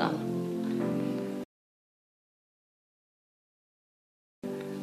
an. 0.00 0.40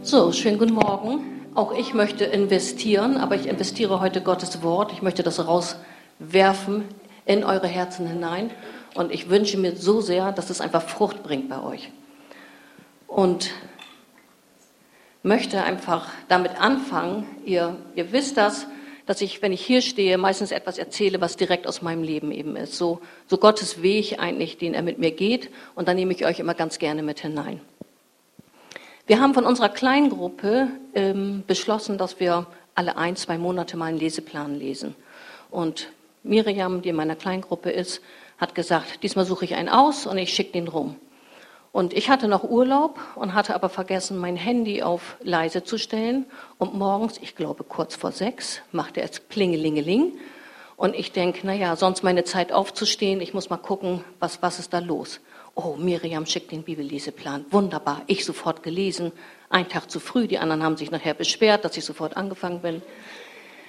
So, 0.04 0.32
schönen 0.32 0.58
guten 0.58 0.74
Morgen. 0.74 1.38
Auch 1.54 1.74
ich 1.76 1.94
möchte 1.94 2.24
investieren, 2.24 3.18
aber 3.18 3.36
ich 3.36 3.48
investiere 3.48 4.00
heute 4.00 4.22
Gottes 4.22 4.62
Wort. 4.62 4.94
Ich 4.94 5.02
möchte 5.02 5.24
das 5.24 5.46
rauswerfen 5.46 6.86
in 7.26 7.44
eure 7.44 7.68
Herzen 7.68 8.08
hinein. 8.08 8.52
Und 8.96 9.12
ich 9.12 9.30
wünsche 9.30 9.58
mir 9.58 9.76
so 9.76 10.00
sehr, 10.02 10.32
dass 10.32 10.50
es 10.50 10.62
einfach 10.62 10.84
Frucht 10.84 11.24
bringt 11.24 11.50
bei 11.50 11.62
euch. 11.62 11.92
Und 13.08 13.52
möchte 15.24 15.62
einfach 15.64 16.10
damit 16.30 16.62
anfangen. 16.62 17.26
Ihr, 17.44 17.76
ihr 17.96 18.12
wisst 18.12 18.38
das, 18.38 18.68
dass 19.08 19.22
ich, 19.22 19.42
wenn 19.42 19.54
ich 19.54 19.66
hier 19.66 19.82
stehe, 19.82 20.18
meistens 20.18 20.52
etwas 20.52 20.78
erzähle, 20.78 21.22
was 21.22 21.38
direkt 21.38 21.66
aus 21.66 21.82
meinem 21.82 22.04
Leben 22.04 22.32
eben 22.32 22.56
ist. 22.56 22.76
So, 22.76 23.00
so 23.28 23.38
Gottes 23.38 23.82
Weg 23.82 24.20
eigentlich, 24.20 24.58
den 24.58 24.74
er 24.74 24.84
mit 24.84 25.00
mir 25.00 25.12
geht. 25.12 25.50
Und 25.76 25.88
da 25.88 25.94
nehme 25.94 26.14
ich 26.14 26.26
euch 26.26 26.40
immer 26.40 26.54
ganz 26.54 26.78
gerne 26.78 27.02
mit 27.02 27.22
hinein. 27.22 27.62
Wir 29.08 29.22
haben 29.22 29.34
von 29.34 29.46
unserer 29.46 29.70
Kleingruppe 29.70 30.68
ähm, 30.94 31.44
beschlossen, 31.48 31.98
dass 31.98 32.20
wir 32.20 32.46
alle 32.76 32.98
ein, 32.98 33.16
zwei 33.16 33.38
Monate 33.38 33.78
mal 33.78 33.86
einen 33.86 33.98
Leseplan 33.98 34.60
lesen. 34.60 34.94
Und 35.50 35.90
Miriam, 36.24 36.82
die 36.82 36.90
in 36.90 36.98
meiner 36.98 37.16
Kleingruppe 37.16 37.72
ist, 37.72 38.02
hat 38.38 38.54
gesagt, 38.54 39.04
diesmal 39.04 39.26
suche 39.26 39.46
ich 39.46 39.56
einen 39.56 39.70
aus 39.70 40.06
und 40.06 40.18
ich 40.18 40.34
schicke 40.34 40.52
den 40.52 40.68
rum. 40.68 40.98
Und 41.78 41.94
ich 41.94 42.10
hatte 42.10 42.28
noch 42.28 42.44
Urlaub 42.44 43.00
und 43.14 43.36
hatte 43.36 43.54
aber 43.54 43.70
vergessen, 43.70 44.18
mein 44.18 44.36
Handy 44.36 44.82
auf 44.82 45.16
leise 45.22 45.64
zu 45.64 45.78
stellen. 45.78 46.26
Und 46.58 46.74
morgens, 46.74 47.20
ich 47.22 47.36
glaube 47.36 47.64
kurz 47.64 47.96
vor 47.96 48.12
sechs, 48.12 48.62
machte 48.72 49.00
es 49.04 49.20
Plingelingeling. 49.20 50.14
Und 50.76 50.96
ich 50.96 51.12
denke, 51.12 51.46
naja, 51.46 51.76
sonst 51.76 52.02
meine 52.02 52.24
Zeit 52.24 52.52
aufzustehen, 52.52 53.22
ich 53.22 53.36
muss 53.36 53.52
mal 53.52 53.58
gucken, 53.58 54.04
was, 54.20 54.42
was 54.42 54.58
ist 54.58 54.74
da 54.74 54.80
los. 54.80 55.20
Oh, 55.54 55.76
Miriam 55.78 56.26
schickt 56.26 56.52
den 56.52 56.64
Bibelleseplan. 56.64 57.46
Wunderbar, 57.52 58.02
ich 58.08 58.26
sofort 58.26 58.64
gelesen. 58.64 59.12
Ein 59.52 59.70
Tag 59.70 59.92
zu 59.92 60.00
früh, 60.00 60.28
die 60.28 60.40
anderen 60.40 60.64
haben 60.64 60.78
sich 60.78 60.90
nachher 60.90 61.14
beschwert, 61.14 61.64
dass 61.64 61.78
ich 61.78 61.86
sofort 61.86 62.18
angefangen 62.18 62.62
bin. 62.62 62.82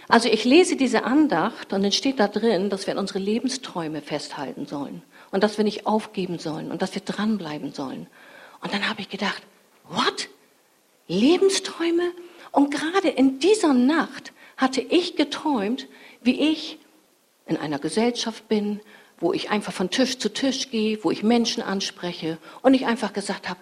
Also 0.08 0.30
ich 0.30 0.46
lese 0.46 0.76
diese 0.76 1.04
Andacht 1.04 1.74
und 1.74 1.82
dann 1.82 1.92
steht 1.92 2.20
da 2.20 2.28
drin, 2.28 2.70
dass 2.70 2.86
wir 2.86 2.94
an 2.94 3.00
unsere 3.00 3.18
Lebensträume 3.18 4.00
festhalten 4.00 4.64
sollen 4.64 5.02
und 5.30 5.42
dass 5.42 5.58
wir 5.58 5.64
nicht 5.64 5.86
aufgeben 5.86 6.38
sollen 6.38 6.70
und 6.70 6.82
dass 6.82 6.94
wir 6.94 7.02
dranbleiben 7.02 7.72
sollen. 7.72 8.06
Und 8.60 8.72
dann 8.72 8.88
habe 8.88 9.00
ich 9.00 9.08
gedacht, 9.08 9.42
what? 9.88 10.28
Lebensträume? 11.06 12.12
Und 12.50 12.72
gerade 12.72 13.08
in 13.08 13.38
dieser 13.38 13.74
Nacht 13.74 14.32
hatte 14.56 14.80
ich 14.80 15.16
geträumt, 15.16 15.86
wie 16.22 16.50
ich 16.50 16.78
in 17.46 17.56
einer 17.56 17.78
Gesellschaft 17.78 18.48
bin, 18.48 18.80
wo 19.20 19.32
ich 19.32 19.50
einfach 19.50 19.72
von 19.72 19.90
Tisch 19.90 20.18
zu 20.18 20.32
Tisch 20.32 20.70
gehe, 20.70 21.02
wo 21.02 21.10
ich 21.10 21.22
Menschen 21.22 21.62
anspreche 21.62 22.38
und 22.62 22.74
ich 22.74 22.86
einfach 22.86 23.12
gesagt 23.12 23.48
habe, 23.48 23.58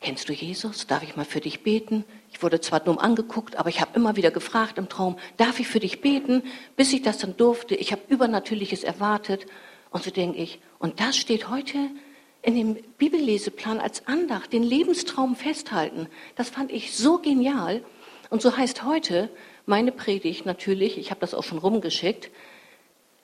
kennst 0.00 0.28
du 0.28 0.32
Jesus? 0.32 0.86
Darf 0.86 1.02
ich 1.02 1.16
mal 1.16 1.24
für 1.24 1.40
dich 1.40 1.62
beten? 1.62 2.04
Ich 2.30 2.42
wurde 2.42 2.60
zwar 2.60 2.80
dumm 2.80 2.98
angeguckt, 2.98 3.56
aber 3.56 3.70
ich 3.70 3.80
habe 3.80 3.92
immer 3.94 4.16
wieder 4.16 4.30
gefragt 4.30 4.78
im 4.78 4.88
Traum, 4.88 5.16
darf 5.36 5.58
ich 5.58 5.66
für 5.66 5.80
dich 5.80 6.00
beten? 6.00 6.42
Bis 6.76 6.92
ich 6.92 7.02
das 7.02 7.18
dann 7.18 7.36
durfte. 7.36 7.74
Ich 7.74 7.90
habe 7.92 8.02
Übernatürliches 8.08 8.84
erwartet. 8.84 9.46
Und 9.94 10.02
so 10.02 10.10
denke 10.10 10.38
ich, 10.38 10.58
und 10.80 10.98
das 10.98 11.16
steht 11.16 11.48
heute 11.48 11.78
in 12.42 12.56
dem 12.56 12.74
Bibelleseplan 12.98 13.78
als 13.78 14.08
Andacht, 14.08 14.52
den 14.52 14.64
Lebenstraum 14.64 15.36
festhalten. 15.36 16.08
Das 16.34 16.50
fand 16.50 16.72
ich 16.72 16.96
so 16.96 17.18
genial. 17.18 17.80
Und 18.28 18.42
so 18.42 18.56
heißt 18.56 18.82
heute 18.82 19.30
meine 19.66 19.92
Predigt 19.92 20.46
natürlich, 20.46 20.98
ich 20.98 21.10
habe 21.10 21.20
das 21.20 21.32
auch 21.32 21.44
schon 21.44 21.58
rumgeschickt, 21.58 22.32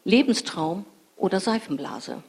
Lebenstraum 0.04 0.84
oder 1.16 1.41
Seifenblase. 1.41 2.22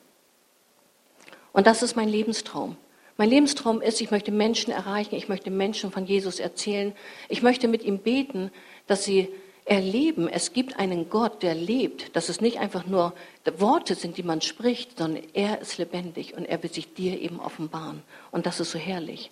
Und 1.53 1.67
das 1.67 1.83
ist 1.83 1.95
mein 1.95 2.09
Lebenstraum. 2.09 2.77
Mein 3.17 3.29
Lebenstraum 3.29 3.79
ist, 3.79 4.01
ich 4.01 4.09
möchte 4.09 4.31
Menschen 4.31 4.73
erreichen, 4.73 5.13
ich 5.13 5.29
möchte 5.29 5.51
Menschen 5.51 5.91
von 5.91 6.07
Jesus 6.07 6.39
erzählen, 6.39 6.93
ich 7.29 7.43
möchte 7.43 7.67
mit 7.67 7.83
ihm 7.83 7.99
beten, 7.99 8.49
dass 8.87 9.03
sie 9.03 9.29
erleben, 9.71 10.27
es 10.27 10.51
gibt 10.51 10.77
einen 10.77 11.09
Gott, 11.09 11.43
der 11.43 11.55
lebt, 11.55 12.13
dass 12.17 12.27
es 12.27 12.41
nicht 12.41 12.59
einfach 12.59 12.85
nur 12.87 13.13
Worte 13.57 13.95
sind, 13.95 14.17
die 14.17 14.23
man 14.23 14.41
spricht, 14.41 14.97
sondern 14.97 15.23
er 15.31 15.61
ist 15.61 15.77
lebendig 15.77 16.35
und 16.35 16.43
er 16.43 16.61
will 16.61 16.73
sich 16.73 16.93
dir 16.93 17.21
eben 17.21 17.39
offenbaren. 17.39 18.01
Und 18.31 18.45
das 18.45 18.59
ist 18.59 18.71
so 18.71 18.77
herrlich. 18.77 19.31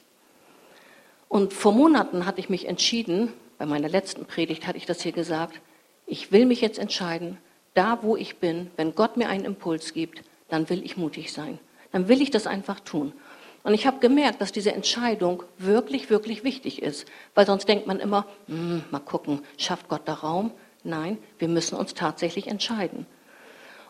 Und 1.28 1.52
vor 1.52 1.74
Monaten 1.74 2.26
hatte 2.26 2.40
ich 2.40 2.48
mich 2.48 2.70
entschieden, 2.70 3.34
bei 3.58 3.66
meiner 3.66 3.90
letzten 3.90 4.24
Predigt 4.24 4.66
hatte 4.66 4.78
ich 4.78 4.86
das 4.86 5.02
hier 5.02 5.12
gesagt, 5.12 5.60
ich 6.06 6.32
will 6.32 6.46
mich 6.46 6.62
jetzt 6.62 6.80
entscheiden, 6.80 7.38
da 7.74 8.00
wo 8.02 8.16
ich 8.16 8.38
bin, 8.38 8.72
wenn 8.78 8.96
Gott 8.96 9.18
mir 9.18 9.28
einen 9.28 9.44
Impuls 9.44 9.94
gibt, 9.94 10.24
dann 10.48 10.70
will 10.70 10.86
ich 10.86 10.96
mutig 10.96 11.34
sein. 11.34 11.60
Dann 11.92 12.08
will 12.08 12.22
ich 12.22 12.32
das 12.32 12.48
einfach 12.48 12.80
tun. 12.80 13.12
Und 13.70 13.76
ich 13.76 13.86
habe 13.86 14.00
gemerkt, 14.00 14.42
dass 14.42 14.52
diese 14.52 14.74
Entscheidung 14.74 15.44
wirklich, 15.60 16.10
wirklich 16.10 16.44
wichtig 16.44 16.82
ist, 16.82 17.06
weil 17.36 17.46
sonst 17.46 17.68
denkt 17.68 17.86
man 17.86 18.00
immer, 18.00 18.26
hm, 18.48 18.84
mal 18.90 18.98
gucken, 18.98 19.44
schafft 19.60 19.90
Gott 19.90 20.02
da 20.06 20.16
Raum? 20.16 20.50
Nein, 20.84 21.20
wir 21.38 21.50
müssen 21.50 21.76
uns 21.76 21.94
tatsächlich 21.94 22.48
entscheiden. 22.48 23.06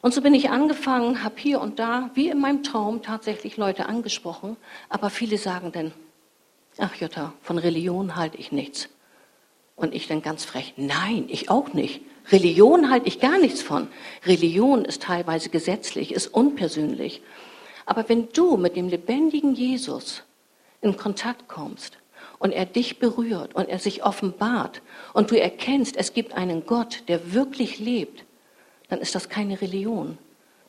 Und 0.01 0.13
so 0.13 0.21
bin 0.21 0.33
ich 0.33 0.49
angefangen, 0.49 1.23
habe 1.23 1.35
hier 1.37 1.61
und 1.61 1.79
da, 1.79 2.09
wie 2.13 2.27
in 2.27 2.41
meinem 2.41 2.61
Traum, 2.61 3.01
tatsächlich 3.03 3.55
Leute 3.55 3.85
angesprochen, 3.85 4.57
aber 4.89 5.09
viele 5.09 5.37
sagen 5.37 5.71
dann, 5.71 5.93
ach 6.77 6.95
Jutta, 6.95 7.31
von 7.41 7.57
Religion 7.57 8.17
halte 8.17 8.37
ich 8.37 8.51
nichts. 8.51 8.89
Und 9.77 9.95
ich 9.95 10.09
dann 10.09 10.21
ganz 10.21 10.43
frech, 10.43 10.73
nein, 10.75 11.23
ich 11.29 11.49
auch 11.49 11.71
nicht. 11.71 12.01
Religion 12.33 12.89
halte 12.89 13.07
ich 13.07 13.21
gar 13.21 13.37
nichts 13.37 13.61
von. 13.61 13.87
Religion 14.25 14.83
ist 14.83 15.03
teilweise 15.03 15.47
gesetzlich, 15.47 16.11
ist 16.11 16.27
unpersönlich. 16.27 17.21
Aber 17.89 18.07
wenn 18.07 18.29
du 18.33 18.55
mit 18.55 18.75
dem 18.75 18.87
lebendigen 18.87 19.55
Jesus 19.55 20.21
in 20.79 20.95
Kontakt 20.95 21.47
kommst 21.47 21.97
und 22.37 22.51
er 22.51 22.67
dich 22.67 22.99
berührt 22.99 23.55
und 23.55 23.67
er 23.67 23.79
sich 23.79 24.03
offenbart 24.03 24.83
und 25.13 25.31
du 25.31 25.41
erkennst, 25.41 25.97
es 25.97 26.13
gibt 26.13 26.33
einen 26.33 26.67
Gott, 26.67 27.01
der 27.07 27.33
wirklich 27.33 27.79
lebt, 27.79 28.25
dann 28.89 28.99
ist 28.99 29.15
das 29.15 29.27
keine 29.27 29.59
Religion. 29.59 30.19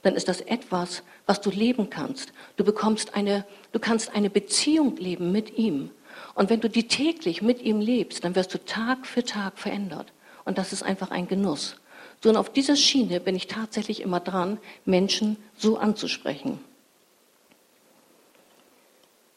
Dann 0.01 0.15
ist 0.15 0.29
das 0.29 0.41
etwas, 0.41 1.03
was 1.27 1.43
du 1.43 1.51
leben 1.51 1.91
kannst. 1.91 2.33
Du 2.57 2.65
bekommst 2.65 3.15
eine, 3.15 3.45
du 3.73 3.81
kannst 3.81 4.15
eine 4.15 4.31
Beziehung 4.31 4.97
leben 4.97 5.31
mit 5.31 5.59
ihm. 5.59 5.91
Und 6.35 6.49
wenn 6.49 6.63
du 6.63 6.71
die 6.71 6.89
täglich 6.89 7.43
mit 7.43 7.61
ihm 7.61 7.81
lebst, 7.81 8.25
dann 8.25 8.35
wirst 8.35 8.55
du 8.55 8.65
Tag 8.65 9.07
für 9.07 9.25
Tag 9.25 9.59
verändert. 9.59 10.11
Und 10.47 10.57
das 10.57 10.73
ist 10.73 10.83
einfach 10.83 11.11
ein 11.11 11.29
Genuss. 11.29 11.77
So 12.25 12.31
und 12.31 12.39
auf 12.39 12.51
dieser 12.51 12.77
Schiene 12.77 13.21
bin 13.21 13.37
ich 13.37 13.47
tatsächlich 13.47 14.01
immer 14.01 14.21
dran, 14.21 14.57
Menschen 14.87 15.37
so 15.55 15.77
anzusprechen. 15.77 16.61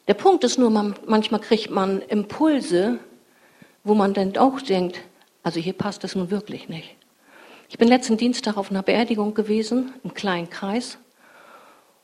Der 0.06 0.14
Punkt 0.14 0.44
ist 0.44 0.58
nur, 0.58 0.70
man, 0.70 0.94
manchmal 1.06 1.40
kriegt 1.40 1.70
man 1.70 2.02
Impulse, 2.02 2.98
wo 3.84 3.94
man 3.94 4.12
dann 4.12 4.36
auch 4.36 4.60
denkt, 4.60 5.00
also 5.42 5.60
hier 5.60 5.72
passt 5.72 6.04
es 6.04 6.14
nun 6.14 6.30
wirklich 6.30 6.68
nicht. 6.68 6.96
Ich 7.70 7.78
bin 7.78 7.88
letzten 7.88 8.16
Dienstag 8.16 8.56
auf 8.56 8.70
einer 8.70 8.82
Beerdigung 8.82 9.34
gewesen, 9.34 9.94
im 10.04 10.12
kleinen 10.12 10.50
Kreis. 10.50 10.98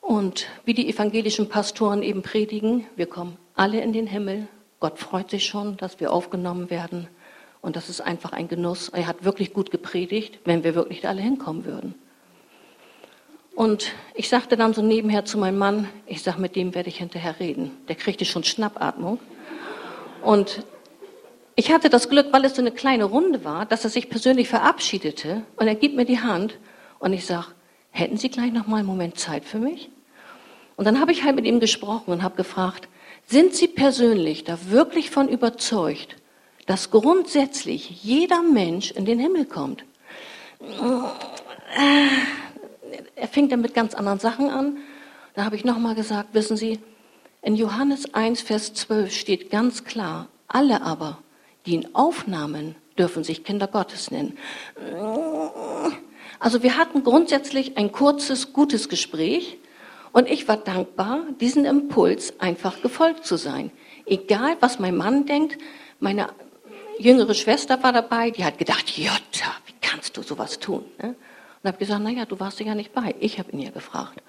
Und 0.01 0.47
wie 0.65 0.75
die 0.75 0.89
evangelischen 0.89 1.49
Pastoren 1.49 2.03
eben 2.03 2.23
predigen, 2.23 2.87
wir 2.97 3.07
kommen 3.07 3.37
alle 3.55 3.81
in 3.83 3.93
den 3.93 4.07
Himmel. 4.07 4.49
Gott 4.81 4.99
freut 4.99 5.31
sich 5.31 5.47
schon, 5.47 5.77
dass 5.77 6.01
wir 6.01 6.13
aufgenommen 6.13 6.71
werden. 6.71 7.07
Und 7.61 7.77
das 7.77 7.91
ist 7.91 8.01
einfach 8.01 8.33
ein 8.33 8.49
Genuss. 8.49 8.89
Er 8.89 9.07
hat 9.07 9.25
wirklich 9.25 9.53
gut 9.53 9.71
gepredigt, 9.71 10.41
wenn 10.47 10.65
wir 10.65 10.75
wirklich 10.75 11.07
alle 11.07 11.21
hinkommen 11.21 11.67
würden. 11.67 11.95
Und 13.55 13.93
ich 14.15 14.29
sagte 14.29 14.57
dann 14.57 14.75
so 14.75 14.83
nebenher 14.83 15.25
zu 15.25 15.37
meinem 15.37 15.59
Mann, 15.59 15.89
ich 16.07 16.23
sage, 16.23 16.41
mit 16.41 16.57
dem 16.57 16.75
werde 16.75 16.89
ich 16.89 16.99
hinterher 16.99 17.41
reden. 17.41 17.73
Der 17.89 17.97
kriegte 17.97 18.25
schon 18.25 18.45
Schnappatmung. 18.45 19.19
Und 20.23 20.65
ich 21.57 21.73
hatte 21.73 21.91
das 21.91 22.09
Glück, 22.09 22.33
weil 22.33 22.45
es 22.45 22.55
so 22.55 22.63
eine 22.63 22.71
kleine 22.71 23.05
Runde 23.05 23.45
war, 23.45 23.67
dass 23.67 23.85
er 23.85 23.91
sich 23.91 24.09
persönlich 24.09 24.49
verabschiedete 24.49 25.43
und 25.57 25.69
er 25.69 25.75
gibt 25.75 25.95
mir 25.95 26.07
die 26.07 26.21
Hand 26.21 26.59
und 26.99 27.13
ich 27.13 27.27
sage, 27.27 27.49
hätten 27.91 28.17
Sie 28.17 28.31
gleich 28.31 28.53
noch 28.53 28.67
mal 28.67 28.79
einen 28.79 28.87
Moment 28.87 29.19
Zeit 29.19 29.45
für 29.45 29.59
mich? 29.59 29.91
Und 30.77 30.87
dann 30.87 31.01
habe 31.01 31.13
ich 31.13 31.25
halt 31.25 31.37
mit 31.37 31.45
ihm 31.45 31.61
gesprochen 31.61 32.13
und 32.13 32.23
habe 32.23 32.37
gefragt, 32.37 32.89
sind 33.27 33.55
Sie 33.55 33.69
persönlich 33.69 34.45
da 34.45 34.59
wirklich 34.71 35.11
von 35.11 35.29
überzeugt, 35.29 36.17
dass 36.67 36.91
grundsätzlich 36.91 38.03
jeder 38.03 38.43
Mensch 38.43 38.91
in 38.91 39.05
den 39.05 39.19
Himmel 39.19 39.45
kommt? 39.45 39.85
Er 43.21 43.29
fing 43.29 43.49
dann 43.49 43.61
mit 43.61 43.75
ganz 43.75 43.95
anderen 43.95 44.19
Sachen 44.19 44.51
an. 44.51 44.79
Da 45.35 45.45
habe 45.45 45.57
ich 45.57 45.65
nochmal 45.65 45.95
gesagt, 45.95 46.31
wissen 46.33 46.57
Sie, 46.57 46.81
in 47.43 47.57
Johannes 47.57 48.13
1, 48.15 48.43
Vers 48.43 48.75
12 48.75 49.13
steht 49.13 49.51
ganz 49.51 49.85
klar, 49.85 50.29
alle 50.49 50.83
aber, 50.83 51.19
die 51.65 51.75
ihn 51.75 51.89
aufnahmen, 51.95 52.75
dürfen 52.99 53.25
sich 53.25 53.45
Kinder 53.45 53.67
Gottes 53.67 54.11
nennen. 54.11 54.37
Also 56.39 56.63
wir 56.63 56.77
hatten 56.77 57.05
grundsätzlich 57.05 57.79
ein 57.79 57.93
kurzes, 57.93 58.53
gutes 58.53 58.89
Gespräch 58.89 59.59
und 60.13 60.29
ich 60.29 60.49
war 60.49 60.57
dankbar, 60.57 61.23
diesen 61.41 61.65
Impuls 61.65 62.39
einfach 62.41 62.83
gefolgt 62.83 63.25
zu 63.25 63.37
sein. 63.37 63.71
Egal, 64.07 64.57
was 64.61 64.79
mein 64.79 64.97
Mann 64.97 65.27
denkt, 65.27 65.59
meine 65.99 66.29
jüngere 66.99 67.35
Schwester 67.35 67.83
war 67.83 67.93
dabei, 67.93 68.31
die 68.31 68.45
hat 68.45 68.59
gedacht, 68.59 68.91
Jutta, 68.99 69.51
wie 69.67 69.75
kannst 69.81 70.17
du 70.17 70.23
sowas 70.23 70.59
tun? 70.59 70.85
Ne? 71.01 71.15
Und 71.63 71.69
habe 71.69 71.79
gesagt, 71.79 72.03
naja, 72.03 72.25
du 72.25 72.41
warst 72.41 72.61
ja 72.61 72.75
nicht 72.75 72.93
bei. 72.93 73.15
Ich 73.21 73.39
habe 73.39 73.53
ihn 73.53 73.61
ja 73.61 73.71
gefragt. 73.71 74.23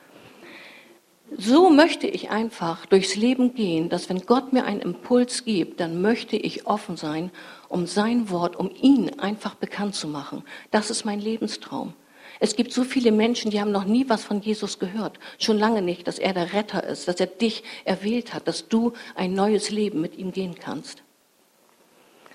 so 1.37 1.69
möchte 1.69 2.07
ich 2.07 2.29
einfach 2.29 2.85
durchs 2.85 3.15
Leben 3.15 3.53
gehen, 3.53 3.87
dass 3.87 4.09
wenn 4.09 4.25
Gott 4.25 4.51
mir 4.51 4.65
einen 4.65 4.81
Impuls 4.81 5.45
gibt, 5.45 5.79
dann 5.79 6.01
möchte 6.01 6.35
ich 6.35 6.67
offen 6.67 6.97
sein, 6.97 7.31
um 7.69 7.87
sein 7.87 8.29
Wort, 8.29 8.57
um 8.57 8.69
ihn 8.69 9.17
einfach 9.19 9.55
bekannt 9.55 9.95
zu 9.95 10.07
machen. 10.09 10.43
Das 10.71 10.89
ist 10.89 11.05
mein 11.05 11.21
Lebenstraum. 11.21 11.93
Es 12.39 12.55
gibt 12.55 12.73
so 12.73 12.83
viele 12.83 13.11
Menschen, 13.11 13.51
die 13.51 13.61
haben 13.61 13.71
noch 13.71 13.85
nie 13.85 14.09
was 14.09 14.23
von 14.23 14.41
Jesus 14.41 14.79
gehört. 14.79 15.19
Schon 15.37 15.57
lange 15.57 15.81
nicht, 15.81 16.07
dass 16.07 16.19
er 16.19 16.33
der 16.33 16.53
Retter 16.53 16.83
ist, 16.83 17.07
dass 17.07 17.19
er 17.19 17.27
dich 17.27 17.63
erwählt 17.85 18.33
hat, 18.33 18.47
dass 18.47 18.67
du 18.67 18.93
ein 19.15 19.33
neues 19.33 19.69
Leben 19.69 20.01
mit 20.01 20.17
ihm 20.17 20.31
gehen 20.31 20.55
kannst. 20.59 21.03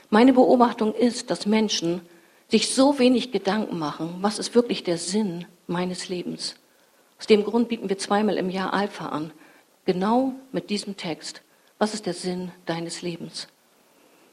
Meine 0.09 0.33
Beobachtung 0.33 0.95
ist, 0.95 1.31
dass 1.31 1.47
Menschen 1.47 2.03
sich 2.49 2.75
so 2.75 2.99
wenig 2.99 3.33
Gedanken 3.33 3.79
machen, 3.79 4.19
was 4.21 4.39
ist 4.39 4.55
wirklich 4.55 4.85
der 4.85 4.99
Sinn 4.99 5.47
meines 5.67 6.09
Lebens. 6.09 6.57
Aus 7.19 7.27
dem 7.27 7.45
Grund 7.45 7.69
bieten 7.69 7.89
wir 7.89 7.99
zweimal 7.99 8.37
im 8.37 8.51
Jahr 8.51 8.73
Alpha 8.73 9.09
an. 9.09 9.33
Genau 9.85 10.35
mit 10.53 10.71
diesem 10.71 10.97
Text. 10.97 11.43
Was 11.79 11.95
ist 11.95 12.07
der 12.07 12.15
Sinn 12.15 12.53
deines 12.67 13.03
Lebens? 13.03 13.49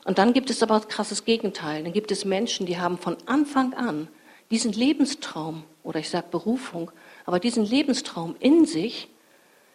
Und 0.05 0.17
dann 0.17 0.33
gibt 0.33 0.49
es 0.49 0.61
aber 0.61 0.79
krasses 0.81 1.25
Gegenteil. 1.25 1.83
Dann 1.83 1.93
gibt 1.93 2.11
es 2.11 2.25
Menschen, 2.25 2.65
die 2.65 2.77
haben 2.77 2.97
von 2.97 3.17
Anfang 3.25 3.73
an 3.73 4.07
diesen 4.51 4.73
Lebenstraum, 4.73 5.63
oder 5.83 5.99
ich 5.99 6.09
sage 6.09 6.27
Berufung, 6.29 6.91
aber 7.25 7.39
diesen 7.39 7.65
Lebenstraum 7.65 8.35
in 8.39 8.65
sich, 8.65 9.09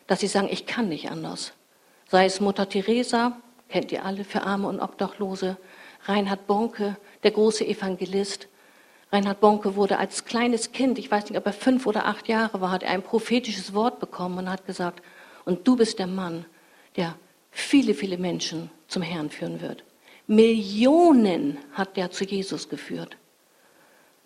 dass 0.06 0.20
sie 0.20 0.26
sagen, 0.26 0.48
ich 0.50 0.66
kann 0.66 0.88
nicht 0.88 1.10
anders. 1.10 1.52
Sei 2.08 2.26
es 2.26 2.40
Mutter 2.40 2.68
Teresa, 2.68 3.40
kennt 3.68 3.90
ihr 3.92 4.04
alle, 4.04 4.24
für 4.24 4.42
Arme 4.42 4.68
und 4.68 4.80
Obdachlose, 4.80 5.56
Reinhard 6.04 6.46
Bonke, 6.46 6.96
der 7.22 7.30
große 7.30 7.66
Evangelist, 7.66 8.48
Reinhard 9.10 9.40
Bonke 9.40 9.74
wurde 9.74 9.98
als 9.98 10.24
kleines 10.26 10.72
Kind, 10.72 10.98
ich 10.98 11.10
weiß 11.10 11.30
nicht, 11.30 11.38
ob 11.38 11.46
er 11.46 11.52
fünf 11.52 11.86
oder 11.86 12.06
acht 12.06 12.28
Jahre 12.28 12.60
war, 12.60 12.70
hat 12.70 12.82
er 12.82 12.90
ein 12.90 13.02
prophetisches 13.02 13.72
Wort 13.72 14.00
bekommen 14.00 14.38
und 14.38 14.50
hat 14.50 14.66
gesagt, 14.66 15.02
und 15.46 15.66
du 15.66 15.76
bist 15.76 15.98
der 15.98 16.06
Mann, 16.06 16.44
der 16.96 17.14
viele, 17.50 17.94
viele 17.94 18.18
Menschen 18.18 18.70
zum 18.86 19.02
Herrn 19.02 19.30
führen 19.30 19.62
wird. 19.62 19.82
Millionen 20.26 21.56
hat 21.72 21.96
der 21.96 22.10
zu 22.10 22.24
Jesus 22.24 22.68
geführt. 22.68 23.16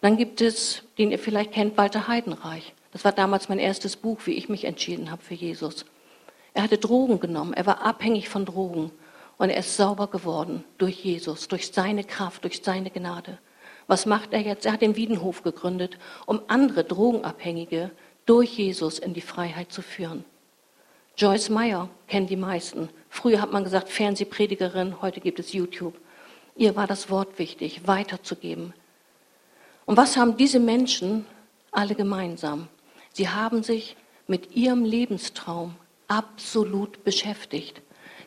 Dann 0.00 0.16
gibt 0.16 0.40
es, 0.40 0.82
den 0.98 1.12
ihr 1.12 1.18
vielleicht 1.20 1.52
kennt, 1.52 1.76
Walter 1.76 2.08
Heidenreich. 2.08 2.74
Das 2.90 3.04
war 3.04 3.12
damals 3.12 3.48
mein 3.48 3.60
erstes 3.60 3.96
Buch, 3.96 4.18
wie 4.24 4.32
ich 4.32 4.48
mich 4.48 4.64
entschieden 4.64 5.12
habe 5.12 5.22
für 5.22 5.34
Jesus. 5.34 5.86
Er 6.54 6.64
hatte 6.64 6.76
Drogen 6.76 7.20
genommen, 7.20 7.54
er 7.54 7.66
war 7.66 7.82
abhängig 7.82 8.28
von 8.28 8.44
Drogen 8.44 8.90
und 9.38 9.50
er 9.50 9.58
ist 9.58 9.76
sauber 9.76 10.06
geworden 10.06 10.64
durch 10.78 11.04
Jesus, 11.04 11.48
durch 11.48 11.72
seine 11.72 12.04
Kraft, 12.04 12.44
durch 12.44 12.62
seine 12.62 12.90
Gnade. 12.90 13.38
Was 13.86 14.06
macht 14.06 14.32
er 14.32 14.40
jetzt? 14.40 14.66
Er 14.66 14.72
hat 14.72 14.82
den 14.82 14.96
Wiedenhof 14.96 15.42
gegründet, 15.42 15.98
um 16.26 16.40
andere 16.48 16.84
Drogenabhängige 16.84 17.90
durch 18.26 18.56
Jesus 18.56 18.98
in 18.98 19.14
die 19.14 19.20
Freiheit 19.20 19.72
zu 19.72 19.82
führen. 19.82 20.24
Joyce 21.16 21.50
Meyer 21.50 21.88
kennen 22.06 22.26
die 22.26 22.36
meisten. 22.36 22.88
Früher 23.08 23.40
hat 23.40 23.52
man 23.52 23.64
gesagt 23.64 23.88
Fernsehpredigerin, 23.88 25.02
heute 25.02 25.20
gibt 25.20 25.38
es 25.38 25.52
YouTube. 25.52 25.98
Ihr 26.56 26.76
war 26.76 26.86
das 26.86 27.10
Wort 27.10 27.38
wichtig, 27.38 27.86
weiterzugeben. 27.86 28.72
Und 29.84 29.96
was 29.96 30.16
haben 30.16 30.36
diese 30.36 30.60
Menschen 30.60 31.26
alle 31.70 31.94
gemeinsam? 31.94 32.68
Sie 33.12 33.28
haben 33.28 33.62
sich 33.62 33.96
mit 34.26 34.54
ihrem 34.56 34.84
Lebenstraum 34.84 35.74
absolut 36.08 37.04
beschäftigt. 37.04 37.82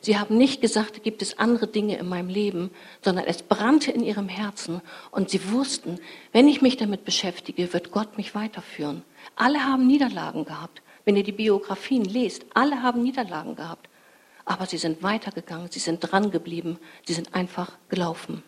Sie 0.05 0.19
haben 0.19 0.37
nicht 0.37 0.61
gesagt, 0.61 1.01
gibt 1.01 1.23
es 1.23 1.39
andere 1.39 1.65
Dinge 1.65 1.97
in 1.97 2.07
meinem 2.07 2.29
Leben, 2.29 2.69
sondern 3.01 3.25
es 3.25 3.41
brannte 3.41 3.91
in 3.91 4.03
ihrem 4.03 4.29
Herzen 4.29 4.83
und 5.09 5.31
sie 5.31 5.51
wussten, 5.51 5.99
wenn 6.31 6.47
ich 6.47 6.61
mich 6.61 6.77
damit 6.77 7.05
beschäftige, 7.05 7.73
wird 7.73 7.89
Gott 7.89 8.15
mich 8.15 8.35
weiterführen. 8.35 9.01
Alle 9.35 9.63
haben 9.63 9.87
Niederlagen 9.87 10.45
gehabt. 10.45 10.83
Wenn 11.05 11.15
ihr 11.15 11.23
die 11.23 11.31
Biografien 11.31 12.05
lest, 12.05 12.45
alle 12.53 12.83
haben 12.83 13.01
Niederlagen 13.01 13.55
gehabt. 13.55 13.89
Aber 14.45 14.67
sie 14.67 14.77
sind 14.77 15.01
weitergegangen, 15.01 15.71
sie 15.71 15.79
sind 15.79 16.01
dran 16.01 16.29
geblieben, 16.29 16.77
sie 17.07 17.13
sind 17.13 17.33
einfach 17.33 17.71
gelaufen. 17.89 18.43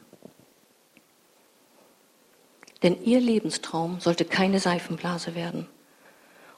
Denn 2.83 3.03
ihr 3.03 3.19
Lebenstraum 3.19 3.99
sollte 3.99 4.25
keine 4.25 4.59
Seifenblase 4.59 5.33
werden. 5.33 5.65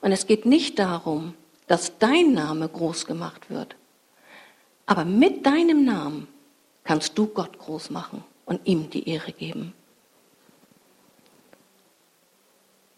Und 0.01 0.11
es 0.11 0.27
geht 0.27 0.45
nicht 0.45 0.77
darum, 0.77 1.35
dass 1.67 1.97
dein 1.99 2.33
Name 2.33 2.67
groß 2.67 3.05
gemacht 3.05 3.49
wird, 3.49 3.77
aber 4.89 5.05
mit 5.05 5.45
deinem 5.45 5.85
Namen 5.85 6.27
kannst 6.83 7.15
du 7.15 7.27
Gott 7.27 7.59
groß 7.59 7.91
machen 7.91 8.23
und 8.45 8.59
ihm 8.63 8.89
die 8.89 9.07
Ehre 9.07 9.31
geben. 9.31 9.75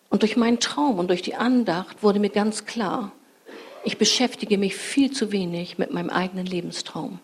Und 0.09 0.21
durch 0.21 0.37
meinen 0.37 0.61
Traum 0.61 0.99
und 0.99 1.09
durch 1.09 1.21
die 1.21 1.35
Andacht 1.35 2.01
wurde 2.01 2.19
mir 2.19 2.29
ganz 2.29 2.63
klar, 2.63 3.11
ich 3.83 3.97
beschäftige 3.97 4.57
mich 4.57 4.73
viel 4.73 5.11
zu 5.11 5.33
wenig 5.33 5.79
mit 5.79 5.91
meinem 5.91 6.09
eigenen 6.09 6.45
Lebenstraum. 6.45 7.19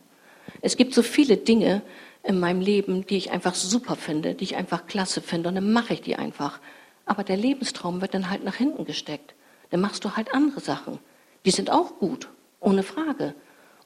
Es 0.60 0.75
gibt 0.75 0.94
so 0.94 1.02
viele 1.02 1.38
Dinge 1.38 1.81
in 2.24 2.38
meinem 2.38 2.60
Leben, 2.60 3.08
die 3.08 3.16
ich 3.16 3.31
einfach 3.31 3.56
super 3.56 3.96
finde, 3.96 4.36
die 4.36 4.44
ich 4.44 4.58
einfach 4.58 4.86
klasse 4.86 5.22
finde 5.22 5.48
und 5.48 5.56
dann 5.56 5.72
mache 5.72 5.94
ich 5.94 6.02
die 6.02 6.18
einfach. 6.18 6.60
Aber 7.06 7.24
der 7.24 7.38
Lebenstraum 7.38 8.02
wird 8.02 8.14
dann 8.14 8.30
halt 8.30 8.44
nach 8.44 8.56
hinten 8.56 8.84
gesteckt. 8.84 9.34
Dann 9.69 9.80
machst 9.80 10.04
du 10.04 10.18
halt 10.18 10.34
andere 10.34 10.60
Sachen. 10.60 11.00
Die 11.46 11.52
sind 11.52 11.72
auch 11.72 12.00
gut, 12.00 12.28
ohne 12.60 12.84
Frage. 12.84 13.34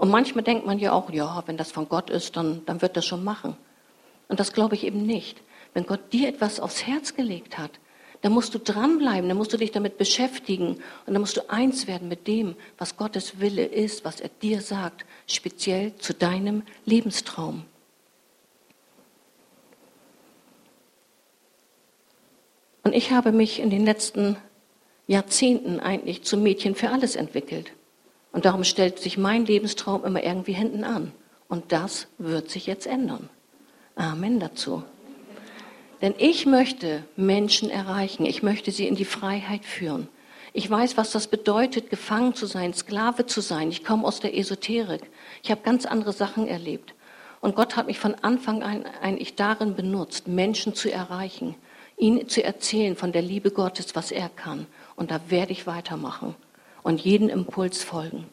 Und 0.02 0.10
manchmal 0.10 0.44
denkt 0.44 0.66
man 0.66 0.80
ja 0.80 0.94
auch, 0.94 1.12
ja, 1.12 1.44
wenn 1.46 1.58
das 1.58 1.72
von 1.72 1.88
Gott 1.88 2.10
ist, 2.10 2.36
dann, 2.36 2.66
dann 2.66 2.82
wird 2.82 2.98
das 2.98 3.06
schon 3.06 3.24
machen. 3.24 3.56
Und 4.30 4.40
das 4.40 4.52
glaube 4.52 4.74
ich 4.74 4.84
eben 4.84 5.06
nicht. 5.06 5.40
Wenn 5.76 5.86
Gott 5.86 6.12
dir 6.12 6.28
etwas 6.28 6.60
aufs 6.60 6.88
Herz 6.88 7.14
gelegt 7.14 7.60
hat, 7.60 7.70
dann 8.24 8.32
musst 8.32 8.56
du 8.56 8.58
dranbleiben, 8.58 9.30
dann 9.30 9.38
musst 9.38 9.54
du 9.54 9.58
dich 9.58 9.70
damit 9.70 10.00
beschäftigen 10.00 10.78
und 11.06 11.14
dann 11.14 11.22
musst 11.22 11.38
du 11.38 11.48
eins 11.52 11.86
werden 11.86 12.08
mit 12.08 12.26
dem, 12.26 12.56
was 12.80 12.98
Gottes 12.98 13.40
Wille 13.40 13.64
ist, 13.64 14.04
was 14.04 14.22
er 14.22 14.30
dir 14.42 14.62
sagt, 14.62 15.06
speziell 15.28 15.96
zu 15.98 16.16
deinem 16.16 16.64
Lebenstraum. 16.86 17.64
Und 22.84 22.96
ich 22.96 23.12
habe 23.12 23.32
mich 23.32 23.60
in 23.60 23.70
den 23.70 23.86
letzten 23.86 24.36
Jahrzehnten 25.06 25.80
eigentlich 25.80 26.24
zum 26.24 26.42
Mädchen 26.42 26.74
für 26.74 26.90
alles 26.90 27.16
entwickelt. 27.16 27.72
Und 28.32 28.46
darum 28.46 28.64
stellt 28.64 29.00
sich 29.00 29.18
mein 29.18 29.46
Lebenstraum 29.46 30.06
immer 30.06 30.24
irgendwie 30.24 30.54
hinten 30.54 30.84
an. 30.84 31.12
Und 31.48 31.72
das 31.72 32.08
wird 32.18 32.50
sich 32.50 32.66
jetzt 32.66 32.88
ändern. 32.88 33.30
Amen 33.96 34.40
dazu. 34.40 34.84
Denn 36.02 36.16
ich 36.18 36.46
möchte 36.46 37.04
Menschen 37.16 37.70
erreichen. 37.70 38.26
Ich 38.26 38.42
möchte 38.42 38.72
sie 38.72 38.88
in 38.88 38.96
die 38.96 39.06
Freiheit 39.06 39.66
führen. 39.66 40.08
Ich 40.54 40.70
weiß, 40.70 40.98
was 40.98 41.12
das 41.12 41.28
bedeutet, 41.28 41.90
gefangen 41.90 42.34
zu 42.34 42.46
sein, 42.46 42.74
Sklave 42.74 43.26
zu 43.26 43.42
sein. 43.42 43.70
Ich 43.70 43.84
komme 43.84 44.06
aus 44.06 44.20
der 44.20 44.38
Esoterik. 44.38 45.04
Ich 45.44 45.52
habe 45.52 45.62
ganz 45.62 45.86
andere 45.86 46.14
Sachen 46.14 46.48
erlebt. 46.48 46.94
Und 47.42 47.56
Gott 47.56 47.76
hat 47.76 47.88
mich 47.88 48.00
von 48.00 48.16
Anfang 48.16 48.64
an 48.64 48.86
eigentlich 49.02 49.36
darin 49.36 49.76
benutzt, 49.76 50.28
Menschen 50.28 50.74
zu 50.74 50.92
erreichen, 50.92 51.56
ihnen 51.98 52.28
zu 52.28 52.44
erzählen 52.44 52.96
von 52.96 53.12
der 53.12 53.22
Liebe 53.22 53.52
Gottes, 53.52 53.96
was 53.96 54.12
er 54.12 54.30
kann. 54.30 54.68
Und 54.96 55.12
da 55.12 55.20
werde 55.30 55.52
ich 55.52 55.68
weitermachen 55.68 56.36
und 56.84 57.02
jeden 57.02 57.30
Impuls 57.30 57.84
folgen. 57.84 58.28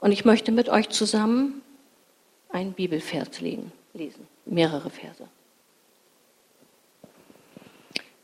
Und 0.00 0.12
ich 0.12 0.24
möchte 0.24 0.52
mit 0.52 0.68
euch 0.68 0.88
zusammen 0.88 1.62
einen 2.50 2.72
Bibelvers 2.72 3.40
lesen, 3.40 3.72
mehrere 4.44 4.90
Verse. 4.90 5.28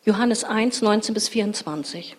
Johannes 0.04 0.44
1, 0.44 0.82
19 0.82 1.14
bis 1.14 1.28
24. 1.28 2.16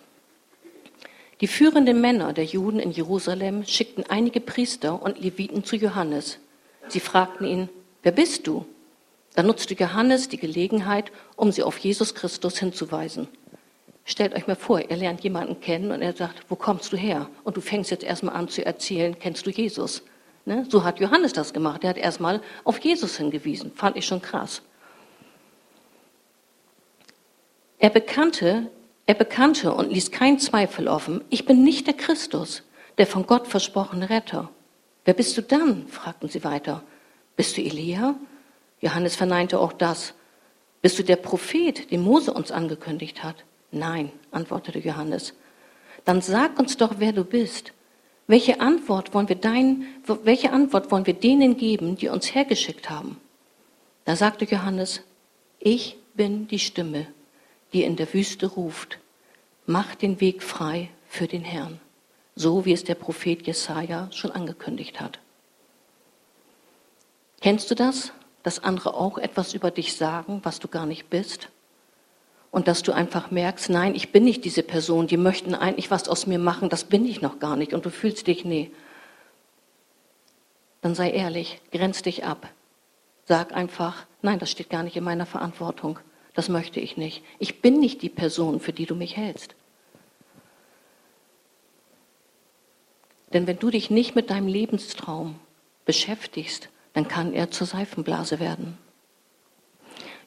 Die 1.41 1.47
führenden 1.47 2.01
Männer 2.01 2.33
der 2.33 2.43
Juden 2.43 2.79
in 2.79 2.91
Jerusalem 2.91 3.65
schickten 3.65 4.03
einige 4.09 4.41
Priester 4.41 5.01
und 5.01 5.19
Leviten 5.19 5.63
zu 5.63 5.75
Johannes. 5.75 6.37
Sie 6.89 6.99
fragten 6.99 7.47
ihn, 7.47 7.69
wer 8.03 8.11
bist 8.11 8.45
du? 8.45 8.65
Da 9.35 9.43
nutzte 9.43 9.73
Johannes 9.73 10.27
die 10.27 10.37
Gelegenheit, 10.37 11.11
um 11.35 11.51
sie 11.51 11.63
auf 11.63 11.77
Jesus 11.77 12.13
Christus 12.13 12.57
hinzuweisen. 12.57 13.27
Stellt 14.09 14.33
euch 14.33 14.47
mal 14.47 14.55
vor, 14.55 14.81
ihr 14.81 14.97
lernt 14.97 15.21
jemanden 15.21 15.61
kennen 15.61 15.91
und 15.91 16.01
er 16.01 16.13
sagt, 16.13 16.43
wo 16.49 16.55
kommst 16.55 16.91
du 16.91 16.97
her? 16.97 17.29
Und 17.43 17.57
du 17.57 17.61
fängst 17.61 17.91
jetzt 17.91 18.03
erstmal 18.03 18.35
an 18.35 18.49
zu 18.49 18.65
erzählen, 18.65 19.15
kennst 19.19 19.45
du 19.45 19.51
Jesus? 19.51 20.01
Ne? 20.45 20.65
So 20.67 20.83
hat 20.83 20.99
Johannes 20.99 21.31
das 21.31 21.53
gemacht. 21.53 21.83
Er 21.83 21.91
hat 21.91 21.97
erstmal 21.97 22.41
auf 22.63 22.79
Jesus 22.79 23.17
hingewiesen. 23.17 23.71
Fand 23.75 23.97
ich 23.97 24.07
schon 24.07 24.19
krass. 24.19 24.63
Er 27.77 27.91
bekannte, 27.91 28.71
er 29.05 29.13
bekannte 29.13 29.75
und 29.75 29.91
ließ 29.91 30.09
keinen 30.09 30.39
Zweifel 30.39 30.87
offen, 30.87 31.23
ich 31.29 31.45
bin 31.45 31.63
nicht 31.63 31.85
der 31.85 31.93
Christus, 31.93 32.63
der 32.97 33.05
von 33.05 33.27
Gott 33.27 33.45
versprochene 33.45 34.09
Retter. 34.09 34.49
Wer 35.05 35.13
bist 35.13 35.37
du 35.37 35.43
dann? 35.43 35.87
fragten 35.87 36.29
sie 36.29 36.43
weiter. 36.43 36.81
Bist 37.35 37.57
du 37.57 37.61
Elia? 37.61 38.15
Johannes 38.81 39.15
verneinte 39.15 39.59
auch 39.59 39.71
das. 39.71 40.15
Bist 40.81 40.97
du 40.97 41.03
der 41.03 41.17
Prophet, 41.17 41.91
den 41.91 42.01
Mose 42.01 42.33
uns 42.33 42.51
angekündigt 42.51 43.23
hat? 43.23 43.45
Nein, 43.71 44.11
antwortete 44.31 44.79
Johannes. 44.79 45.33
Dann 46.05 46.21
sag 46.21 46.59
uns 46.59 46.77
doch, 46.77 46.95
wer 46.97 47.13
du 47.13 47.23
bist. 47.23 47.73
Welche 48.27 48.61
Antwort 48.61 49.13
wollen 49.13 49.29
wir 49.29 49.35
dein, 49.35 49.85
welche 50.23 50.51
Antwort 50.51 50.91
wollen 50.91 51.05
wir 51.05 51.13
denen 51.13 51.57
geben, 51.57 51.95
die 51.95 52.09
uns 52.09 52.33
hergeschickt 52.33 52.89
haben? 52.89 53.19
Da 54.05 54.15
sagte 54.15 54.45
Johannes, 54.45 55.01
ich 55.59 55.97
bin 56.13 56.47
die 56.47 56.59
Stimme, 56.59 57.07
die 57.73 57.83
in 57.83 57.95
der 57.95 58.13
Wüste 58.13 58.47
ruft. 58.47 58.99
Mach 59.65 59.95
den 59.95 60.19
Weg 60.21 60.41
frei 60.41 60.89
für 61.07 61.27
den 61.27 61.43
Herrn. 61.43 61.79
so 62.39 62.63
wie 62.63 62.71
es 62.71 62.85
der 62.85 62.95
Prophet 62.95 63.45
Jesaja 63.45 64.09
schon 64.13 64.31
angekündigt 64.31 65.01
hat. 65.01 65.19
Kennst 67.41 67.69
du 67.69 67.75
das, 67.75 68.13
dass 68.43 68.63
andere 68.63 68.93
auch 68.93 69.17
etwas 69.17 69.53
über 69.53 69.71
dich 69.71 69.97
sagen, 69.97 70.39
was 70.43 70.59
du 70.59 70.69
gar 70.69 70.85
nicht 70.85 71.09
bist? 71.09 71.49
Und 72.51 72.67
dass 72.67 72.81
du 72.81 72.91
einfach 72.91 73.29
merkst, 73.29 73.69
nein, 73.69 73.93
ich 73.93 74.11
bin 74.11 74.23
nicht 74.23 74.43
diese 74.43 74.63
Person, 74.63 75.05
die 75.07 75.17
möchten 75.17 75.53
eigentlich 75.53 75.91
was 75.91 76.07
aus 76.07 76.25
mir 76.25 76.39
machen, 76.39 76.69
das 76.69 76.83
bin 76.83 77.05
ich 77.05 77.21
noch 77.21 77.39
gar 77.39 77.55
nicht. 77.55 77.73
Und 77.73 77.85
du 77.85 77.91
fühlst 77.91 78.27
dich, 78.27 78.43
nee. 78.43 78.71
Dann 80.81 80.95
sei 80.95 81.11
ehrlich, 81.11 81.61
grenz 81.71 82.01
dich 82.01 82.23
ab. 82.25 82.49
Sag 83.25 83.53
einfach, 83.53 84.07
nein, 84.23 84.39
das 84.39 84.49
steht 84.49 84.71
gar 84.71 84.81
nicht 84.81 84.95
in 84.95 85.03
meiner 85.03 85.27
Verantwortung. 85.27 85.99
Das 86.33 86.49
möchte 86.49 86.79
ich 86.79 86.97
nicht. 86.97 87.23
Ich 87.37 87.61
bin 87.61 87.79
nicht 87.79 88.01
die 88.01 88.09
Person, 88.09 88.59
für 88.59 88.73
die 88.73 88.85
du 88.85 88.95
mich 88.95 89.15
hältst. 89.15 89.55
Denn 93.33 93.45
wenn 93.45 93.59
du 93.59 93.69
dich 93.69 93.91
nicht 93.91 94.15
mit 94.15 94.31
deinem 94.31 94.47
Lebenstraum 94.47 95.39
beschäftigst, 95.85 96.69
dann 96.93 97.07
kann 97.07 97.33
er 97.33 97.51
zur 97.51 97.67
Seifenblase 97.67 98.39
werden. 98.39 98.77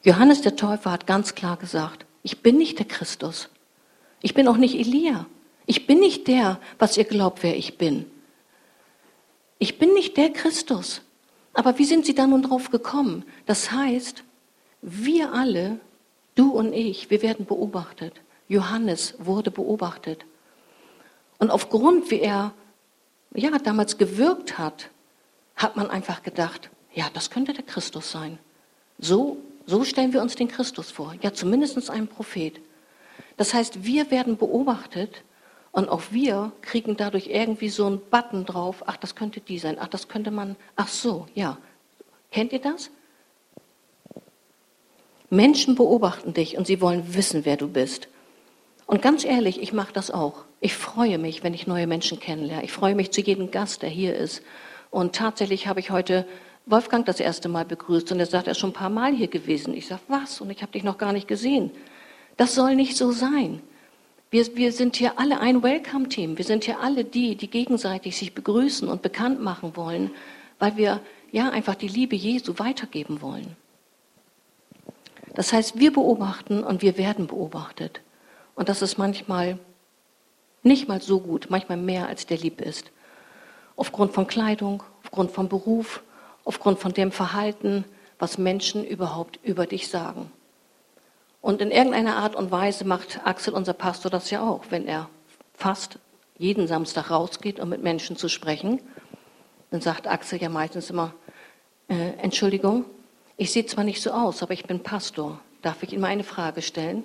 Johannes 0.03 0.41
der 0.41 0.55
Täufer 0.55 0.91
hat 0.91 1.07
ganz 1.07 1.35
klar 1.35 1.57
gesagt, 1.57 2.05
ich 2.23 2.41
bin 2.41 2.57
nicht 2.57 2.79
der 2.79 2.87
Christus. 2.87 3.49
Ich 4.21 4.33
bin 4.33 4.47
auch 4.47 4.57
nicht 4.57 4.75
Elia. 4.75 5.27
Ich 5.65 5.85
bin 5.85 5.99
nicht 5.99 6.27
der, 6.27 6.59
was 6.79 6.97
ihr 6.97 7.03
glaubt, 7.03 7.43
wer 7.43 7.55
ich 7.55 7.77
bin. 7.77 8.09
Ich 9.59 9.77
bin 9.77 9.93
nicht 9.93 10.17
der 10.17 10.31
Christus. 10.31 11.01
Aber 11.53 11.77
wie 11.77 11.85
sind 11.85 12.05
sie 12.05 12.15
da 12.15 12.25
nun 12.25 12.41
drauf 12.41 12.71
gekommen? 12.71 13.23
Das 13.45 13.71
heißt, 13.71 14.23
wir 14.81 15.33
alle, 15.33 15.79
du 16.35 16.51
und 16.51 16.73
ich, 16.73 17.09
wir 17.09 17.21
werden 17.21 17.45
beobachtet. 17.45 18.13
Johannes 18.47 19.15
wurde 19.19 19.51
beobachtet. 19.51 20.25
Und 21.37 21.51
aufgrund, 21.51 22.09
wie 22.11 22.19
er 22.19 22.53
ja, 23.33 23.57
damals 23.59 23.97
gewirkt 23.97 24.57
hat, 24.57 24.89
hat 25.55 25.75
man 25.75 25.89
einfach 25.89 26.23
gedacht, 26.23 26.69
ja, 26.93 27.05
das 27.13 27.29
könnte 27.29 27.53
der 27.53 27.63
Christus 27.63 28.11
sein. 28.11 28.39
So, 28.99 29.37
so 29.65 29.83
stellen 29.83 30.13
wir 30.13 30.21
uns 30.21 30.35
den 30.35 30.47
Christus 30.47 30.91
vor. 30.91 31.15
Ja, 31.21 31.33
zumindest 31.33 31.89
einen 31.89 32.07
Prophet. 32.07 32.59
Das 33.37 33.53
heißt, 33.53 33.83
wir 33.83 34.11
werden 34.11 34.37
beobachtet 34.37 35.23
und 35.71 35.89
auch 35.89 36.03
wir 36.11 36.51
kriegen 36.61 36.97
dadurch 36.97 37.27
irgendwie 37.27 37.69
so 37.69 37.85
einen 37.85 38.01
Button 38.11 38.45
drauf, 38.45 38.83
ach, 38.85 38.97
das 38.97 39.15
könnte 39.15 39.39
die 39.39 39.57
sein, 39.57 39.77
ach, 39.79 39.87
das 39.87 40.07
könnte 40.07 40.31
man, 40.31 40.55
ach 40.75 40.87
so, 40.87 41.27
ja. 41.33 41.57
Kennt 42.31 42.53
ihr 42.53 42.59
das? 42.59 42.89
Menschen 45.29 45.75
beobachten 45.75 46.33
dich 46.33 46.57
und 46.57 46.67
sie 46.67 46.79
wollen 46.79 47.15
wissen, 47.15 47.43
wer 47.45 47.57
du 47.57 47.67
bist. 47.67 48.07
Und 48.85 49.01
ganz 49.01 49.25
ehrlich, 49.25 49.61
ich 49.61 49.73
mache 49.73 49.93
das 49.93 50.11
auch. 50.11 50.45
Ich 50.59 50.75
freue 50.75 51.17
mich, 51.17 51.43
wenn 51.43 51.55
ich 51.55 51.65
neue 51.65 51.87
Menschen 51.87 52.19
kennenlerne. 52.19 52.63
Ich 52.63 52.71
freue 52.71 52.93
mich 52.93 53.11
zu 53.11 53.21
jedem 53.21 53.49
Gast, 53.49 53.81
der 53.81 53.89
hier 53.89 54.15
ist. 54.15 54.43
Und 54.91 55.15
tatsächlich 55.15 55.67
habe 55.67 55.79
ich 55.79 55.89
heute 55.89 56.27
Wolfgang 56.65 57.05
das 57.05 57.19
erste 57.19 57.49
Mal 57.49 57.65
begrüßt 57.65 58.11
und 58.11 58.19
er 58.19 58.25
sagt, 58.25 58.47
er 58.47 58.51
ist 58.51 58.59
schon 58.59 58.69
ein 58.69 58.73
paar 58.73 58.89
Mal 58.89 59.13
hier 59.13 59.27
gewesen. 59.27 59.73
Ich 59.73 59.87
sage, 59.87 60.01
was? 60.07 60.39
Und 60.39 60.49
ich 60.49 60.61
habe 60.61 60.71
dich 60.71 60.83
noch 60.83 60.97
gar 60.97 61.11
nicht 61.11 61.27
gesehen. 61.27 61.71
Das 62.37 62.55
soll 62.55 62.75
nicht 62.75 62.95
so 62.95 63.11
sein. 63.11 63.61
Wir, 64.31 64.55
wir 64.55 64.71
sind 64.71 64.95
hier 64.95 65.19
alle 65.19 65.39
ein 65.39 65.61
Welcome-Team. 65.61 66.37
Wir 66.37 66.45
sind 66.45 66.63
hier 66.63 66.79
alle 66.79 67.03
die, 67.03 67.35
die 67.35 67.49
gegenseitig 67.49 68.17
sich 68.17 68.33
begrüßen 68.33 68.87
und 68.87 69.01
bekannt 69.01 69.41
machen 69.41 69.75
wollen, 69.75 70.09
weil 70.57 70.77
wir 70.77 71.01
ja 71.31 71.49
einfach 71.49 71.75
die 71.75 71.87
Liebe 71.87 72.15
Jesu 72.15 72.53
weitergeben 72.57 73.21
wollen. 73.21 73.55
Das 75.35 75.51
heißt, 75.51 75.79
wir 75.79 75.91
beobachten 75.91 76.63
und 76.63 76.81
wir 76.81 76.97
werden 76.97 77.27
beobachtet. 77.27 78.01
Und 78.55 78.69
das 78.69 78.81
ist 78.81 78.97
manchmal 78.97 79.59
nicht 80.61 80.87
mal 80.87 81.01
so 81.01 81.19
gut, 81.19 81.47
manchmal 81.49 81.77
mehr 81.77 82.07
als 82.07 82.25
der 82.25 82.37
lieb 82.37 82.61
ist. 82.61 82.91
Aufgrund 83.75 84.13
von 84.13 84.27
Kleidung, 84.27 84.83
aufgrund 85.03 85.31
von 85.31 85.49
Beruf, 85.49 86.03
aufgrund 86.45 86.79
von 86.79 86.93
dem 86.93 87.11
Verhalten, 87.11 87.85
was 88.19 88.37
Menschen 88.37 88.83
überhaupt 88.83 89.39
über 89.43 89.65
dich 89.65 89.87
sagen. 89.87 90.31
Und 91.41 91.61
in 91.61 91.71
irgendeiner 91.71 92.15
Art 92.15 92.35
und 92.35 92.51
Weise 92.51 92.85
macht 92.85 93.19
Axel, 93.25 93.53
unser 93.53 93.73
Pastor, 93.73 94.09
das 94.09 94.29
ja 94.31 94.47
auch, 94.47 94.65
wenn 94.69 94.87
er 94.87 95.09
fast 95.53 95.99
jeden 96.37 96.67
Samstag 96.67 97.11
rausgeht, 97.11 97.59
um 97.59 97.69
mit 97.69 97.83
Menschen 97.83 98.15
zu 98.15 98.29
sprechen. 98.29 98.81
Dann 99.71 99.81
sagt 99.81 100.07
Axel 100.07 100.41
ja 100.41 100.49
meistens 100.49 100.89
immer, 100.89 101.13
äh, 101.89 102.11
Entschuldigung, 102.21 102.85
ich 103.37 103.51
sehe 103.51 103.65
zwar 103.65 103.83
nicht 103.83 104.01
so 104.01 104.11
aus, 104.11 104.41
aber 104.41 104.53
ich 104.53 104.65
bin 104.65 104.81
Pastor. 104.81 105.39
Darf 105.61 105.83
ich 105.83 105.91
Ihnen 105.91 106.01
mal 106.01 106.07
eine 106.07 106.23
Frage 106.23 106.61
stellen? 106.61 107.03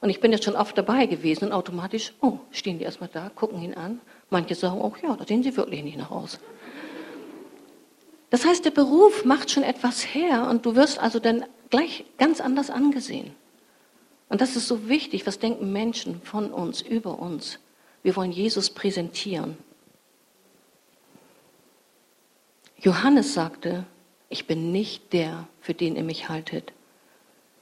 Und 0.00 0.10
ich 0.10 0.20
bin 0.20 0.32
jetzt 0.32 0.44
schon 0.44 0.56
oft 0.56 0.76
dabei 0.76 1.06
gewesen 1.06 1.46
und 1.46 1.52
automatisch, 1.52 2.12
oh, 2.20 2.38
stehen 2.50 2.78
die 2.78 2.84
erstmal 2.84 3.08
da, 3.12 3.30
gucken 3.34 3.62
ihn 3.62 3.74
an. 3.74 4.00
Manche 4.30 4.54
sagen 4.56 4.80
auch, 4.80 4.96
ja, 4.98 5.16
da 5.16 5.24
sehen 5.24 5.42
sie 5.42 5.56
wirklich 5.56 5.82
nicht 5.84 5.96
nach 5.96 6.10
aus. 6.10 6.40
Das 8.32 8.46
heißt, 8.46 8.64
der 8.64 8.70
Beruf 8.70 9.26
macht 9.26 9.50
schon 9.50 9.62
etwas 9.62 10.14
her 10.14 10.48
und 10.48 10.64
du 10.64 10.74
wirst 10.74 10.98
also 10.98 11.18
dann 11.18 11.44
gleich 11.68 12.06
ganz 12.16 12.40
anders 12.40 12.70
angesehen. 12.70 13.34
Und 14.30 14.40
das 14.40 14.56
ist 14.56 14.68
so 14.68 14.88
wichtig. 14.88 15.26
Was 15.26 15.38
denken 15.38 15.70
Menschen 15.70 16.22
von 16.22 16.50
uns, 16.50 16.80
über 16.80 17.18
uns? 17.18 17.58
Wir 18.02 18.16
wollen 18.16 18.32
Jesus 18.32 18.70
präsentieren. 18.70 19.58
Johannes 22.78 23.34
sagte, 23.34 23.84
ich 24.30 24.46
bin 24.46 24.72
nicht 24.72 25.12
der, 25.12 25.46
für 25.60 25.74
den 25.74 25.94
ihr 25.96 26.02
mich 26.02 26.30
haltet. 26.30 26.72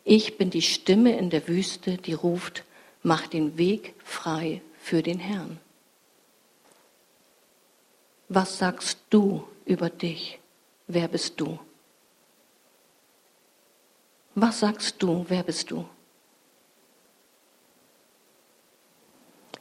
Ich 0.04 0.38
bin 0.38 0.50
die 0.50 0.62
Stimme 0.62 1.18
in 1.18 1.30
der 1.30 1.48
Wüste, 1.48 1.96
die 1.96 2.14
ruft, 2.14 2.62
mach 3.02 3.26
den 3.26 3.58
Weg 3.58 3.94
frei 4.04 4.62
für 4.78 5.02
den 5.02 5.18
Herrn. 5.18 5.58
Was 8.28 8.58
sagst 8.58 9.00
du 9.10 9.42
über 9.64 9.90
dich? 9.90 10.39
Wer 10.92 11.08
bist 11.08 11.40
du? 11.40 11.58
Was 14.34 14.60
sagst 14.60 15.02
du? 15.02 15.24
Wer 15.28 15.42
bist 15.42 15.70
du? 15.70 15.84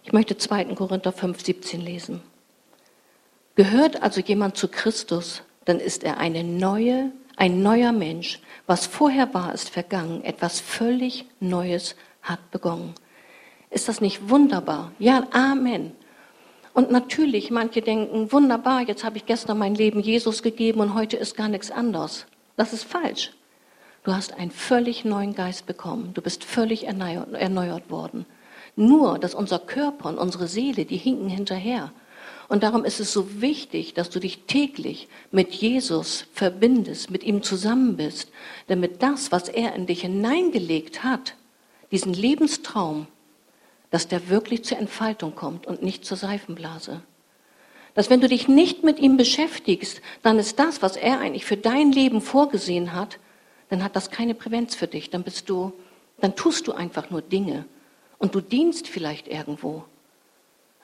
Ich 0.03 0.11
möchte 0.11 0.37
2. 0.37 0.65
Korinther 0.75 1.11
5, 1.11 1.43
17 1.43 1.81
lesen. 1.81 2.21
Gehört 3.55 4.01
also 4.01 4.21
jemand 4.21 4.57
zu 4.57 4.69
Christus, 4.69 5.43
dann 5.65 5.79
ist 5.79 6.03
er 6.03 6.17
eine 6.17 6.43
neue 6.43 7.11
ein 7.39 7.61
neuer 7.61 7.93
Mensch. 7.93 8.41
Was 8.67 8.85
vorher 8.85 9.33
war, 9.33 9.53
ist 9.53 9.69
vergangen. 9.69 10.23
Etwas 10.25 10.59
völlig 10.59 11.25
Neues 11.39 11.95
hat 12.21 12.51
begonnen. 12.51 12.95
Ist 13.69 13.87
das 13.87 14.01
nicht 14.01 14.29
wunderbar? 14.29 14.91
Ja, 14.99 15.25
Amen. 15.31 15.95
Und 16.79 16.91
natürlich, 16.91 17.51
manche 17.51 17.81
denken, 17.81 18.31
wunderbar, 18.31 18.79
jetzt 18.87 19.03
habe 19.03 19.17
ich 19.17 19.25
gestern 19.25 19.57
mein 19.57 19.75
Leben 19.75 19.99
Jesus 19.99 20.41
gegeben 20.41 20.79
und 20.79 20.93
heute 20.93 21.17
ist 21.17 21.35
gar 21.35 21.49
nichts 21.49 21.71
anders. 21.71 22.25
Das 22.55 22.71
ist 22.71 22.85
falsch. 22.85 23.33
Du 24.05 24.13
hast 24.13 24.31
einen 24.39 24.49
völlig 24.49 25.03
neuen 25.03 25.35
Geist 25.35 25.65
bekommen. 25.65 26.11
Du 26.13 26.21
bist 26.21 26.45
völlig 26.45 26.87
erneuert, 26.87 27.33
erneuert 27.33 27.91
worden. 27.91 28.25
Nur, 28.77 29.19
dass 29.19 29.35
unser 29.35 29.59
Körper 29.59 30.07
und 30.07 30.17
unsere 30.17 30.47
Seele, 30.47 30.85
die 30.85 30.95
hinken 30.95 31.27
hinterher. 31.27 31.91
Und 32.47 32.63
darum 32.63 32.85
ist 32.85 33.01
es 33.01 33.11
so 33.11 33.41
wichtig, 33.41 33.93
dass 33.93 34.09
du 34.09 34.21
dich 34.21 34.45
täglich 34.47 35.09
mit 35.31 35.51
Jesus 35.51 36.27
verbindest, 36.31 37.11
mit 37.11 37.25
ihm 37.25 37.43
zusammen 37.43 37.97
bist, 37.97 38.31
damit 38.67 39.03
das, 39.03 39.33
was 39.33 39.49
er 39.49 39.75
in 39.75 39.85
dich 39.85 40.03
hineingelegt 40.03 41.03
hat, 41.03 41.35
diesen 41.91 42.13
Lebenstraum, 42.13 43.07
dass 43.89 44.07
der 44.07 44.29
wirklich 44.29 44.63
zur 44.63 44.77
Entfaltung 44.77 45.35
kommt 45.35 45.65
und 45.65 45.81
nicht 45.81 46.05
zur 46.05 46.17
Seifenblase. 46.17 47.01
Dass 47.95 48.09
wenn 48.09 48.21
du 48.21 48.27
dich 48.27 48.47
nicht 48.47 48.83
mit 48.83 48.99
ihm 48.99 49.17
beschäftigst, 49.17 50.01
dann 50.21 50.37
ist 50.37 50.59
das, 50.59 50.81
was 50.81 50.95
er 50.95 51.19
eigentlich 51.19 51.45
für 51.45 51.57
dein 51.57 51.91
Leben 51.91 52.21
vorgesehen 52.21 52.93
hat, 52.93 53.19
dann 53.69 53.83
hat 53.83 53.95
das 53.95 54.11
keine 54.11 54.35
Prävenz 54.35 54.75
für 54.75 54.87
dich. 54.87 55.09
Dann 55.09 55.23
bist 55.23 55.49
du, 55.49 55.73
dann 56.19 56.35
tust 56.35 56.67
du 56.67 56.73
einfach 56.73 57.09
nur 57.09 57.21
Dinge 57.21 57.65
und 58.17 58.35
du 58.35 58.41
dienst 58.41 58.87
vielleicht 58.87 59.27
irgendwo. 59.27 59.83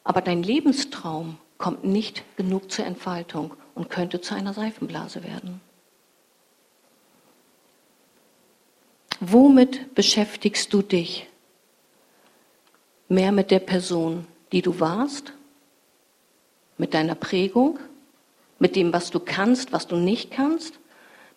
Aber 0.04 0.22
dein 0.22 0.44
Lebenstraum 0.44 1.38
kommt 1.58 1.84
nicht 1.84 2.24
genug 2.38 2.72
zur 2.72 2.86
Entfaltung 2.86 3.54
und 3.76 3.90
könnte 3.90 4.22
zu 4.22 4.36
einer 4.36 4.54
Seifenblase 4.54 5.24
werden. 5.24 5.62
Womit 9.20 9.96
beschäftigst 9.96 10.74
du 10.74 10.82
dich? 10.82 11.28
Mehr 13.08 13.32
mit 13.32 13.52
der 13.52 13.60
Person, 13.60 14.26
die 14.52 14.62
du 14.62 14.80
warst? 14.80 15.34
Mit 16.78 16.94
deiner 16.94 17.16
Prägung? 17.16 17.80
Mit 18.60 18.76
dem, 18.76 18.94
was 18.94 19.12
du 19.12 19.20
kannst, 19.20 19.72
was 19.72 19.88
du 19.88 19.96
nicht 19.96 20.32
kannst? 20.32 20.80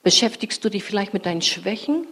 Beschäftigst 0.03 0.65
du 0.65 0.71
dich 0.71 0.85
vielleicht 0.85 1.13
mit 1.13 1.27
deinen 1.27 1.43
Schwächen? 1.43 2.07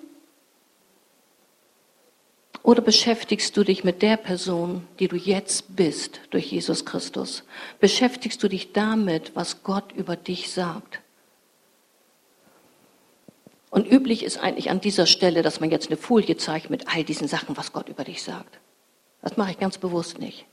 Oder 2.63 2.83
beschäftigst 2.83 3.57
du 3.57 3.63
dich 3.63 3.85
mit 3.85 4.03
der 4.03 4.17
Person, 4.17 4.87
die 4.99 5.07
du 5.07 5.15
jetzt 5.15 5.77
bist 5.77 6.21
durch 6.31 6.51
Jesus 6.51 6.85
Christus? 6.85 7.45
Beschäftigst 7.79 8.43
du 8.43 8.49
dich 8.49 8.73
damit, 8.73 9.37
was 9.37 9.63
Gott 9.63 9.93
über 9.93 10.17
dich 10.17 10.51
sagt? 10.51 11.01
Und 13.71 13.87
üblich 13.91 14.25
ist 14.25 14.39
eigentlich 14.39 14.71
an 14.71 14.81
dieser 14.81 15.07
Stelle, 15.07 15.43
dass 15.43 15.61
man 15.61 15.71
jetzt 15.71 15.89
eine 15.89 15.97
Folie 15.97 16.37
zeigt 16.37 16.69
mit 16.69 16.89
all 16.89 17.05
diesen 17.05 17.29
Sachen, 17.29 17.57
was 17.57 17.73
Gott 17.73 17.89
über 17.89 18.03
dich 18.03 18.23
sagt. 18.23 18.59
Das 19.23 19.37
mache 19.37 19.53
ich 19.53 19.59
ganz 19.59 19.79
bewusst 19.79 20.19
nicht. 20.19 20.47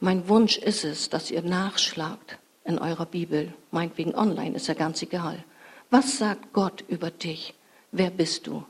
Mein 0.00 0.28
Wunsch 0.28 0.58
ist 0.58 0.84
es, 0.84 1.08
dass 1.08 1.30
ihr 1.30 1.42
nachschlagt 1.42 2.38
in 2.64 2.78
eurer 2.78 3.06
Bibel, 3.06 3.54
meinetwegen 3.70 4.14
online, 4.14 4.54
ist 4.54 4.66
ja 4.66 4.74
ganz 4.74 5.00
egal. 5.02 5.42
Was 5.90 6.18
sagt 6.18 6.52
Gott 6.52 6.84
über 6.88 7.10
dich? 7.10 7.54
Wer 7.92 8.10
bist 8.10 8.46
du? 8.46 8.64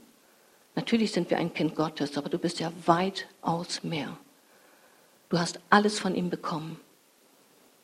Natürlich 0.74 1.12
sind 1.12 1.30
wir 1.30 1.38
ein 1.38 1.52
Kind 1.52 1.74
Gottes, 1.74 2.16
aber 2.18 2.28
du 2.28 2.38
bist 2.38 2.60
ja 2.60 2.70
weitaus 2.84 3.82
mehr. 3.82 4.16
Du 5.30 5.38
hast 5.38 5.58
alles 5.70 5.98
von 5.98 6.14
ihm 6.14 6.30
bekommen. 6.30 6.78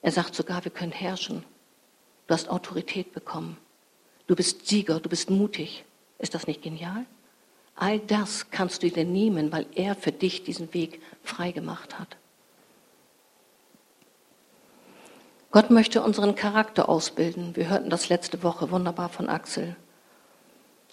Er 0.03 0.13
sagt 0.13 0.35
sogar, 0.35 0.65
wir 0.65 0.71
können 0.71 0.93
herrschen. 0.93 1.45
Du 2.27 2.35
hast 2.35 2.49
Autorität 2.49 3.13
bekommen. 3.13 3.57
Du 4.27 4.37
bist 4.37 4.69
Sieger, 4.69 5.01
du 5.01 5.09
bist 5.09 5.31
mutig. 5.31 5.85
Ist 6.19 6.35
das 6.35 6.47
nicht 6.47 6.63
genial? 6.63 7.07
All 7.75 7.99
das 7.99 8.51
kannst 8.51 8.83
du 8.83 8.91
dir 8.91 9.05
nehmen, 9.05 9.53
weil 9.53 9.67
er 9.75 9.95
für 9.95 10.13
dich 10.13 10.45
diesen 10.45 10.73
Weg 10.75 11.01
freigemacht 11.23 11.99
hat. 11.99 12.17
Gott 15.51 15.71
möchte 15.71 16.03
unseren 16.03 16.35
Charakter 16.35 16.89
ausbilden. 16.89 17.57
Wir 17.57 17.69
hörten 17.69 17.91
das 17.91 18.09
letzte 18.09 18.43
Woche 18.43 18.71
wunderbar 18.71 19.11
von 19.11 19.29
Axel. 19.29 19.77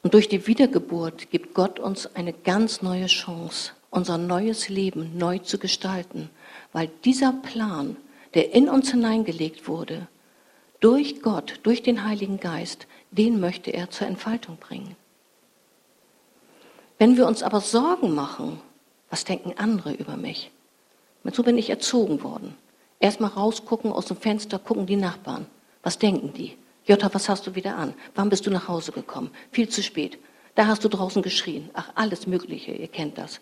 Und 0.03 0.13
durch 0.13 0.27
die 0.27 0.48
Wiedergeburt 0.48 1.29
gibt 1.31 1.53
Gott 1.53 1.79
uns 1.79 2.13
eine 2.15 2.33
ganz 2.33 2.81
neue 2.81 3.07
Chance, 3.07 3.71
unser 3.89 4.17
neues 4.17 4.69
Leben 4.69 5.17
neu 5.17 5.39
zu 5.39 5.59
gestalten, 5.59 6.29
weil 6.74 6.89
dieser 7.05 7.33
Plan, 7.33 7.98
der 8.33 8.53
in 8.53 8.69
uns 8.69 8.91
hineingelegt 8.91 9.67
wurde, 9.67 10.07
durch 10.79 11.21
Gott, 11.21 11.59
durch 11.63 11.83
den 11.83 12.05
Heiligen 12.05 12.39
Geist, 12.39 12.88
den 13.12 13.39
möchte 13.39 13.71
er 13.71 13.89
zur 13.89 14.07
Entfaltung 14.07 14.57
bringen. 14.57 14.95
Wenn 16.99 17.17
wir 17.17 17.25
uns 17.25 17.41
aber 17.41 17.61
Sorgen 17.61 18.13
machen, 18.13 18.59
was 19.09 19.23
denken 19.23 19.53
andere 19.57 19.93
über 19.93 20.17
mich? 20.17 20.51
Und 21.23 21.33
so 21.33 21.43
bin 21.43 21.57
ich 21.57 21.69
erzogen 21.69 22.23
worden. 22.23 22.55
Erstmal 22.99 23.31
rausgucken 23.31 23.91
aus 23.91 24.05
dem 24.05 24.17
Fenster, 24.17 24.59
gucken 24.59 24.85
die 24.85 24.97
Nachbarn. 24.97 25.47
Was 25.81 25.97
denken 25.97 26.33
die? 26.33 26.57
Jutta, 26.85 27.13
was 27.13 27.29
hast 27.29 27.47
du 27.47 27.55
wieder 27.55 27.77
an? 27.77 27.93
Wann 28.15 28.29
bist 28.29 28.45
du 28.45 28.51
nach 28.51 28.67
Hause 28.67 28.91
gekommen? 28.91 29.31
Viel 29.51 29.69
zu 29.69 29.81
spät. 29.81 30.19
Da 30.55 30.67
hast 30.67 30.83
du 30.83 30.89
draußen 30.89 31.21
geschrien. 31.21 31.69
Ach, 31.73 31.89
alles 31.95 32.27
Mögliche, 32.27 32.71
ihr 32.71 32.87
kennt 32.87 33.17
das. 33.17 33.39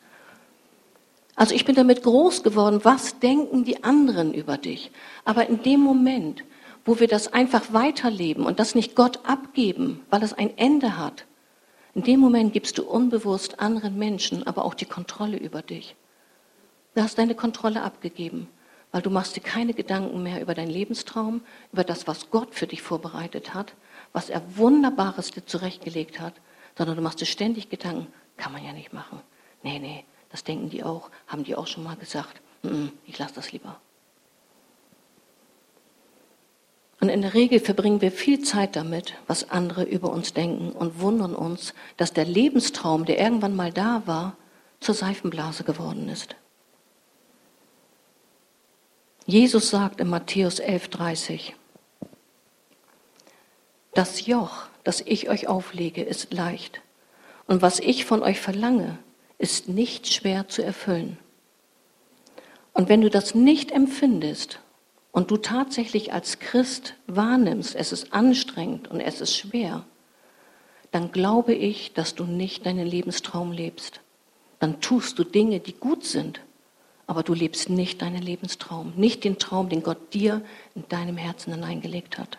Also 1.35 1.55
ich 1.55 1.65
bin 1.65 1.75
damit 1.75 2.03
groß 2.03 2.43
geworden, 2.43 2.81
was 2.83 3.19
denken 3.19 3.63
die 3.63 3.83
anderen 3.83 4.33
über 4.33 4.57
dich? 4.57 4.91
Aber 5.25 5.47
in 5.47 5.63
dem 5.63 5.79
Moment, 5.79 6.43
wo 6.85 6.99
wir 6.99 7.07
das 7.07 7.33
einfach 7.33 7.73
weiterleben 7.73 8.45
und 8.45 8.59
das 8.59 8.75
nicht 8.75 8.95
Gott 8.95 9.19
abgeben, 9.23 10.01
weil 10.09 10.23
es 10.23 10.33
ein 10.33 10.55
Ende 10.57 10.97
hat, 10.97 11.25
in 11.97 12.03
dem 12.03 12.21
Moment 12.21 12.53
gibst 12.53 12.77
du 12.77 12.83
unbewusst 12.83 13.59
anderen 13.59 13.97
Menschen 13.97 14.47
aber 14.47 14.63
auch 14.63 14.73
die 14.73 14.85
Kontrolle 14.85 15.37
über 15.37 15.61
dich. 15.61 15.95
Du 16.95 17.01
hast 17.01 17.17
deine 17.17 17.35
Kontrolle 17.35 17.83
abgegeben 17.83 18.47
weil 18.91 19.01
du 19.01 19.09
machst 19.09 19.35
dir 19.35 19.41
keine 19.41 19.73
Gedanken 19.73 20.23
mehr 20.23 20.41
über 20.41 20.53
deinen 20.53 20.71
Lebenstraum, 20.71 21.41
über 21.71 21.83
das, 21.83 22.07
was 22.07 22.29
Gott 22.31 22.55
für 22.55 22.67
dich 22.67 22.81
vorbereitet 22.81 23.53
hat, 23.53 23.75
was 24.13 24.29
er 24.29 24.57
Wunderbares 24.57 25.31
dir 25.31 25.45
zurechtgelegt 25.45 26.19
hat, 26.19 26.33
sondern 26.77 26.95
du 26.95 27.01
machst 27.01 27.21
dir 27.21 27.25
ständig 27.25 27.69
Gedanken, 27.69 28.07
kann 28.37 28.53
man 28.53 28.63
ja 28.63 28.73
nicht 28.73 28.93
machen. 28.93 29.19
Nee, 29.63 29.79
nee, 29.79 30.05
das 30.29 30.43
denken 30.43 30.69
die 30.69 30.83
auch, 30.83 31.09
haben 31.27 31.43
die 31.43 31.55
auch 31.55 31.67
schon 31.67 31.83
mal 31.83 31.95
gesagt. 31.95 32.41
Ich 33.05 33.17
lasse 33.17 33.35
das 33.35 33.51
lieber. 33.51 33.79
Und 36.99 37.09
in 37.09 37.21
der 37.21 37.33
Regel 37.35 37.59
verbringen 37.59 38.01
wir 38.01 38.11
viel 38.11 38.41
Zeit 38.41 38.75
damit, 38.75 39.13
was 39.27 39.51
andere 39.51 39.83
über 39.83 40.11
uns 40.11 40.33
denken 40.33 40.71
und 40.71 40.99
wundern 40.99 41.35
uns, 41.35 41.73
dass 41.95 42.11
der 42.11 42.25
Lebenstraum, 42.25 43.05
der 43.05 43.19
irgendwann 43.19 43.55
mal 43.55 43.71
da 43.71 44.01
war, 44.05 44.35
zur 44.79 44.95
Seifenblase 44.95 45.63
geworden 45.63 46.09
ist. 46.09 46.35
Jesus 49.25 49.69
sagt 49.69 49.99
in 49.99 50.07
Matthäus 50.07 50.59
11:30, 50.59 51.53
das 53.93 54.25
Joch, 54.25 54.67
das 54.83 55.01
ich 55.01 55.29
euch 55.29 55.47
auflege, 55.47 56.03
ist 56.03 56.33
leicht. 56.33 56.81
Und 57.45 57.61
was 57.61 57.79
ich 57.79 58.05
von 58.05 58.23
euch 58.23 58.39
verlange, 58.39 58.99
ist 59.37 59.67
nicht 59.67 60.13
schwer 60.13 60.47
zu 60.47 60.63
erfüllen. 60.63 61.17
Und 62.73 62.89
wenn 62.89 63.01
du 63.01 63.09
das 63.09 63.35
nicht 63.35 63.71
empfindest 63.71 64.59
und 65.17 65.31
du 65.31 65.37
tatsächlich 65.37 66.13
als 66.13 66.37
Christ 66.37 66.93
wahrnimmst, 67.07 67.75
es 67.75 67.91
ist 67.91 68.13
anstrengend 68.13 68.87
und 68.87 68.99
es 68.99 69.19
ist 69.19 69.35
schwer, 69.35 69.83
dann 70.91 71.11
glaube 71.11 71.55
ich, 71.55 71.91
dass 71.93 72.13
du 72.13 72.25
nicht 72.25 72.67
deinen 72.67 72.85
Lebenstraum 72.85 73.51
lebst. 73.51 74.01
Dann 74.59 74.79
tust 74.79 75.17
du 75.17 75.23
Dinge, 75.23 75.59
die 75.59 75.73
gut 75.73 76.05
sind, 76.05 76.41
aber 77.07 77.23
du 77.23 77.33
lebst 77.33 77.67
nicht 77.67 78.03
deinen 78.03 78.21
Lebenstraum, 78.21 78.93
nicht 78.95 79.23
den 79.23 79.39
Traum, 79.39 79.69
den 79.69 79.81
Gott 79.81 80.13
dir 80.13 80.43
in 80.75 80.87
deinem 80.87 81.17
Herzen 81.17 81.51
hineingelegt 81.51 82.19
hat. 82.19 82.37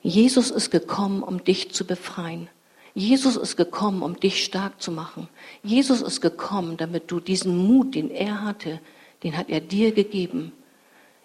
Jesus 0.00 0.50
ist 0.50 0.70
gekommen, 0.70 1.22
um 1.22 1.44
dich 1.44 1.72
zu 1.72 1.86
befreien. 1.86 2.48
Jesus 2.94 3.36
ist 3.36 3.58
gekommen, 3.58 4.02
um 4.02 4.18
dich 4.18 4.42
stark 4.42 4.80
zu 4.80 4.90
machen. 4.90 5.28
Jesus 5.62 6.00
ist 6.00 6.22
gekommen, 6.22 6.78
damit 6.78 7.10
du 7.10 7.20
diesen 7.20 7.54
Mut, 7.54 7.96
den 7.96 8.10
er 8.10 8.40
hatte, 8.42 8.80
den 9.22 9.36
hat 9.36 9.50
er 9.50 9.60
dir 9.60 9.92
gegeben. 9.92 10.52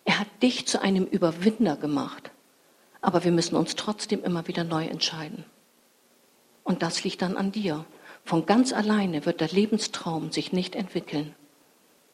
Er 0.07 0.19
hat 0.19 0.27
dich 0.41 0.65
zu 0.65 0.81
einem 0.81 1.05
Überwinder 1.05 1.77
gemacht. 1.77 2.31
Aber 3.01 3.23
wir 3.23 3.31
müssen 3.31 3.55
uns 3.55 3.75
trotzdem 3.75 4.23
immer 4.23 4.47
wieder 4.47 4.63
neu 4.63 4.85
entscheiden. 4.85 5.45
Und 6.63 6.81
das 6.81 7.03
liegt 7.03 7.21
dann 7.21 7.37
an 7.37 7.51
dir. 7.51 7.85
Von 8.25 8.47
ganz 8.47 8.73
alleine 8.73 9.27
wird 9.27 9.39
der 9.39 9.49
Lebenstraum 9.49 10.31
sich 10.31 10.51
nicht 10.51 10.75
entwickeln 10.75 11.35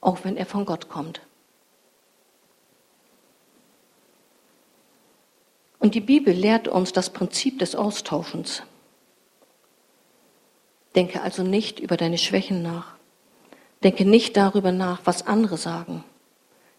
auch 0.03 0.23
wenn 0.23 0.37
er 0.37 0.45
von 0.45 0.65
Gott 0.65 0.89
kommt. 0.89 1.21
Und 5.79 5.95
die 5.95 6.01
Bibel 6.01 6.33
lehrt 6.33 6.67
uns 6.67 6.93
das 6.93 7.09
Prinzip 7.11 7.59
des 7.59 7.75
Austauschens. 7.75 8.63
Denke 10.95 11.21
also 11.21 11.43
nicht 11.43 11.79
über 11.79 11.97
deine 11.97 12.17
Schwächen 12.17 12.61
nach. 12.61 12.95
Denke 13.83 14.05
nicht 14.05 14.37
darüber 14.37 14.71
nach, 14.71 15.01
was 15.05 15.27
andere 15.27 15.57
sagen. 15.57 16.03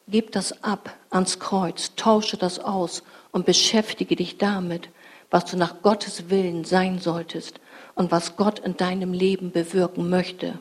Gib 0.07 0.33
das 0.33 0.63
ab 0.63 0.95
ans 1.11 1.39
Kreuz, 1.39 1.93
tausche 1.97 2.37
das 2.37 2.59
aus 2.59 3.03
und 3.33 3.47
beschäftige 3.47 4.17
dich 4.17 4.39
damit, 4.39 4.91
was 5.31 5.47
du 5.47 5.57
nach 5.57 5.83
Gottes 5.83 6.29
Willen 6.31 6.65
sein 6.65 6.99
solltest 6.99 7.59
und 7.95 8.11
was 8.11 8.37
Gott 8.37 8.59
in 8.59 8.77
deinem 8.77 9.13
Leben 9.13 9.51
bewirken 9.51 10.11
möchte. 10.11 10.59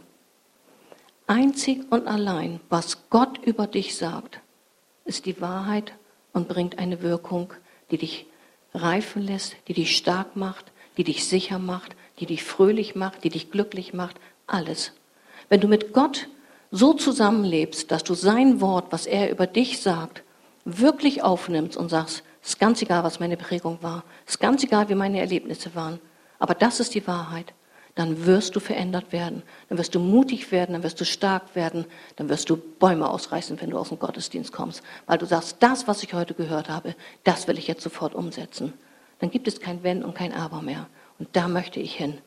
Einzig 1.28 1.84
und 1.92 2.08
allein, 2.08 2.60
was 2.70 3.10
Gott 3.10 3.38
über 3.46 3.68
dich 3.68 3.98
sagt, 3.98 4.40
ist 5.06 5.26
die 5.26 5.40
Wahrheit 5.42 5.94
und 6.32 6.48
bringt 6.48 6.80
eine 6.80 7.02
Wirkung, 7.02 7.54
die 7.92 7.98
dich 7.98 8.26
reifen 8.74 9.22
lässt, 9.22 9.56
die 9.68 9.74
dich 9.74 9.96
stark 9.96 10.36
macht, 10.36 10.72
die 10.98 11.04
dich 11.04 11.28
sicher 11.28 11.60
macht, 11.60 11.96
die 12.20 12.26
dich 12.26 12.44
fröhlich 12.44 12.96
macht, 12.96 13.24
die 13.24 13.30
dich 13.30 13.52
glücklich 13.52 13.94
macht, 13.94 14.18
alles. 14.48 14.94
Wenn 15.50 15.62
du 15.62 15.68
mit 15.68 15.94
Gott 15.94 16.28
so 16.76 16.94
zusammenlebst, 16.94 17.92
dass 17.92 18.04
du 18.04 18.16
sein 18.16 18.60
Wort, 18.60 18.88
was 18.90 19.06
er 19.06 19.30
über 19.30 19.46
dich 19.46 19.80
sagt, 19.80 20.24
wirklich 20.66 21.22
aufnimmst 21.22 21.78
und 21.78 21.90
sagst, 21.90 22.24
es 22.42 22.50
ist 22.50 22.60
ganz 22.60 22.82
egal, 22.82 23.04
was 23.04 23.20
meine 23.20 23.38
Prägung 23.38 23.78
war, 23.82 24.04
es 24.26 24.34
ist 24.34 24.40
ganz 24.40 24.64
egal, 24.64 24.90
wie 24.90 24.96
meine 24.96 25.20
Erlebnisse 25.20 25.76
waren, 25.76 26.00
aber 26.40 26.56
das 26.56 26.80
ist 26.80 26.96
die 26.96 27.06
Wahrheit, 27.06 27.54
dann 27.94 28.26
wirst 28.26 28.56
du 28.56 28.60
verändert 28.60 29.12
werden. 29.12 29.44
Dann 29.70 29.78
wirst 29.78 29.94
du 29.94 30.00
mutig 30.00 30.52
werden, 30.52 30.74
dann 30.74 30.82
wirst 30.82 31.00
du 31.00 31.06
stark 31.06 31.56
werden, 31.56 31.86
dann 32.16 32.28
wirst 32.28 32.50
du 32.50 32.58
Bäume 32.58 33.08
ausreißen, 33.08 33.62
wenn 33.62 33.70
du 33.70 33.78
aus 33.78 33.90
dem 33.90 34.00
Gottesdienst 34.00 34.52
kommst. 34.52 34.82
Weil 35.06 35.20
du 35.20 35.28
sagst, 35.28 35.58
das, 35.60 35.88
was 35.88 36.02
ich 36.02 36.16
heute 36.16 36.34
gehört 36.34 36.70
habe, 36.70 36.96
das 37.24 37.48
will 37.48 37.60
ich 37.60 37.68
jetzt 37.68 37.84
sofort 37.84 38.16
umsetzen. 38.16 38.74
Dann 39.20 39.30
gibt 39.30 39.48
es 39.48 39.60
kein 39.60 39.84
Wenn 39.84 40.04
und 40.04 40.16
kein 40.16 40.34
Aber 40.34 40.64
mehr. 40.64 40.88
Und 41.20 41.30
da 41.34 41.48
möchte 41.48 41.80
ich 41.80 41.96
hin. 41.96 42.18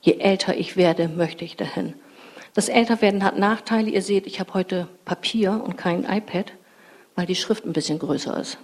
Je 0.00 0.18
älter 0.18 0.56
ich 0.56 0.76
werde, 0.76 1.08
möchte 1.08 1.44
ich 1.44 1.56
dahin. 1.56 1.94
Das 2.54 2.68
Älterwerden 2.68 3.24
hat 3.24 3.38
Nachteile. 3.38 3.90
Ihr 3.90 4.02
seht, 4.02 4.26
ich 4.26 4.40
habe 4.40 4.54
heute 4.54 4.88
Papier 5.04 5.62
und 5.64 5.76
kein 5.76 6.04
iPad, 6.04 6.52
weil 7.14 7.26
die 7.26 7.34
Schrift 7.34 7.64
ein 7.64 7.72
bisschen 7.72 7.98
größer 7.98 8.38
ist. 8.38 8.58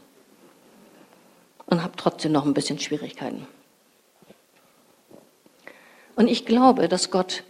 Und 1.66 1.82
habe 1.82 1.94
trotzdem 1.96 2.32
noch 2.32 2.44
ein 2.44 2.54
bisschen 2.54 2.78
Schwierigkeiten. 2.78 3.46
Und 6.16 6.28
ich 6.28 6.46
glaube, 6.46 6.88
dass 6.88 7.10
Gott 7.10 7.42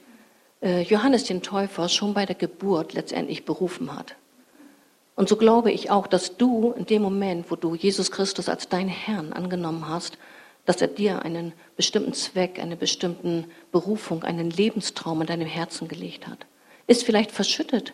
äh, 0.62 0.83
Johannes 0.83 1.25
den 1.25 1.42
Täufer 1.42 1.88
schon 1.88 2.14
bei 2.14 2.27
der 2.27 2.37
Geburt 2.37 2.94
letztendlich 2.94 3.44
berufen 3.44 3.94
hat. 3.94 4.16
Und 5.16 5.29
so 5.29 5.37
glaube 5.37 5.70
ich 5.70 5.90
auch, 5.90 6.07
dass 6.07 6.37
du 6.37 6.73
in 6.73 6.87
dem 6.87 7.03
Moment, 7.03 7.51
wo 7.51 7.57
du 7.57 7.75
Jesus 7.75 8.11
Christus 8.11 8.49
als 8.49 8.68
deinen 8.68 8.88
Herrn 8.88 9.33
angenommen 9.33 9.88
hast, 9.88 10.18
dass 10.66 10.81
er 10.81 10.88
dir 10.88 11.22
einen 11.22 11.53
bestimmten 11.77 12.14
Zweck, 12.14 12.59
eine 12.59 12.77
bestimmte 12.77 13.44
Berufung, 13.70 14.24
einen 14.24 14.50
Lebenstraum 14.50 15.20
in 15.20 15.27
deinem 15.27 15.48
Herzen 15.48 15.88
gelegt 15.88 16.27
hat. 16.27 16.46
Ist 16.87 17.05
vielleicht 17.05 17.33
verschüttet, 17.33 17.92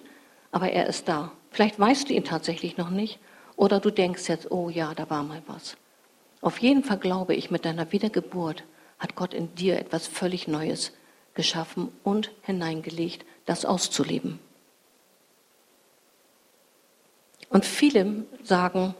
aber 0.52 0.70
er 0.70 0.86
ist 0.86 1.08
da. 1.08 1.32
Vielleicht 1.50 1.78
weißt 1.78 2.08
du 2.08 2.14
ihn 2.14 2.24
tatsächlich 2.24 2.76
noch 2.76 2.90
nicht 2.90 3.18
oder 3.56 3.80
du 3.80 3.90
denkst 3.90 4.28
jetzt, 4.28 4.50
oh 4.50 4.68
ja, 4.68 4.94
da 4.94 5.10
war 5.10 5.22
mal 5.22 5.42
was. 5.46 5.76
Auf 6.40 6.58
jeden 6.58 6.84
Fall 6.84 6.98
glaube 6.98 7.34
ich, 7.34 7.50
mit 7.50 7.64
deiner 7.64 7.90
Wiedergeburt 7.92 8.64
hat 8.98 9.14
Gott 9.14 9.34
in 9.34 9.54
dir 9.54 9.78
etwas 9.78 10.06
völlig 10.06 10.46
Neues 10.48 10.92
geschaffen 11.34 11.90
und 12.04 12.30
hineingelegt, 12.42 13.24
das 13.46 13.64
auszuleben. 13.64 14.38
Und 17.48 17.64
viele 17.64 18.24
sagen, 18.42 18.94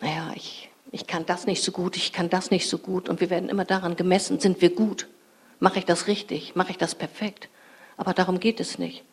naja, 0.00 0.32
ich, 0.34 0.70
ich 0.90 1.06
kann 1.06 1.26
das 1.26 1.46
nicht 1.46 1.62
so 1.62 1.72
gut, 1.72 1.96
ich 1.96 2.12
kann 2.12 2.30
das 2.30 2.50
nicht 2.50 2.68
so 2.68 2.78
gut. 2.78 3.08
Und 3.08 3.20
wir 3.20 3.30
werden 3.30 3.48
immer 3.48 3.64
daran 3.64 3.96
gemessen, 3.96 4.40
sind 4.40 4.60
wir 4.60 4.74
gut? 4.74 5.06
Mache 5.60 5.80
ich 5.80 5.84
das 5.84 6.06
richtig? 6.06 6.54
Mache 6.54 6.70
ich 6.70 6.78
das 6.78 6.94
perfekt? 6.94 7.48
Aber 7.96 8.14
darum 8.14 8.40
geht 8.40 8.60
es 8.60 8.78
nicht. 8.78 9.04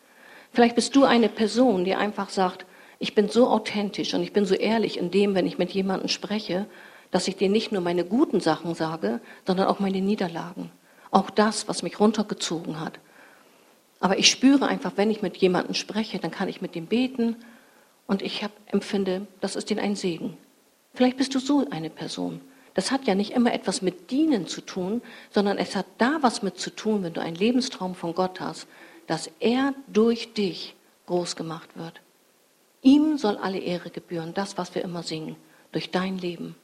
Vielleicht 0.52 0.74
bist 0.74 0.96
du 0.96 1.04
eine 1.04 1.28
Person, 1.28 1.84
die 1.84 1.94
einfach 1.94 2.30
sagt, 2.30 2.64
ich 2.98 3.14
bin 3.14 3.28
so 3.28 3.48
authentisch 3.48 4.14
und 4.14 4.22
ich 4.22 4.32
bin 4.32 4.46
so 4.46 4.54
ehrlich 4.54 4.98
in 4.98 5.10
dem, 5.10 5.34
wenn 5.34 5.46
ich 5.46 5.58
mit 5.58 5.70
jemandem 5.72 6.08
spreche, 6.08 6.66
dass 7.10 7.28
ich 7.28 7.36
dir 7.36 7.48
nicht 7.48 7.72
nur 7.72 7.82
meine 7.82 8.04
guten 8.04 8.40
Sachen 8.40 8.74
sage, 8.74 9.20
sondern 9.46 9.66
auch 9.66 9.80
meine 9.80 10.00
Niederlagen. 10.00 10.70
Auch 11.10 11.30
das, 11.30 11.68
was 11.68 11.82
mich 11.82 12.00
runtergezogen 12.00 12.80
hat. 12.80 12.98
Aber 14.00 14.18
ich 14.18 14.30
spüre 14.30 14.66
einfach, 14.66 14.92
wenn 14.96 15.10
ich 15.10 15.22
mit 15.22 15.36
jemandem 15.36 15.74
spreche, 15.74 16.18
dann 16.18 16.30
kann 16.30 16.48
ich 16.48 16.60
mit 16.60 16.74
dem 16.74 16.86
beten 16.86 17.36
und 18.06 18.22
ich 18.22 18.42
hab, 18.42 18.52
empfinde, 18.66 19.26
das 19.40 19.56
ist 19.56 19.70
ihnen 19.70 19.80
ein 19.80 19.96
Segen. 19.96 20.36
Vielleicht 20.96 21.18
bist 21.18 21.34
du 21.34 21.38
so 21.38 21.68
eine 21.70 21.90
Person. 21.90 22.40
Das 22.72 22.90
hat 22.90 23.04
ja 23.04 23.14
nicht 23.14 23.32
immer 23.32 23.52
etwas 23.52 23.82
mit 23.82 24.10
Dienen 24.10 24.46
zu 24.46 24.62
tun, 24.62 25.02
sondern 25.30 25.58
es 25.58 25.76
hat 25.76 25.84
da 25.98 26.18
was 26.22 26.42
mit 26.42 26.58
zu 26.58 26.70
tun, 26.70 27.02
wenn 27.02 27.12
du 27.12 27.20
einen 27.20 27.36
Lebenstraum 27.36 27.94
von 27.94 28.14
Gott 28.14 28.40
hast, 28.40 28.66
dass 29.06 29.30
er 29.38 29.74
durch 29.88 30.32
dich 30.32 30.74
groß 31.04 31.36
gemacht 31.36 31.76
wird. 31.76 32.00
Ihm 32.80 33.18
soll 33.18 33.36
alle 33.36 33.58
Ehre 33.58 33.90
gebühren, 33.90 34.32
das, 34.32 34.56
was 34.56 34.74
wir 34.74 34.82
immer 34.82 35.02
singen, 35.02 35.36
durch 35.70 35.90
dein 35.90 36.16
Leben. 36.16 36.56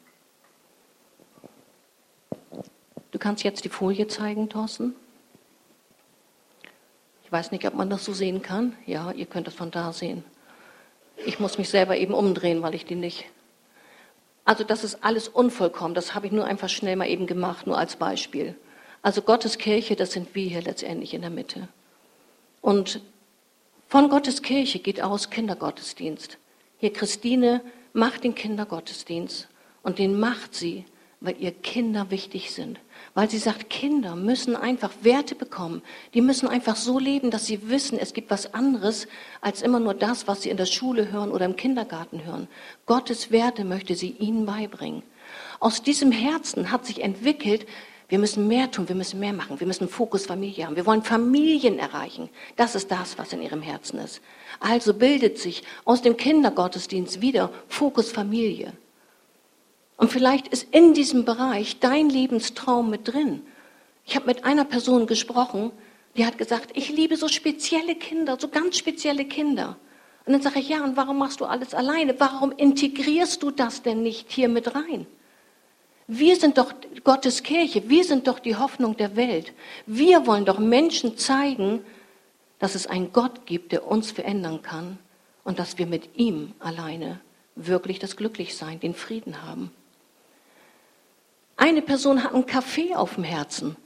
Du 3.11 3.19
kannst 3.19 3.45
jetzt 3.45 3.67
die 3.67 3.69
Folie 3.69 4.07
zeigen, 4.09 4.49
Thorsten. 4.49 4.95
Ich 7.25 7.33
weiß 7.33 7.51
nicht, 7.51 7.67
ob 7.67 7.75
man 7.75 7.91
das 7.91 8.05
so 8.05 8.15
sehen 8.15 8.41
kann. 8.41 8.77
Ja, 8.87 9.13
ihr 9.13 9.27
könnt 9.27 9.47
es 9.47 9.55
von 9.55 9.71
da 9.71 9.93
sehen. 9.93 10.25
Ich 11.27 11.39
muss 11.39 11.59
mich 11.59 11.69
selber 11.69 11.99
eben 11.99 12.15
umdrehen, 12.15 12.63
weil 12.63 12.75
ich 12.75 12.87
die 12.87 12.95
nicht. 12.95 13.27
Also 14.45 14.65
das 14.65 14.85
ist 14.85 15.05
alles 15.05 15.29
unvollkommen. 15.29 15.95
Das 15.95 16.15
habe 16.15 16.27
ich 16.27 16.33
nur 16.33 16.45
einfach 16.45 16.69
schnell 16.69 16.97
mal 16.97 17.09
eben 17.09 17.27
gemacht, 17.27 17.67
nur 17.67 17.79
als 17.79 17.97
Beispiel. 17.97 18.57
Also 19.03 19.23
Gottes 19.23 19.59
Kirche, 19.59 19.97
das 19.97 20.13
sind 20.13 20.35
wir 20.35 20.49
hier 20.49 20.63
letztendlich 20.63 21.15
in 21.15 21.23
der 21.23 21.31
Mitte. 21.31 21.69
Und 22.61 23.01
von 23.89 24.09
Gottes 24.09 24.43
Kirche 24.43 24.79
geht 24.79 25.03
aus 25.03 25.31
Kindergottesdienst. 25.31 26.39
Hier 26.79 26.93
Christine 26.93 27.61
macht 27.93 28.25
den 28.25 28.35
Kindergottesdienst 28.35 29.49
und 29.83 29.99
den 29.99 30.19
macht 30.19 30.55
sie, 30.55 30.85
weil 31.21 31.37
ihr 31.39 31.53
Kinder 31.53 32.11
wichtig 32.11 32.53
sind 32.53 32.81
weil 33.15 33.29
sie 33.29 33.39
sagt, 33.39 33.69
Kinder 33.69 34.17
müssen 34.17 34.57
einfach 34.57 34.91
Werte 35.03 35.35
bekommen. 35.35 35.83
Die 36.15 36.23
müssen 36.23 36.49
einfach 36.49 36.77
so 36.77 36.99
leben, 36.99 37.31
dass 37.31 37.47
sie 37.47 37.69
wissen, 37.69 37.99
es 37.99 38.15
gibt 38.15 38.31
was 38.31 38.55
anderes 38.55 39.07
als 39.41 39.63
immer 39.63 39.81
nur 39.81 39.95
das, 39.95 40.27
was 40.27 40.43
sie 40.43 40.51
in 40.51 40.57
der 40.57 40.67
Schule 40.67 41.13
hören 41.13 41.31
oder 41.31 41.45
im 41.45 41.57
Kindergarten 41.57 42.25
hören. 42.25 42.49
Gottes 42.87 43.31
Werte 43.31 43.65
möchte 43.65 43.95
sie 43.95 44.11
ihnen 44.11 44.47
beibringen. 44.47 45.03
Aus 45.61 45.83
diesem 45.83 46.11
Herzen 46.11 46.71
hat 46.71 46.87
sich 46.87 47.03
entwickelt, 47.03 47.67
wir 48.09 48.19
müssen 48.19 48.47
mehr 48.47 48.71
tun, 48.71 48.89
wir 48.89 48.95
müssen 48.95 49.21
mehr 49.21 49.33
machen, 49.33 49.59
wir 49.59 49.67
müssen 49.67 49.89
Fokus 49.89 50.27
Familie 50.27 50.67
haben, 50.67 50.77
wir 50.77 50.85
wollen 50.85 51.03
Familien 51.03 51.79
erreichen. 51.79 52.29
Das 52.57 52.75
ist 52.75 52.91
das, 52.91 53.17
was 53.17 53.33
in 53.33 53.41
ihrem 53.41 53.63
Herzen 53.63 53.99
ist. 54.01 54.21
Also 54.61 54.93
bildet 54.93 55.39
sich 55.39 55.63
aus 55.87 56.03
dem 56.03 56.19
Kindergottesdienst 56.19 57.23
wieder 57.23 57.51
Fokus 57.69 58.13
Familie. 58.13 58.75
Und 59.97 60.11
vielleicht 60.11 60.49
ist 60.49 60.69
in 60.73 60.95
diesem 60.95 61.25
Bereich 61.25 61.79
dein 61.81 62.09
Lebenstraum 62.09 62.91
mit 62.91 63.13
drin. 63.13 63.43
Ich 64.05 64.17
habe 64.17 64.27
mit 64.27 64.45
einer 64.45 64.65
Person 64.65 65.07
gesprochen, 65.07 65.71
die 66.17 66.27
hat 66.27 66.39
gesagt, 66.39 66.71
ich 66.75 66.91
liebe 66.91 67.17
so 67.17 67.29
spezielle 67.29 67.95
Kinder, 67.95 68.37
so 68.39 68.49
ganz 68.49 68.79
spezielle 68.79 69.25
Kinder. 69.25 69.77
Und 70.25 70.33
dann 70.35 70.43
sage 70.43 70.61
ich, 70.61 70.69
ja, 70.69 70.85
und 70.85 70.97
warum 70.97 71.19
machst 71.19 71.41
du 71.41 71.45
alles 71.45 71.75
alleine? 71.75 72.19
Warum 72.19 72.53
integrierst 72.53 73.43
du 73.43 73.51
das 73.51 73.83
denn 73.83 74.03
nicht 74.03 74.31
hier 74.31 74.49
mit 74.49 74.75
rein? 74.75 75.07
Wir 76.07 76.37
sind 76.37 76.59
doch 76.59 76.75
Gottes 77.05 77.43
Kirche, 77.43 77.89
wir 77.89 78.05
sind 78.05 78.27
doch 78.27 78.39
die 78.39 78.57
Hoffnung 78.57 78.97
der 78.97 79.17
Welt. 79.17 79.53
Wir 79.87 80.27
wollen 80.27 80.45
doch 80.45 80.59
Menschen 80.59 81.17
zeigen, 81.17 81.85
dass 82.59 82.75
es 82.75 82.87
einen 82.87 83.13
Gott 83.13 83.47
gibt, 83.47 83.73
der 83.73 83.87
uns 83.87 84.11
verändern 84.11 84.63
kann 84.63 84.99
und 85.45 85.59
dass 85.59 85.79
wir 85.79 85.87
mit 85.87 86.17
ihm 86.17 86.53
alleine 86.59 87.21
wirklich 87.57 87.99
das 87.99 88.17
Glücklichsein, 88.17 88.79
den 88.81 88.95
Frieden 88.95 89.43
haben. 89.43 89.71
Eine 91.63 91.81
Person 91.81 92.25
hat 92.25 92.35
einen 92.35 92.45
Kaffee 92.45 92.97
auf 92.97 93.15
dem 93.15 93.23
Herzen. 93.23 93.77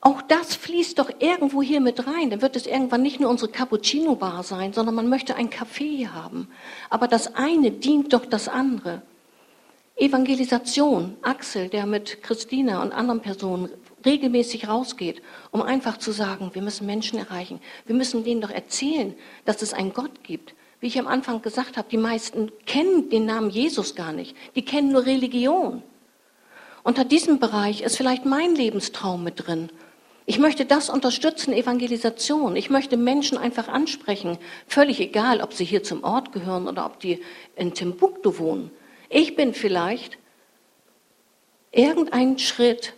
Auch 0.00 0.22
das 0.22 0.54
fließt 0.54 1.00
doch 1.00 1.10
irgendwo 1.18 1.60
hier 1.60 1.80
mit 1.80 2.06
rein. 2.06 2.30
Dann 2.30 2.42
wird 2.42 2.54
es 2.54 2.64
irgendwann 2.64 3.02
nicht 3.02 3.18
nur 3.18 3.28
unsere 3.28 3.50
Cappuccino-Bar 3.50 4.44
sein, 4.44 4.72
sondern 4.72 4.94
man 4.94 5.08
möchte 5.08 5.34
einen 5.34 5.50
Kaffee 5.50 6.06
haben. 6.06 6.46
Aber 6.88 7.08
das 7.08 7.34
eine 7.34 7.72
dient 7.72 8.12
doch 8.12 8.24
das 8.24 8.46
andere. 8.46 9.02
Evangelisation, 9.96 11.16
Axel, 11.22 11.70
der 11.70 11.86
mit 11.86 12.22
Christina 12.22 12.80
und 12.80 12.92
anderen 12.92 13.20
Personen 13.20 13.68
regelmäßig 14.04 14.68
rausgeht, 14.68 15.22
um 15.50 15.62
einfach 15.62 15.96
zu 15.96 16.12
sagen, 16.12 16.50
wir 16.52 16.62
müssen 16.62 16.86
Menschen 16.86 17.18
erreichen. 17.18 17.58
Wir 17.86 17.96
müssen 17.96 18.22
denen 18.22 18.42
doch 18.42 18.50
erzählen, 18.50 19.12
dass 19.44 19.60
es 19.60 19.74
einen 19.74 19.92
Gott 19.92 20.22
gibt. 20.22 20.54
Wie 20.78 20.86
ich 20.86 21.00
am 21.00 21.08
Anfang 21.08 21.42
gesagt 21.42 21.78
habe, 21.78 21.88
die 21.90 21.96
meisten 21.96 22.52
kennen 22.64 23.10
den 23.10 23.26
Namen 23.26 23.50
Jesus 23.50 23.96
gar 23.96 24.12
nicht. 24.12 24.36
Die 24.54 24.64
kennen 24.64 24.92
nur 24.92 25.04
Religion. 25.04 25.82
Unter 26.86 27.04
diesem 27.04 27.40
Bereich 27.40 27.80
ist 27.80 27.96
vielleicht 27.96 28.24
mein 28.26 28.54
Lebenstraum 28.54 29.24
mit 29.24 29.44
drin. 29.44 29.70
Ich 30.24 30.38
möchte 30.38 30.64
das 30.64 30.88
unterstützen, 30.88 31.52
Evangelisation. 31.52 32.54
Ich 32.54 32.70
möchte 32.70 32.96
Menschen 32.96 33.38
einfach 33.38 33.66
ansprechen, 33.66 34.38
völlig 34.68 35.00
egal, 35.00 35.40
ob 35.40 35.52
sie 35.52 35.64
hier 35.64 35.82
zum 35.82 36.04
Ort 36.04 36.30
gehören 36.30 36.68
oder 36.68 36.86
ob 36.86 37.00
die 37.00 37.20
in 37.56 37.74
Timbuktu 37.74 38.38
wohnen. 38.38 38.70
Ich 39.08 39.34
bin 39.34 39.52
vielleicht 39.52 40.16
irgendein 41.72 42.38
Schritt 42.38 42.94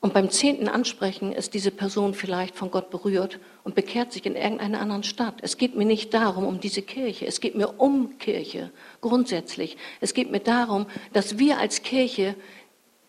und 0.00 0.12
beim 0.12 0.30
zehnten 0.30 0.68
Ansprechen 0.68 1.32
ist 1.32 1.54
diese 1.54 1.72
Person 1.72 2.14
vielleicht 2.14 2.54
von 2.54 2.70
Gott 2.70 2.90
berührt 2.90 3.40
und 3.64 3.74
bekehrt 3.74 4.12
sich 4.12 4.24
in 4.26 4.36
irgendeiner 4.36 4.80
anderen 4.80 5.02
Stadt. 5.02 5.34
Es 5.42 5.56
geht 5.56 5.74
mir 5.74 5.84
nicht 5.84 6.14
darum, 6.14 6.46
um 6.46 6.60
diese 6.60 6.82
Kirche. 6.82 7.26
Es 7.26 7.40
geht 7.40 7.56
mir 7.56 7.80
um 7.80 8.16
Kirche 8.18 8.70
grundsätzlich. 9.00 9.76
Es 10.00 10.14
geht 10.14 10.30
mir 10.30 10.38
darum, 10.38 10.86
dass 11.12 11.38
wir 11.38 11.58
als 11.58 11.82
Kirche 11.82 12.36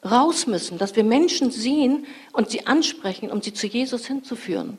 raus 0.04 0.48
müssen, 0.48 0.78
dass 0.78 0.96
wir 0.96 1.04
Menschen 1.04 1.52
sehen 1.52 2.06
und 2.32 2.50
sie 2.50 2.68
ansprechen, 2.68 3.32
um 3.32 3.42
sie 3.42 3.54
zu 3.54 3.68
Jesus 3.68 4.06
hinzuführen. 4.06 4.78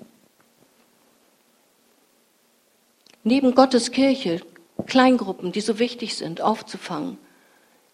Neben 3.22 3.54
Gottes 3.54 3.90
Kirche 3.90 4.40
Kleingruppen, 4.86 5.52
die 5.52 5.60
so 5.60 5.78
wichtig 5.78 6.16
sind, 6.16 6.40
aufzufangen. 6.40 7.18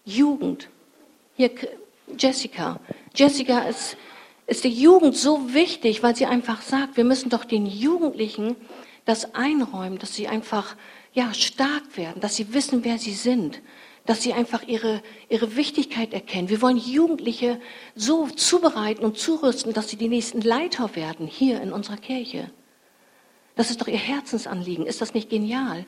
Jugend. 0.04 0.68
Hier 1.36 1.50
Jessica. 2.16 2.80
Jessica 3.14 3.60
ist, 3.60 3.96
ist 4.46 4.64
der 4.64 4.70
Jugend 4.70 5.16
so 5.16 5.52
wichtig, 5.52 6.02
weil 6.02 6.14
sie 6.14 6.26
einfach 6.26 6.62
sagt, 6.62 6.96
wir 6.96 7.04
müssen 7.04 7.28
doch 7.28 7.44
den 7.44 7.66
Jugendlichen 7.66 8.56
das 9.04 9.34
einräumen, 9.34 9.98
dass 9.98 10.14
sie 10.14 10.28
einfach 10.28 10.76
ja, 11.12 11.32
stark 11.34 11.96
werden, 11.96 12.20
dass 12.20 12.36
sie 12.36 12.52
wissen, 12.54 12.84
wer 12.84 12.98
sie 12.98 13.14
sind, 13.14 13.60
dass 14.06 14.22
sie 14.22 14.32
einfach 14.32 14.62
ihre, 14.62 15.02
ihre 15.28 15.56
Wichtigkeit 15.56 16.14
erkennen. 16.14 16.48
Wir 16.48 16.62
wollen 16.62 16.78
Jugendliche 16.78 17.60
so 17.94 18.28
zubereiten 18.28 19.04
und 19.04 19.18
zurüsten, 19.18 19.72
dass 19.72 19.88
sie 19.88 19.96
die 19.96 20.08
nächsten 20.08 20.40
Leiter 20.40 20.94
werden 20.96 21.26
hier 21.26 21.60
in 21.60 21.72
unserer 21.72 21.96
Kirche. 21.96 22.50
Das 23.56 23.70
ist 23.70 23.80
doch 23.80 23.88
ihr 23.88 23.98
Herzensanliegen. 23.98 24.86
Ist 24.86 25.00
das 25.00 25.14
nicht 25.14 25.28
genial? 25.28 25.86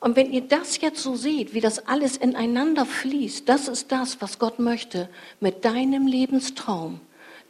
Und 0.00 0.16
wenn 0.16 0.32
ihr 0.32 0.42
das 0.42 0.80
jetzt 0.80 1.02
so 1.02 1.16
seht, 1.16 1.54
wie 1.54 1.60
das 1.60 1.86
alles 1.86 2.16
ineinander 2.16 2.86
fließt, 2.86 3.48
das 3.48 3.68
ist 3.68 3.90
das, 3.92 4.20
was 4.20 4.38
Gott 4.38 4.58
möchte 4.58 5.08
mit 5.40 5.64
deinem 5.64 6.06
Lebenstraum. 6.06 7.00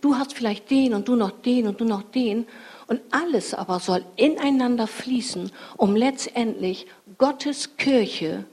Du 0.01 0.17
hast 0.17 0.35
vielleicht 0.35 0.71
den 0.71 0.95
und 0.95 1.09
du 1.09 1.15
noch 1.15 1.31
den 1.31 1.69
und 1.69 1.81
du 1.81 1.85
noch 1.85 2.03
den. 2.03 2.47
Und 2.89 3.01
alles 3.11 3.55
aber 3.55 3.79
soll 3.79 4.05
ineinander 4.17 4.87
fließen, 4.87 5.53
um 5.77 5.95
letztendlich 5.95 6.87
Gottes 7.19 7.77
Kirche 7.77 8.45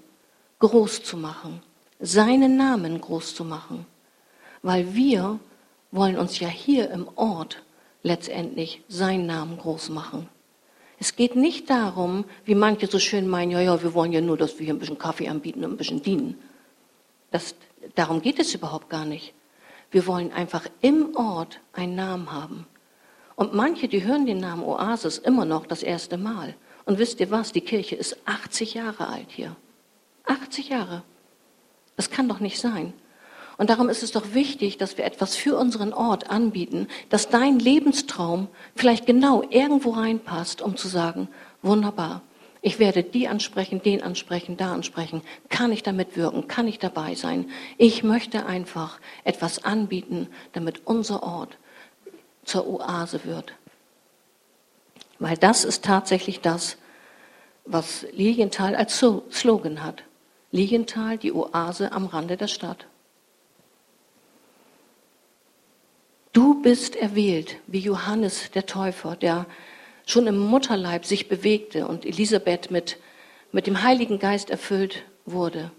groß 0.60 1.04
zu 1.04 1.17
machen, 1.17 1.62
seinen 2.00 2.58
Namen 2.58 3.00
groß 3.00 3.36
zu 3.36 3.43
machen, 3.43 3.86
weil 4.62 4.93
wir 4.93 5.39
wollen 5.91 6.17
uns 6.17 6.39
ja 6.39 6.48
hier 6.48 6.91
im 6.91 7.08
Ort 7.15 7.63
letztendlich 8.04 8.82
seinen 8.88 9.26
Namen 9.26 9.58
groß 9.58 9.89
machen. 9.89 10.30
Es 11.00 11.15
geht 11.15 11.36
nicht 11.36 11.69
darum, 11.69 12.26
wie 12.43 12.56
manche 12.56 12.88
so 12.88 13.00
schön 13.00 13.28
meinen, 13.28 13.52
ja, 13.52 13.62
ja, 13.62 13.82
wir 13.82 13.93
wollen 13.93 14.12
ja 14.12 14.19
nur, 14.19 14.38
dass 14.38 14.60
wir 14.60 14.65
hier 14.65 14.74
ein 14.74 14.80
bisschen 14.80 14.98
Kaffee 14.98 15.30
anbieten 15.30 15.63
und 15.63 15.72
ein 15.72 15.78
bisschen 15.78 16.04
dienen. 16.04 16.38
Das, 17.32 17.56
darum 17.95 18.22
geht 18.22 18.39
es 18.39 18.54
überhaupt 18.54 18.89
gar 18.89 19.06
nicht. 19.06 19.34
Wir 19.91 20.06
wollen 20.08 20.32
einfach 20.34 20.67
im 20.82 21.15
Ort 21.15 21.62
einen 21.74 21.95
Namen 21.95 22.32
haben. 22.32 22.67
Und 23.36 23.54
manche, 23.54 23.88
die 23.88 24.04
hören 24.04 24.26
den 24.26 24.39
Namen 24.39 24.63
Oasis 24.63 25.17
immer 25.17 25.45
noch 25.45 25.65
das 25.65 25.84
erste 25.84 26.17
Mal. 26.17 26.56
Und 26.86 27.00
wisst 27.00 27.22
ihr 27.22 27.32
was? 27.32 27.54
Die 27.54 27.62
Kirche 27.62 27.95
ist 27.95 28.17
80 28.26 28.74
Jahre 28.74 29.08
alt 29.08 29.28
hier. 29.30 29.56
80 30.30 30.70
Jahre. 30.70 31.04
Das 31.96 32.10
kann 32.10 32.30
doch 32.30 32.39
nicht 32.39 32.60
sein. 32.60 32.94
Und 33.58 33.70
darum 33.70 33.89
ist 33.89 34.04
es 34.04 34.13
doch 34.13 34.34
wichtig, 34.34 34.78
dass 34.78 34.98
wir 34.98 35.04
etwas 35.04 35.36
für 35.36 35.58
unseren 35.58 35.92
Ort 35.92 36.30
anbieten, 36.30 36.88
dass 37.10 37.28
dein 37.28 37.60
Lebenstraum 37.60 38.48
vielleicht 38.74 39.06
genau 39.06 39.44
irgendwo 39.50 39.92
reinpasst, 39.92 40.62
um 40.62 40.78
zu 40.78 40.88
sagen, 40.88 41.28
wunderbar. 41.62 42.22
Ich 42.62 42.80
werde 42.80 43.04
die 43.04 43.28
ansprechen, 43.28 43.82
den 43.82 44.02
ansprechen, 44.02 44.56
da 44.56 44.74
ansprechen. 44.74 45.22
Kann 45.50 45.74
ich 45.74 45.84
damit 45.84 46.15
wirken? 46.15 46.48
Kann 46.48 46.68
ich 46.70 46.80
dabei 46.80 47.15
sein? 47.15 47.50
Ich 47.78 48.04
möchte 48.04 48.46
einfach 48.46 49.00
etwas 49.26 49.63
anbieten, 49.65 50.28
damit 50.54 50.86
unser 50.86 51.24
Ort 51.24 51.58
zur 52.46 52.68
Oase 52.68 53.26
wird. 53.26 53.54
Weil 55.20 55.38
das 55.38 55.65
ist 55.65 55.84
tatsächlich 55.84 56.39
das, 56.39 56.78
was 57.65 58.06
Lilienthal 58.13 58.76
als 58.76 58.98
Slogan 58.98 59.84
hat. 59.84 60.04
Lilienthal, 60.52 61.18
die 61.18 61.32
Oase 61.32 61.92
am 61.92 62.06
Rande 62.06 62.38
der 62.38 62.48
Stadt. 62.48 62.88
Du 66.34 66.62
bist 66.62 66.96
erwählt, 66.96 67.58
wie 67.68 67.80
Johannes 67.80 68.52
der 68.52 68.66
Täufer, 68.66 69.16
der 69.16 69.46
schon 70.06 70.28
im 70.28 70.38
Mutterleib 70.38 71.06
sich 71.06 71.28
bewegte 71.28 71.88
und 71.88 72.06
Elisabeth 72.06 72.72
mit, 72.72 72.98
mit 73.52 73.68
dem 73.68 73.84
Heiligen 73.84 74.20
Geist 74.20 74.50
erfüllt 74.50 75.04
wurde. 75.26 75.72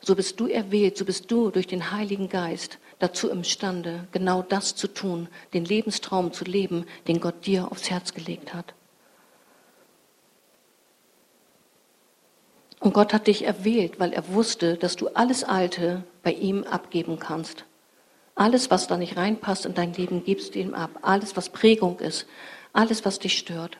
So 0.00 0.14
bist 0.16 0.40
du 0.40 0.48
erwählt, 0.48 0.96
so 0.96 1.04
bist 1.04 1.30
du 1.30 1.50
durch 1.50 1.66
den 1.66 1.92
Heiligen 1.92 2.28
Geist 2.28 2.78
dazu 2.98 3.30
imstande, 3.30 4.06
genau 4.12 4.42
das 4.42 4.74
zu 4.74 4.88
tun, 4.88 5.28
den 5.54 5.64
Lebenstraum 5.64 6.32
zu 6.32 6.44
leben, 6.44 6.86
den 7.06 7.20
Gott 7.20 7.46
dir 7.46 7.70
aufs 7.70 7.90
Herz 7.90 8.14
gelegt 8.14 8.54
hat. 8.54 8.74
Und 12.82 12.94
Gott 12.94 13.12
hat 13.12 13.28
dich 13.28 13.44
erwählt, 13.44 14.00
weil 14.00 14.12
er 14.12 14.26
wusste, 14.34 14.76
dass 14.76 14.96
du 14.96 15.06
alles 15.14 15.44
Alte 15.44 16.02
bei 16.24 16.32
ihm 16.32 16.64
abgeben 16.64 17.20
kannst. 17.20 17.64
Alles, 18.34 18.72
was 18.72 18.88
da 18.88 18.96
nicht 18.96 19.16
reinpasst 19.16 19.66
in 19.66 19.74
dein 19.74 19.92
Leben, 19.92 20.24
gibst 20.24 20.56
du 20.56 20.58
ihm 20.58 20.74
ab. 20.74 20.90
Alles, 21.00 21.36
was 21.36 21.48
Prägung 21.48 22.00
ist, 22.00 22.26
alles, 22.72 23.04
was 23.04 23.20
dich 23.20 23.38
stört. 23.38 23.78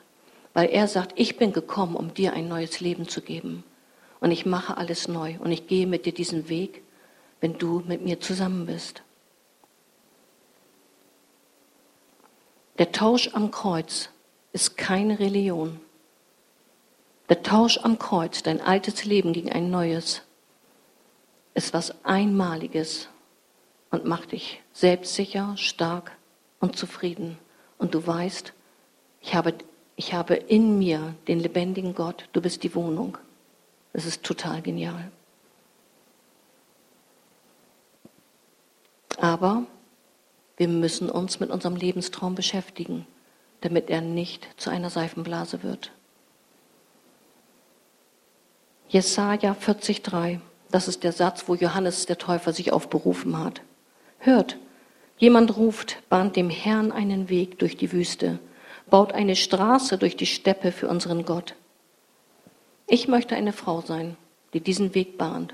Weil 0.53 0.69
er 0.69 0.87
sagt, 0.87 1.19
ich 1.19 1.35
bin 1.35 1.51
gekommen, 1.51 1.97
um 1.97 2.13
dir 2.13 2.31
ein 2.31 2.47
neues 2.47 2.79
Leben 2.79 3.09
zu 3.09 3.19
geben. 3.19 3.65
Und 4.21 4.31
ich 4.31 4.45
mache 4.45 4.77
alles 4.77 5.09
neu. 5.09 5.35
Und 5.39 5.51
ich 5.51 5.67
gehe 5.67 5.85
mit 5.85 6.05
dir 6.05 6.13
diesen 6.13 6.47
Weg, 6.47 6.81
wenn 7.41 7.57
du 7.57 7.83
mit 7.85 8.05
mir 8.05 8.21
zusammen 8.21 8.67
bist. 8.67 9.03
Der 12.77 12.93
Tausch 12.93 13.31
am 13.33 13.51
Kreuz 13.51 14.07
ist 14.53 14.77
keine 14.77 15.19
Religion. 15.19 15.81
Der 17.29 17.41
Tausch 17.41 17.79
am 17.79 17.97
Kreuz, 17.99 18.43
dein 18.43 18.61
altes 18.61 19.05
Leben 19.05 19.33
gegen 19.33 19.51
ein 19.51 19.69
neues, 19.69 20.23
ist 21.53 21.73
was 21.73 22.03
Einmaliges 22.03 23.07
und 23.91 24.05
macht 24.05 24.31
dich 24.31 24.61
selbstsicher, 24.73 25.55
stark 25.55 26.17
und 26.59 26.77
zufrieden. 26.77 27.37
Und 27.77 27.93
du 27.93 28.05
weißt, 28.05 28.53
ich 29.21 29.35
habe, 29.35 29.53
ich 29.95 30.13
habe 30.13 30.35
in 30.35 30.77
mir 30.77 31.15
den 31.27 31.39
lebendigen 31.39 31.95
Gott, 31.95 32.27
du 32.33 32.41
bist 32.41 32.63
die 32.63 32.75
Wohnung. 32.75 33.17
Das 33.93 34.05
ist 34.05 34.23
total 34.23 34.61
genial. 34.61 35.11
Aber 39.17 39.65
wir 40.57 40.67
müssen 40.67 41.09
uns 41.09 41.39
mit 41.39 41.49
unserem 41.49 41.75
Lebenstraum 41.75 42.35
beschäftigen, 42.35 43.07
damit 43.61 43.89
er 43.89 44.01
nicht 44.01 44.47
zu 44.57 44.69
einer 44.69 44.89
Seifenblase 44.89 45.63
wird. 45.63 45.91
Jesaja 48.89 49.53
40,3, 49.53 50.39
das 50.71 50.87
ist 50.87 51.03
der 51.03 51.11
Satz, 51.11 51.45
wo 51.47 51.55
Johannes 51.55 52.05
der 52.05 52.17
Täufer 52.17 52.53
sich 52.53 52.71
aufberufen 52.71 53.37
hat. 53.37 53.61
Hört, 54.19 54.57
jemand 55.17 55.57
ruft, 55.57 55.97
bahnt 56.09 56.35
dem 56.35 56.49
Herrn 56.49 56.91
einen 56.91 57.29
Weg 57.29 57.59
durch 57.59 57.75
die 57.75 57.91
Wüste 57.91 58.39
baut 58.89 59.13
eine 59.13 59.35
Straße 59.35 59.97
durch 59.97 60.15
die 60.15 60.25
Steppe 60.25 60.71
für 60.71 60.87
unseren 60.87 61.25
Gott. 61.25 61.55
Ich 62.87 63.07
möchte 63.07 63.35
eine 63.35 63.53
Frau 63.53 63.81
sein, 63.81 64.17
die 64.53 64.59
diesen 64.59 64.93
Weg 64.93 65.17
bahnt. 65.17 65.53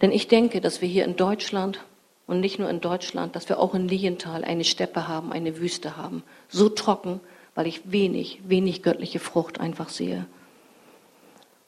Denn 0.00 0.10
ich 0.10 0.26
denke, 0.26 0.60
dass 0.60 0.80
wir 0.80 0.88
hier 0.88 1.04
in 1.04 1.16
Deutschland 1.16 1.84
und 2.26 2.40
nicht 2.40 2.58
nur 2.58 2.68
in 2.68 2.80
Deutschland, 2.80 3.36
dass 3.36 3.48
wir 3.48 3.60
auch 3.60 3.74
in 3.74 3.86
Lienthal 3.86 4.44
eine 4.44 4.64
Steppe 4.64 5.06
haben, 5.06 5.32
eine 5.32 5.58
Wüste 5.58 5.96
haben. 5.96 6.24
So 6.48 6.68
trocken, 6.68 7.20
weil 7.54 7.66
ich 7.66 7.92
wenig, 7.92 8.40
wenig 8.44 8.82
göttliche 8.82 9.20
Frucht 9.20 9.60
einfach 9.60 9.88
sehe. 9.88 10.26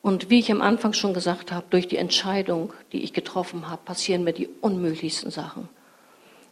Und 0.04 0.28
wie 0.28 0.38
ich 0.38 0.52
am 0.52 0.60
Anfang 0.60 0.92
schon 0.92 1.14
gesagt 1.14 1.50
habe, 1.50 1.64
durch 1.70 1.88
die 1.88 1.96
Entscheidung, 1.96 2.74
die 2.92 3.02
ich 3.02 3.14
getroffen 3.14 3.70
habe, 3.70 3.80
passieren 3.86 4.22
mir 4.22 4.34
die 4.34 4.50
unmöglichsten 4.60 5.30
Sachen. 5.30 5.66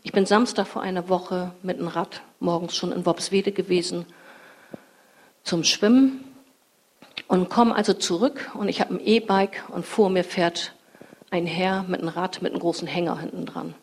Ich 0.02 0.10
bin 0.10 0.24
Samstag 0.24 0.66
vor 0.66 0.80
einer 0.80 1.10
Woche 1.10 1.52
mit 1.62 1.78
dem 1.78 1.88
Rad 1.88 2.22
morgens 2.40 2.74
schon 2.74 2.92
in 2.92 3.04
Wobswede 3.04 3.52
gewesen 3.52 4.06
zum 5.44 5.64
Schwimmen 5.64 6.24
und 7.28 7.50
komme 7.50 7.74
also 7.74 7.92
zurück 7.92 8.50
und 8.54 8.68
ich 8.68 8.80
habe 8.80 8.94
ein 8.94 9.00
E-Bike 9.06 9.64
und 9.68 9.84
vor 9.84 10.08
mir 10.08 10.24
fährt 10.24 10.74
ein 11.30 11.44
Herr 11.44 11.82
mit 11.82 12.00
einem 12.00 12.08
Rad 12.08 12.40
mit 12.40 12.52
einem 12.52 12.60
großen 12.60 12.88
Hänger 12.88 13.20
hinten 13.20 13.44
dran. 13.44 13.74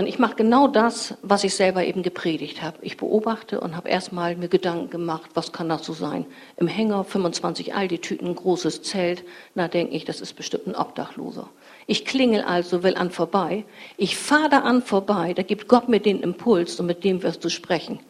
Und 0.00 0.06
ich 0.06 0.18
mache 0.18 0.34
genau 0.34 0.66
das, 0.66 1.12
was 1.20 1.44
ich 1.44 1.54
selber 1.54 1.84
eben 1.84 2.02
gepredigt 2.02 2.62
habe. 2.62 2.78
Ich 2.80 2.96
beobachte 2.96 3.60
und 3.60 3.76
habe 3.76 3.90
erstmal 3.90 4.34
mir 4.34 4.48
Gedanken 4.48 4.88
gemacht, 4.88 5.28
was 5.34 5.52
kann 5.52 5.68
das 5.68 5.84
so 5.84 5.92
sein? 5.92 6.24
Im 6.56 6.68
Hänger 6.68 7.04
25 7.04 7.74
Aldi-Tüten, 7.74 8.34
großes 8.34 8.80
Zelt. 8.80 9.24
Na, 9.54 9.68
denke 9.68 9.94
ich, 9.94 10.06
das 10.06 10.22
ist 10.22 10.36
bestimmt 10.36 10.68
ein 10.68 10.74
Obdachloser. 10.74 11.50
Ich 11.86 12.06
klingel 12.06 12.40
also, 12.40 12.82
will 12.82 12.96
an 12.96 13.10
vorbei. 13.10 13.66
Ich 13.98 14.16
fahre 14.16 14.48
da 14.48 14.60
an 14.60 14.80
vorbei, 14.80 15.34
da 15.34 15.42
gibt 15.42 15.68
Gott 15.68 15.90
mir 15.90 16.00
den 16.00 16.22
Impuls 16.22 16.80
und 16.80 16.86
mit 16.86 17.04
dem 17.04 17.22
wirst 17.22 17.44
du 17.44 17.50
sprechen. 17.50 18.00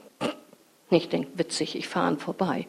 Ich 0.90 1.08
denke, 1.08 1.30
witzig, 1.34 1.74
ich 1.74 1.88
fahre 1.88 2.06
an 2.06 2.18
vorbei. 2.18 2.68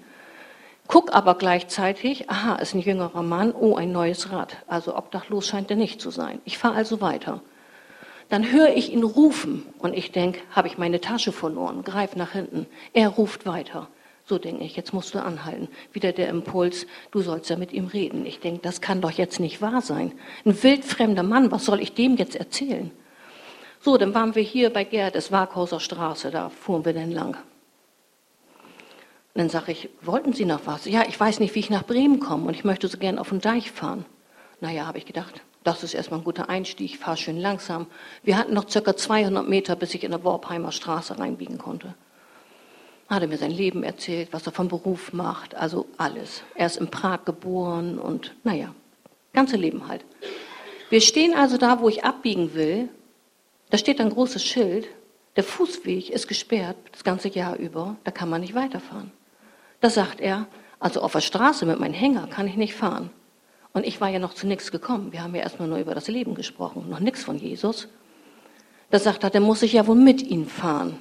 Guck 0.87 1.13
aber 1.13 1.35
gleichzeitig, 1.35 2.27
aha, 2.27 2.55
ist 2.55 2.73
ein 2.73 2.79
jüngerer 2.79 3.21
Mann, 3.21 3.53
oh, 3.53 3.75
ein 3.75 3.91
neues 3.91 4.31
Rad. 4.31 4.57
Also 4.65 4.97
obdachlos 4.97 5.45
scheint 5.45 5.69
er 5.69 5.77
nicht 5.77 6.01
zu 6.01 6.09
sein. 6.09 6.41
Ich 6.43 6.57
fahre 6.57 6.73
also 6.73 7.01
weiter. 7.01 7.43
Dann 8.31 8.49
höre 8.49 8.69
ich 8.69 8.93
ihn 8.93 9.03
rufen 9.03 9.65
und 9.79 9.93
ich 9.93 10.13
denke, 10.13 10.39
habe 10.51 10.69
ich 10.69 10.77
meine 10.77 11.01
Tasche 11.01 11.33
verloren, 11.33 11.83
greif 11.83 12.15
nach 12.15 12.31
hinten. 12.31 12.65
Er 12.93 13.09
ruft 13.09 13.45
weiter. 13.45 13.89
So 14.23 14.37
denke 14.37 14.63
ich, 14.63 14.77
jetzt 14.77 14.93
musst 14.93 15.13
du 15.13 15.19
anhalten. 15.21 15.67
Wieder 15.91 16.13
der 16.13 16.29
Impuls, 16.29 16.87
du 17.11 17.19
sollst 17.19 17.49
ja 17.49 17.57
mit 17.57 17.73
ihm 17.73 17.87
reden. 17.87 18.25
Ich 18.25 18.39
denke, 18.39 18.61
das 18.61 18.79
kann 18.79 19.01
doch 19.01 19.11
jetzt 19.11 19.41
nicht 19.41 19.61
wahr 19.61 19.81
sein. 19.81 20.13
Ein 20.45 20.63
wildfremder 20.63 21.23
Mann, 21.23 21.51
was 21.51 21.65
soll 21.65 21.81
ich 21.81 21.93
dem 21.93 22.15
jetzt 22.15 22.37
erzählen? 22.37 22.91
So, 23.81 23.97
dann 23.97 24.15
waren 24.15 24.33
wir 24.33 24.43
hier 24.43 24.69
bei 24.69 24.85
Gerd, 24.85 25.17
es 25.17 25.33
Waghauser 25.33 25.81
Straße, 25.81 26.31
da 26.31 26.47
fuhren 26.47 26.85
wir 26.85 26.93
dann 26.93 27.11
lang. 27.11 27.35
Und 29.33 29.39
dann 29.39 29.49
sage 29.49 29.73
ich, 29.73 29.89
wollten 30.01 30.31
Sie 30.31 30.45
noch 30.45 30.61
was? 30.65 30.85
Ja, 30.85 31.03
ich 31.05 31.19
weiß 31.19 31.41
nicht, 31.41 31.53
wie 31.55 31.59
ich 31.59 31.69
nach 31.69 31.85
Bremen 31.85 32.21
komme 32.21 32.45
und 32.47 32.53
ich 32.53 32.63
möchte 32.63 32.87
so 32.87 32.97
gern 32.97 33.19
auf 33.19 33.27
den 33.27 33.41
Deich 33.41 33.71
fahren. 33.71 34.05
Naja, 34.61 34.85
habe 34.85 34.99
ich 34.99 35.05
gedacht, 35.05 35.41
das 35.63 35.83
ist 35.83 35.93
erstmal 35.93 36.19
ein 36.21 36.23
guter 36.23 36.49
Einstieg, 36.49 36.91
ich 36.91 36.99
fahre 36.99 37.17
schön 37.17 37.37
langsam. 37.37 37.87
Wir 38.23 38.37
hatten 38.37 38.53
noch 38.53 38.69
circa 38.69 38.95
200 38.95 39.47
Meter, 39.47 39.75
bis 39.75 39.93
ich 39.93 40.03
in 40.03 40.11
der 40.11 40.23
Worpheimer 40.23 40.71
Straße 40.71 41.19
reinbiegen 41.19 41.57
konnte 41.57 41.93
hat 43.11 43.21
er 43.21 43.27
mir 43.27 43.37
sein 43.37 43.51
Leben 43.51 43.83
erzählt, 43.83 44.29
was 44.31 44.45
er 44.45 44.53
vom 44.53 44.69
Beruf 44.69 45.11
macht, 45.11 45.53
also 45.53 45.85
alles. 45.97 46.43
Er 46.55 46.67
ist 46.67 46.77
in 46.77 46.89
Prag 46.89 47.25
geboren 47.25 47.99
und 47.99 48.33
naja, 48.45 48.73
ganze 49.33 49.57
Leben 49.57 49.89
halt. 49.89 50.05
Wir 50.89 51.01
stehen 51.01 51.33
also 51.33 51.57
da, 51.57 51.81
wo 51.81 51.89
ich 51.89 52.05
abbiegen 52.05 52.53
will. 52.53 52.87
Da 53.69 53.77
steht 53.77 53.99
ein 53.99 54.09
großes 54.09 54.43
Schild. 54.43 54.87
Der 55.35 55.43
Fußweg 55.43 56.09
ist 56.09 56.29
gesperrt 56.29 56.77
das 56.93 57.03
ganze 57.03 57.27
Jahr 57.27 57.57
über. 57.57 57.97
Da 58.05 58.11
kann 58.11 58.29
man 58.29 58.41
nicht 58.41 58.55
weiterfahren. 58.55 59.11
Da 59.81 59.89
sagt 59.89 60.21
er, 60.21 60.47
also 60.79 61.01
auf 61.01 61.11
der 61.11 61.21
Straße 61.21 61.65
mit 61.65 61.79
meinem 61.79 61.93
Hänger 61.93 62.27
kann 62.27 62.47
ich 62.47 62.55
nicht 62.55 62.75
fahren. 62.75 63.09
Und 63.73 63.85
ich 63.85 64.01
war 64.01 64.09
ja 64.09 64.19
noch 64.19 64.33
zu 64.33 64.47
nichts 64.47 64.71
gekommen. 64.71 65.11
Wir 65.11 65.23
haben 65.23 65.33
ja 65.35 65.41
erstmal 65.41 65.67
nur 65.67 65.77
über 65.77 65.95
das 65.95 66.07
Leben 66.07 66.35
gesprochen, 66.35 66.89
noch 66.89 66.99
nichts 66.99 67.23
von 67.23 67.37
Jesus. 67.37 67.87
Da 68.89 68.99
sagt 68.99 69.23
er, 69.23 69.29
dann 69.29 69.43
muss 69.43 69.61
ich 69.61 69.73
ja 69.73 69.87
wohl 69.87 69.95
mit 69.95 70.21
ihm 70.21 70.45
fahren. 70.45 70.97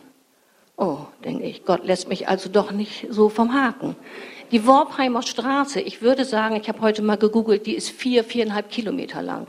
Oh, 0.77 1.01
denke 1.25 1.45
ich, 1.45 1.65
Gott 1.65 1.85
lässt 1.85 2.09
mich 2.09 2.29
also 2.29 2.49
doch 2.49 2.71
nicht 2.71 3.07
so 3.11 3.29
vom 3.29 3.53
Haken. 3.53 3.97
Die 4.51 4.67
Worpheimer 4.67 5.23
Straße, 5.23 5.81
ich 5.81 6.01
würde 6.01 6.25
sagen, 6.25 6.57
ich 6.57 6.69
habe 6.69 6.81
heute 6.81 7.03
mal 7.03 7.17
gegoogelt, 7.17 7.67
die 7.67 7.75
ist 7.75 7.91
vier, 7.91 8.25
viereinhalb 8.25 8.71
Kilometer 8.71 9.21
lang. 9.21 9.47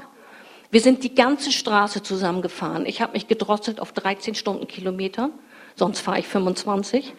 Wir 0.71 0.81
sind 0.81 1.03
die 1.03 1.15
ganze 1.15 1.51
Straße 1.51 2.03
zusammengefahren. 2.03 2.85
Ich 2.85 3.01
habe 3.01 3.13
mich 3.13 3.27
gedrosselt 3.27 3.79
auf 3.79 3.91
13 3.93 4.35
Stundenkilometer, 4.35 5.29
sonst 5.75 5.99
fahre 5.99 6.19
ich 6.19 6.27
25. 6.27 7.13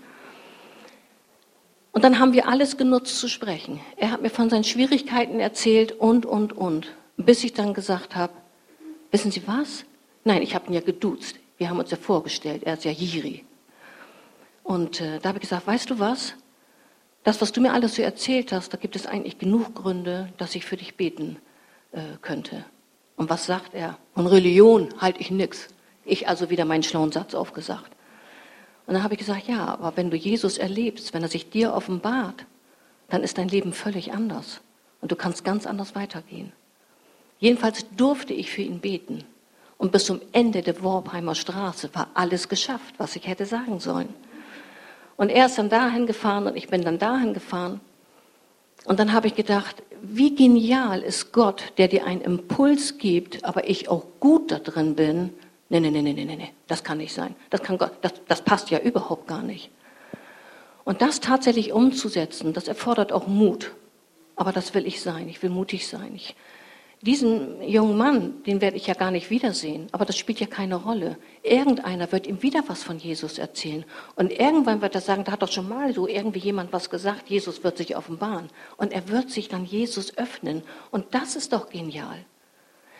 Und 1.93 2.05
dann 2.05 2.19
haben 2.19 2.33
wir 2.33 2.49
alles 2.49 2.79
genutzt 2.79 3.19
zu 3.19 3.29
sprechen. 3.29 3.81
Er 3.97 4.11
hat 4.11 4.23
mir 4.23 4.31
von 4.31 4.49
seinen 4.49 4.65
Schwierigkeiten 4.65 5.41
erzählt 5.41 5.93
und, 5.93 6.27
und, 6.27 6.53
und. 6.55 6.93
Bis 7.19 7.45
ich 7.45 7.53
dann 7.53 7.75
gesagt 7.75 8.17
habe, 8.17 8.33
wissen 9.11 9.31
Sie 9.31 9.47
was? 9.47 9.85
Nein, 10.25 10.43
ich 10.43 10.55
habe 10.55 10.69
ihn 10.69 10.73
ja 10.73 10.81
geduzt. 10.81 11.37
Wir 11.59 11.69
haben 11.69 11.79
uns 11.79 11.91
ja 11.91 11.99
vorgestellt, 11.99 12.63
er 12.65 12.75
ist 12.75 12.85
ja 12.85 12.91
Jiri. 12.91 13.45
Und 14.65 15.01
äh, 15.01 15.19
da 15.21 15.29
habe 15.29 15.39
ich 15.39 15.43
gesagt, 15.43 15.67
weißt 15.67 15.91
du 15.91 15.99
was? 15.99 16.35
Das, 17.25 17.41
was 17.41 17.53
du 17.53 17.61
mir 17.61 17.73
alles 17.73 17.97
so 17.97 18.03
erzählt 18.03 18.53
hast, 18.53 18.73
da 18.73 18.79
gibt 18.79 18.97
es 18.97 19.07
eigentlich 19.07 19.39
genug 19.39 19.75
Gründe, 19.75 20.33
dass 20.39 20.55
ich 20.55 20.65
für 20.65 20.77
dich 20.77 20.97
beten 20.97 21.37
äh, 21.93 22.01
könnte. 22.21 22.65
Und 23.17 23.31
was 23.31 23.47
sagt 23.47 23.75
er? 23.75 23.99
Von 24.15 24.27
Religion 24.27 24.89
halte 24.99 25.21
ich 25.21 25.31
nichts. 25.31 25.69
Ich 26.05 26.27
also 26.27 26.51
wieder 26.51 26.65
meinen 26.65 26.83
schlauen 26.83 27.13
Satz 27.13 27.35
aufgesagt. 27.35 27.93
Und 28.87 28.95
dann 28.95 29.03
habe 29.03 29.15
ich 29.15 29.21
gesagt, 29.21 29.49
ja, 29.49 29.67
aber 29.67 29.97
wenn 29.97 30.11
du 30.11 30.17
Jesus 30.17 30.59
erlebst, 30.59 31.15
wenn 31.15 31.23
er 31.23 31.29
sich 31.29 31.51
dir 31.51 31.73
offenbart, 31.73 32.45
dann 33.09 33.23
ist 33.23 33.39
dein 33.39 33.49
Leben 33.49 33.73
völlig 33.73 34.13
anders 34.13 34.61
und 35.01 35.13
du 35.13 35.17
kannst 35.17 35.45
ganz 35.45 35.67
anders 35.67 35.95
weitergehen. 35.95 36.53
Jedenfalls 37.39 37.85
durfte 37.97 38.33
ich 38.33 38.51
für 38.51 38.63
ihn 38.63 38.81
beten. 38.81 39.25
Und 39.77 39.91
bis 39.91 40.05
zum 40.05 40.21
Ende 40.31 40.63
der 40.63 40.81
Worpheimer 40.83 41.35
Straße 41.35 41.91
war 41.93 42.09
alles 42.15 42.49
geschafft, 42.49 42.95
was 42.99 43.17
ich 43.17 43.27
hätte 43.27 43.47
sagen 43.47 43.81
sollen. 43.81 44.09
Und 45.17 45.29
er 45.29 45.47
ist 45.47 45.59
dann 45.59 45.69
dahin 45.69 46.07
gefahren 46.07 46.47
und 46.47 46.57
ich 46.57 46.69
bin 46.69 46.83
dann 46.83 46.99
dahin 46.99 47.35
gefahren. 47.35 47.81
Und 48.85 48.99
dann 48.99 49.13
habe 49.13 49.27
ich 49.27 49.35
gedacht, 49.35 49.83
wie 50.01 50.35
genial 50.35 51.01
ist 51.03 51.33
Gott, 51.33 51.73
der 51.79 51.89
dir 51.89 52.07
einen 52.07 52.21
Impuls 52.21 52.99
gibt, 52.99 53.45
aber 53.45 53.69
ich 53.69 53.89
auch 53.89 54.05
gut 54.21 54.51
da 54.51 54.59
drin 54.59 54.95
bin. 54.95 55.31
Nee, 55.73 55.81
nee, 55.81 55.91
nee, 55.91 56.03
nee, 56.03 56.13
nee, 56.13 56.37
nee, 56.37 56.53
das 56.67 56.85
kann 56.85 56.99
nicht 56.99 57.15
sein. 57.15 57.35
Das, 57.49 57.63
kann 57.63 57.79
das, 57.79 58.13
das 58.29 58.43
passt 58.43 58.69
ja 58.69 58.79
überhaupt 58.79 59.27
gar 59.27 59.43
nicht. 59.43 59.71
Und 60.85 61.01
das 61.01 61.21
tatsächlich 61.21 61.73
umzusetzen, 61.73 62.53
das 62.53 62.69
erfordert 62.69 63.11
auch 63.11 63.27
Mut. 63.27 63.75
Aber 64.37 64.53
das 64.53 64.75
will 64.75 64.87
ich 64.87 65.01
sein. 65.01 65.31
Ich 65.31 65.43
will 65.43 65.49
mutig 65.49 65.89
sein. 65.89 66.15
Ich 66.15 66.37
diesen 67.01 67.63
jungen 67.67 67.97
Mann, 67.97 68.43
den 68.45 68.61
werde 68.61 68.77
ich 68.77 68.87
ja 68.87 68.93
gar 68.93 69.11
nicht 69.11 69.31
wiedersehen, 69.31 69.87
aber 69.93 70.05
das 70.05 70.19
spielt 70.19 70.41
ja 70.41 70.47
keine 70.47 70.77
Rolle. 70.77 71.17
Irgendeiner 71.43 72.13
wird 72.13 72.27
ihm 72.27 72.43
wieder 72.43 72.63
was 72.67 72.83
von 72.83 72.99
Jesus 72.99 73.39
erzählen. 73.39 73.87
Und 74.15 74.31
irgendwann 74.31 74.83
wird 74.83 74.95
er 74.95 75.01
sagen, 75.01 75.25
da 75.25 75.33
hat 75.33 75.43
doch 75.43 75.51
schon 75.51 75.71
mal 75.71 75.95
so 75.95 76.07
irgendwie 76.07 76.41
jemand 76.41 76.73
was 76.75 76.91
gesagt, 76.91 77.31
Jesus 77.31 77.65
wird 77.65 77.79
sich 77.79 77.97
offenbaren. 77.97 78.51
Und 78.77 78.93
er 78.93 79.09
wird 79.09 79.31
sich 79.31 79.49
dann 79.49 79.65
Jesus 79.65 80.19
öffnen. 80.19 80.63
Und 80.91 81.07
das 81.15 81.35
ist 81.35 81.55
doch 81.55 81.71
genial. 81.71 82.19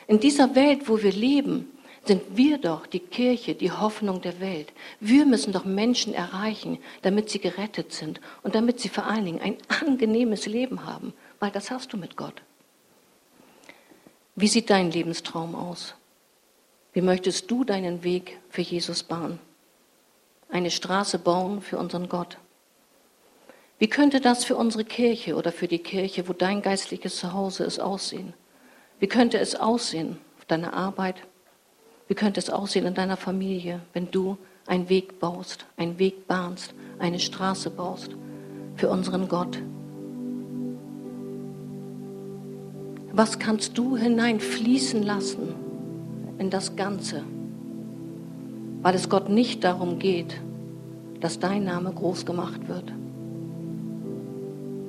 In 0.09 0.19
dieser 0.19 0.55
Welt, 0.55 0.89
wo 0.89 1.03
wir 1.03 1.13
leben, 1.13 1.69
sind 2.05 2.37
wir 2.37 2.59
doch 2.59 2.87
die 2.87 3.01
Kirche, 3.01 3.55
die 3.55 3.71
Hoffnung 3.71 4.21
der 4.21 4.41
Welt. 4.41 4.73
Wir 4.99 5.25
müssen 5.25 5.53
doch 5.53 5.65
Menschen 5.65 6.15
erreichen, 6.15 6.79
damit 7.03 7.31
sie 7.31 7.39
gerettet 7.39 7.93
sind 7.93 8.21
und 8.43 8.55
damit 8.55 8.81
sie 8.81 8.89
vor 8.89 9.07
allen 9.07 9.25
Dingen 9.25 9.41
ein 9.41 9.59
angenehmes 9.69 10.47
Leben 10.47 10.85
haben, 10.85 11.15
weil 11.39 11.51
das 11.51 11.71
hast 11.71 11.93
du 11.93 11.97
mit 11.97 12.17
Gott. 12.17 12.43
Wie 14.35 14.49
sieht 14.49 14.71
dein 14.71 14.91
Lebenstraum 14.91 15.55
aus? 15.55 15.95
Wie 16.93 17.03
möchtest 17.03 17.51
du 17.51 17.65
deinen 17.65 18.03
Weg 18.03 18.41
für 18.51 18.63
Jesus 18.63 19.03
bahnen? 19.03 19.39
Eine 20.51 20.71
Straße 20.71 21.19
bauen 21.19 21.63
für 21.63 21.79
unseren 21.79 22.09
Gott? 22.09 22.37
Wie 23.79 23.89
könnte 23.89 24.21
das 24.21 24.45
für 24.45 24.57
unsere 24.57 24.85
Kirche 24.85 25.35
oder 25.35 25.53
für 25.53 25.69
die 25.69 25.79
Kirche, 25.79 26.29
wo 26.29 26.33
dein 26.33 26.63
geistliches 26.63 27.17
Zuhause 27.17 27.65
ist, 27.65 27.79
aussehen? 27.79 28.35
Wie 28.99 29.07
könnte 29.07 29.39
es 29.39 29.55
aussehen 29.55 30.19
auf 30.39 30.45
deiner 30.45 30.75
Arbeit? 30.75 31.17
Wie 32.09 32.15
könnte 32.15 32.41
es 32.41 32.51
aussehen 32.51 32.87
in 32.87 32.95
deiner 32.95 33.17
Familie, 33.17 33.81
wenn 33.93 34.11
du 34.11 34.37
einen 34.67 34.89
Weg 34.89 35.19
baust, 35.19 35.67
einen 35.77 35.99
Weg 35.99 36.27
bahnst, 36.27 36.75
eine 36.99 37.19
Straße 37.19 37.71
baust 37.71 38.11
für 38.77 38.89
unseren 38.89 39.29
Gott? 39.29 39.59
Was 43.13 43.39
kannst 43.39 43.77
du 43.77 43.97
hineinfließen 43.97 45.03
lassen 45.03 45.55
in 46.39 46.49
das 46.49 46.77
Ganze? 46.77 47.23
Weil 48.81 48.95
es 48.95 49.09
Gott 49.09 49.29
nicht 49.29 49.63
darum 49.65 49.99
geht, 49.99 50.41
dass 51.21 51.39
dein 51.39 51.65
Name 51.65 51.93
groß 51.93 52.25
gemacht 52.27 52.69
wird, 52.69 52.93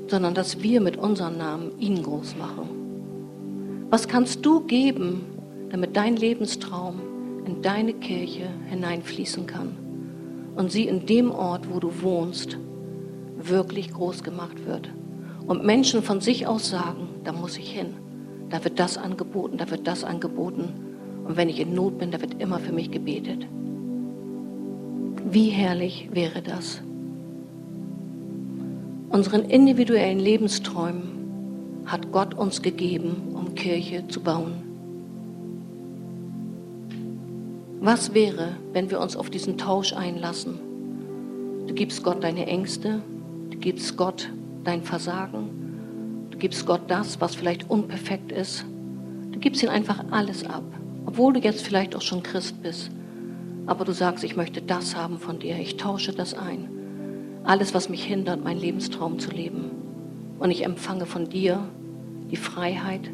sondern 0.07 0.33
dass 0.33 0.63
wir 0.63 0.81
mit 0.81 0.97
unserem 0.97 1.37
Namen 1.37 1.77
ihn 1.79 2.01
groß 2.01 2.35
machen. 2.37 3.87
Was 3.89 4.07
kannst 4.07 4.45
du 4.45 4.61
geben, 4.61 5.25
damit 5.73 5.97
dein 5.97 6.15
Lebenstraum 6.15 7.01
in 7.47 7.63
deine 7.63 7.93
Kirche 7.93 8.47
hineinfließen 8.69 9.47
kann 9.47 9.75
und 10.55 10.71
sie 10.71 10.87
in 10.87 11.07
dem 11.07 11.31
Ort, 11.31 11.67
wo 11.73 11.79
du 11.79 12.03
wohnst, 12.03 12.59
wirklich 13.39 13.91
groß 13.91 14.21
gemacht 14.21 14.67
wird? 14.67 14.91
Und 15.47 15.65
Menschen 15.65 16.03
von 16.03 16.21
sich 16.21 16.45
aus 16.45 16.69
sagen, 16.69 17.07
da 17.23 17.33
muss 17.33 17.57
ich 17.57 17.71
hin. 17.71 17.95
Da 18.49 18.63
wird 18.63 18.79
das 18.79 18.99
angeboten, 18.99 19.57
da 19.57 19.71
wird 19.71 19.87
das 19.87 20.03
angeboten. 20.03 20.69
Und 21.27 21.37
wenn 21.37 21.49
ich 21.49 21.59
in 21.59 21.73
Not 21.73 21.97
bin, 21.97 22.11
da 22.11 22.21
wird 22.21 22.39
immer 22.39 22.59
für 22.59 22.71
mich 22.71 22.91
gebetet. 22.91 23.47
Wie 25.25 25.49
herrlich 25.49 26.09
wäre 26.13 26.43
das? 26.43 26.83
Unseren 29.09 29.45
individuellen 29.45 30.19
Lebensträumen 30.19 31.81
hat 31.87 32.11
Gott 32.11 32.35
uns 32.35 32.61
gegeben, 32.61 33.33
um 33.33 33.55
Kirche 33.55 34.07
zu 34.07 34.21
bauen. 34.21 34.62
Was 37.85 38.13
wäre, 38.13 38.55
wenn 38.71 38.89
wir 38.89 39.01
uns 39.01 39.17
auf 39.17 39.29
diesen 39.29 39.57
Tausch 39.57 39.91
einlassen? 39.91 40.57
Du 41.67 41.73
gibst 41.73 42.01
Gott 42.01 42.23
deine 42.23 42.47
Ängste, 42.47 43.01
du 43.49 43.57
gibst 43.57 43.97
Gott 43.97 44.31
dein 44.63 44.83
Versagen, 44.83 45.63
gibst 46.43 46.65
Gott 46.65 46.81
das, 46.89 47.21
was 47.21 47.35
vielleicht 47.35 47.69
unperfekt 47.69 48.33
ist. 48.33 48.65
Du 49.31 49.39
gibst 49.39 49.63
ihm 49.63 49.69
einfach 49.69 50.03
alles 50.11 50.45
ab, 50.45 50.65
obwohl 51.05 51.31
du 51.31 51.39
jetzt 51.39 51.61
vielleicht 51.61 51.95
auch 51.95 52.01
schon 52.01 52.21
Christ 52.21 52.61
bist. 52.61 52.91
Aber 53.65 53.85
du 53.85 53.93
sagst, 53.93 54.25
ich 54.25 54.35
möchte 54.35 54.61
das 54.61 54.93
haben 54.93 55.19
von 55.19 55.39
dir, 55.39 55.57
ich 55.57 55.77
tausche 55.77 56.11
das 56.11 56.33
ein. 56.33 56.67
Alles, 57.45 57.73
was 57.73 57.87
mich 57.87 58.03
hindert, 58.03 58.43
meinen 58.43 58.59
Lebenstraum 58.59 59.19
zu 59.19 59.31
leben. 59.31 59.71
Und 60.37 60.51
ich 60.51 60.65
empfange 60.65 61.05
von 61.05 61.29
dir 61.29 61.65
die 62.29 62.35
Freiheit, 62.35 63.09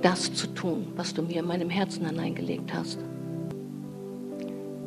das 0.00 0.32
zu 0.32 0.46
tun, 0.46 0.86
was 0.96 1.12
du 1.12 1.20
mir 1.20 1.40
in 1.40 1.46
meinem 1.46 1.68
Herzen 1.68 2.06
hineingelegt 2.06 2.72
hast. 2.72 2.98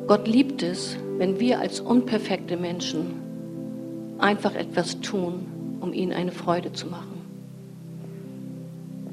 Gott 0.08 0.26
liebt 0.26 0.62
es, 0.62 0.96
wenn 1.18 1.38
wir 1.38 1.60
als 1.60 1.80
unperfekte 1.80 2.56
Menschen 2.56 4.16
einfach 4.18 4.54
etwas 4.54 5.00
tun, 5.00 5.46
um 5.80 5.92
ihm 5.92 6.12
eine 6.12 6.32
Freude 6.32 6.72
zu 6.72 6.86
machen. 6.86 7.20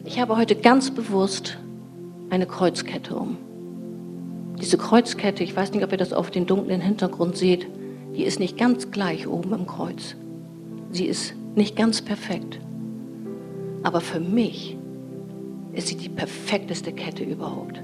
Ich 0.05 0.21
habe 0.21 0.37
heute 0.37 0.55
ganz 0.55 0.91
bewusst 0.91 1.57
eine 2.29 2.45
Kreuzkette 2.45 3.13
um. 3.13 3.35
Diese 4.61 4.77
Kreuzkette, 4.77 5.43
ich 5.43 5.53
weiß 5.53 5.73
nicht, 5.73 5.83
ob 5.83 5.91
ihr 5.91 5.97
das 5.97 6.13
auf 6.13 6.31
den 6.31 6.45
dunklen 6.45 6.79
Hintergrund 6.79 7.35
seht, 7.35 7.67
die 8.15 8.23
ist 8.23 8.39
nicht 8.39 8.57
ganz 8.57 8.89
gleich 8.91 9.27
oben 9.27 9.53
im 9.53 9.67
Kreuz. 9.67 10.15
Sie 10.91 11.07
ist 11.07 11.35
nicht 11.55 11.75
ganz 11.75 12.01
perfekt. 12.01 12.61
Aber 13.83 13.99
für 13.99 14.21
mich 14.21 14.77
ist 15.73 15.89
sie 15.89 15.97
die 15.97 16.07
perfekteste 16.07 16.93
Kette 16.93 17.25
überhaupt. 17.25 17.81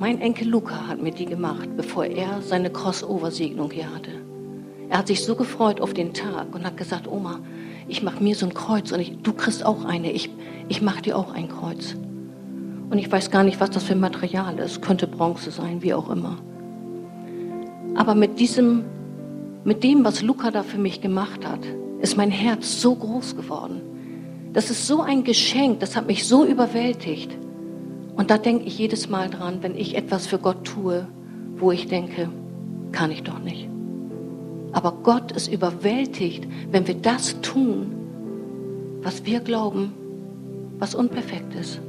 Mein 0.00 0.20
Enkel 0.20 0.46
Luca 0.46 0.86
hat 0.86 1.02
mir 1.02 1.10
die 1.10 1.24
gemacht, 1.24 1.76
bevor 1.76 2.04
er 2.04 2.40
seine 2.40 2.70
Crossover-Segnung 2.70 3.72
hier 3.72 3.92
hatte. 3.92 4.12
Er 4.88 4.98
hat 4.98 5.08
sich 5.08 5.24
so 5.24 5.34
gefreut 5.34 5.80
auf 5.80 5.92
den 5.92 6.14
Tag 6.14 6.54
und 6.54 6.64
hat 6.64 6.76
gesagt, 6.76 7.08
Oma, 7.08 7.40
ich 7.88 8.04
mache 8.04 8.22
mir 8.22 8.36
so 8.36 8.46
ein 8.46 8.54
Kreuz 8.54 8.92
und 8.92 9.00
ich, 9.00 9.18
du 9.24 9.32
kriegst 9.32 9.66
auch 9.66 9.84
eine. 9.84 10.12
Ich, 10.12 10.30
ich 10.68 10.82
mache 10.82 11.02
dir 11.02 11.18
auch 11.18 11.34
ein 11.34 11.48
Kreuz. 11.48 11.96
Und 12.90 12.98
ich 12.98 13.10
weiß 13.10 13.32
gar 13.32 13.42
nicht, 13.42 13.60
was 13.60 13.70
das 13.70 13.82
für 13.82 13.96
Material 13.96 14.60
ist. 14.60 14.82
Könnte 14.82 15.08
Bronze 15.08 15.50
sein, 15.50 15.82
wie 15.82 15.92
auch 15.92 16.08
immer. 16.10 16.38
Aber 17.96 18.14
mit 18.14 18.38
diesem, 18.38 18.84
mit 19.64 19.82
dem, 19.82 20.04
was 20.04 20.22
Luca 20.22 20.52
da 20.52 20.62
für 20.62 20.78
mich 20.78 21.00
gemacht 21.00 21.44
hat, 21.44 21.66
ist 22.00 22.16
mein 22.16 22.30
Herz 22.30 22.80
so 22.80 22.94
groß 22.94 23.34
geworden. 23.34 23.80
Das 24.52 24.70
ist 24.70 24.86
so 24.86 25.02
ein 25.02 25.24
Geschenk, 25.24 25.80
das 25.80 25.96
hat 25.96 26.06
mich 26.06 26.24
so 26.28 26.44
überwältigt. 26.44 27.36
Und 28.18 28.30
da 28.30 28.36
denke 28.36 28.64
ich 28.64 28.76
jedes 28.76 29.08
Mal 29.08 29.30
dran, 29.30 29.58
wenn 29.62 29.76
ich 29.76 29.96
etwas 29.96 30.26
für 30.26 30.38
Gott 30.38 30.64
tue, 30.64 31.06
wo 31.56 31.70
ich 31.70 31.86
denke, 31.86 32.28
kann 32.90 33.12
ich 33.12 33.22
doch 33.22 33.38
nicht. 33.38 33.68
Aber 34.72 34.98
Gott 35.04 35.30
ist 35.30 35.46
überwältigt, 35.46 36.44
wenn 36.72 36.88
wir 36.88 36.96
das 36.96 37.40
tun, 37.42 37.92
was 39.02 39.24
wir 39.24 39.38
glauben, 39.38 39.92
was 40.80 40.96
unperfekt 40.96 41.54
ist. 41.54 41.80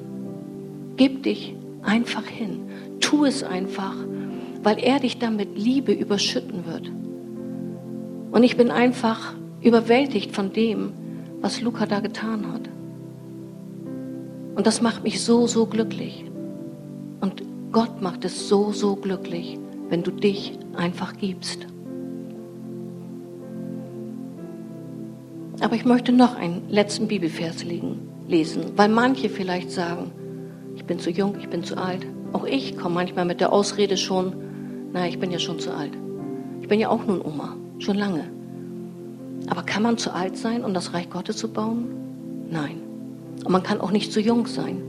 Gib 0.98 1.24
dich 1.24 1.56
einfach 1.82 2.28
hin. 2.28 2.62
Tu 3.00 3.26
es 3.26 3.44
einfach, 3.44 3.96
weil 4.62 4.78
er 4.78 5.00
dich 5.00 5.18
damit 5.18 5.58
Liebe 5.58 5.94
überschütten 5.94 6.68
wird. 6.68 6.92
Und 8.32 8.44
ich 8.44 8.56
bin 8.56 8.70
einfach 8.70 9.34
überwältigt 9.64 10.36
von 10.36 10.54
dem, 10.54 10.94
was 11.42 11.60
Luca 11.60 11.88
da 11.88 12.02
getan 12.02 12.54
hat. 12.54 12.70
Und 14.60 14.68
das 14.68 14.82
macht 14.82 15.06
mich 15.06 15.24
so, 15.24 15.48
so 15.48 15.66
glücklich. 15.68 16.26
Und 17.22 17.44
Gott 17.72 18.02
macht 18.02 18.26
es 18.26 18.50
so, 18.50 18.74
so 18.74 18.98
glücklich, 18.98 19.58
wenn 19.88 20.04
du 20.04 20.12
dich 20.12 20.60
einfach 20.76 21.16
gibst. 21.16 21.66
Aber 25.62 25.76
ich 25.78 25.86
möchte 25.86 26.12
noch 26.12 26.36
einen 26.36 26.70
letzten 26.70 27.08
Bibelvers 27.08 27.64
lesen, 28.28 28.66
weil 28.76 28.90
manche 28.90 29.30
vielleicht 29.30 29.72
sagen, 29.72 30.12
ich 30.76 30.84
bin 30.84 31.00
zu 31.00 31.10
jung, 31.10 31.36
ich 31.40 31.48
bin 31.48 31.64
zu 31.64 31.78
alt. 31.78 32.06
Auch 32.34 32.44
ich 32.44 32.78
komme 32.78 32.96
manchmal 32.96 33.24
mit 33.24 33.40
der 33.40 33.54
Ausrede 33.54 33.96
schon, 33.96 34.36
na, 34.92 35.08
ich 35.08 35.20
bin 35.20 35.32
ja 35.32 35.40
schon 35.40 35.60
zu 35.60 35.74
alt. 35.74 35.94
Ich 36.60 36.68
bin 36.68 36.82
ja 36.82 36.90
auch 36.90 37.06
nun 37.06 37.22
Oma, 37.22 37.56
schon 37.78 37.96
lange. 37.96 38.26
Aber 39.48 39.64
kann 39.64 39.84
man 39.84 39.98
zu 39.98 40.14
alt 40.14 40.36
sein, 40.36 40.66
um 40.66 40.74
das 40.74 40.94
Reich 40.94 41.10
Gottes 41.10 41.38
zu 41.38 41.48
bauen? 41.48 41.86
Nein. 42.52 42.89
Und 43.44 43.52
man 43.52 43.64
kann 43.64 43.82
auch 43.82 43.92
nicht 43.92 44.12
zu 44.12 44.20
jung 44.20 44.48
sein. 44.48 44.82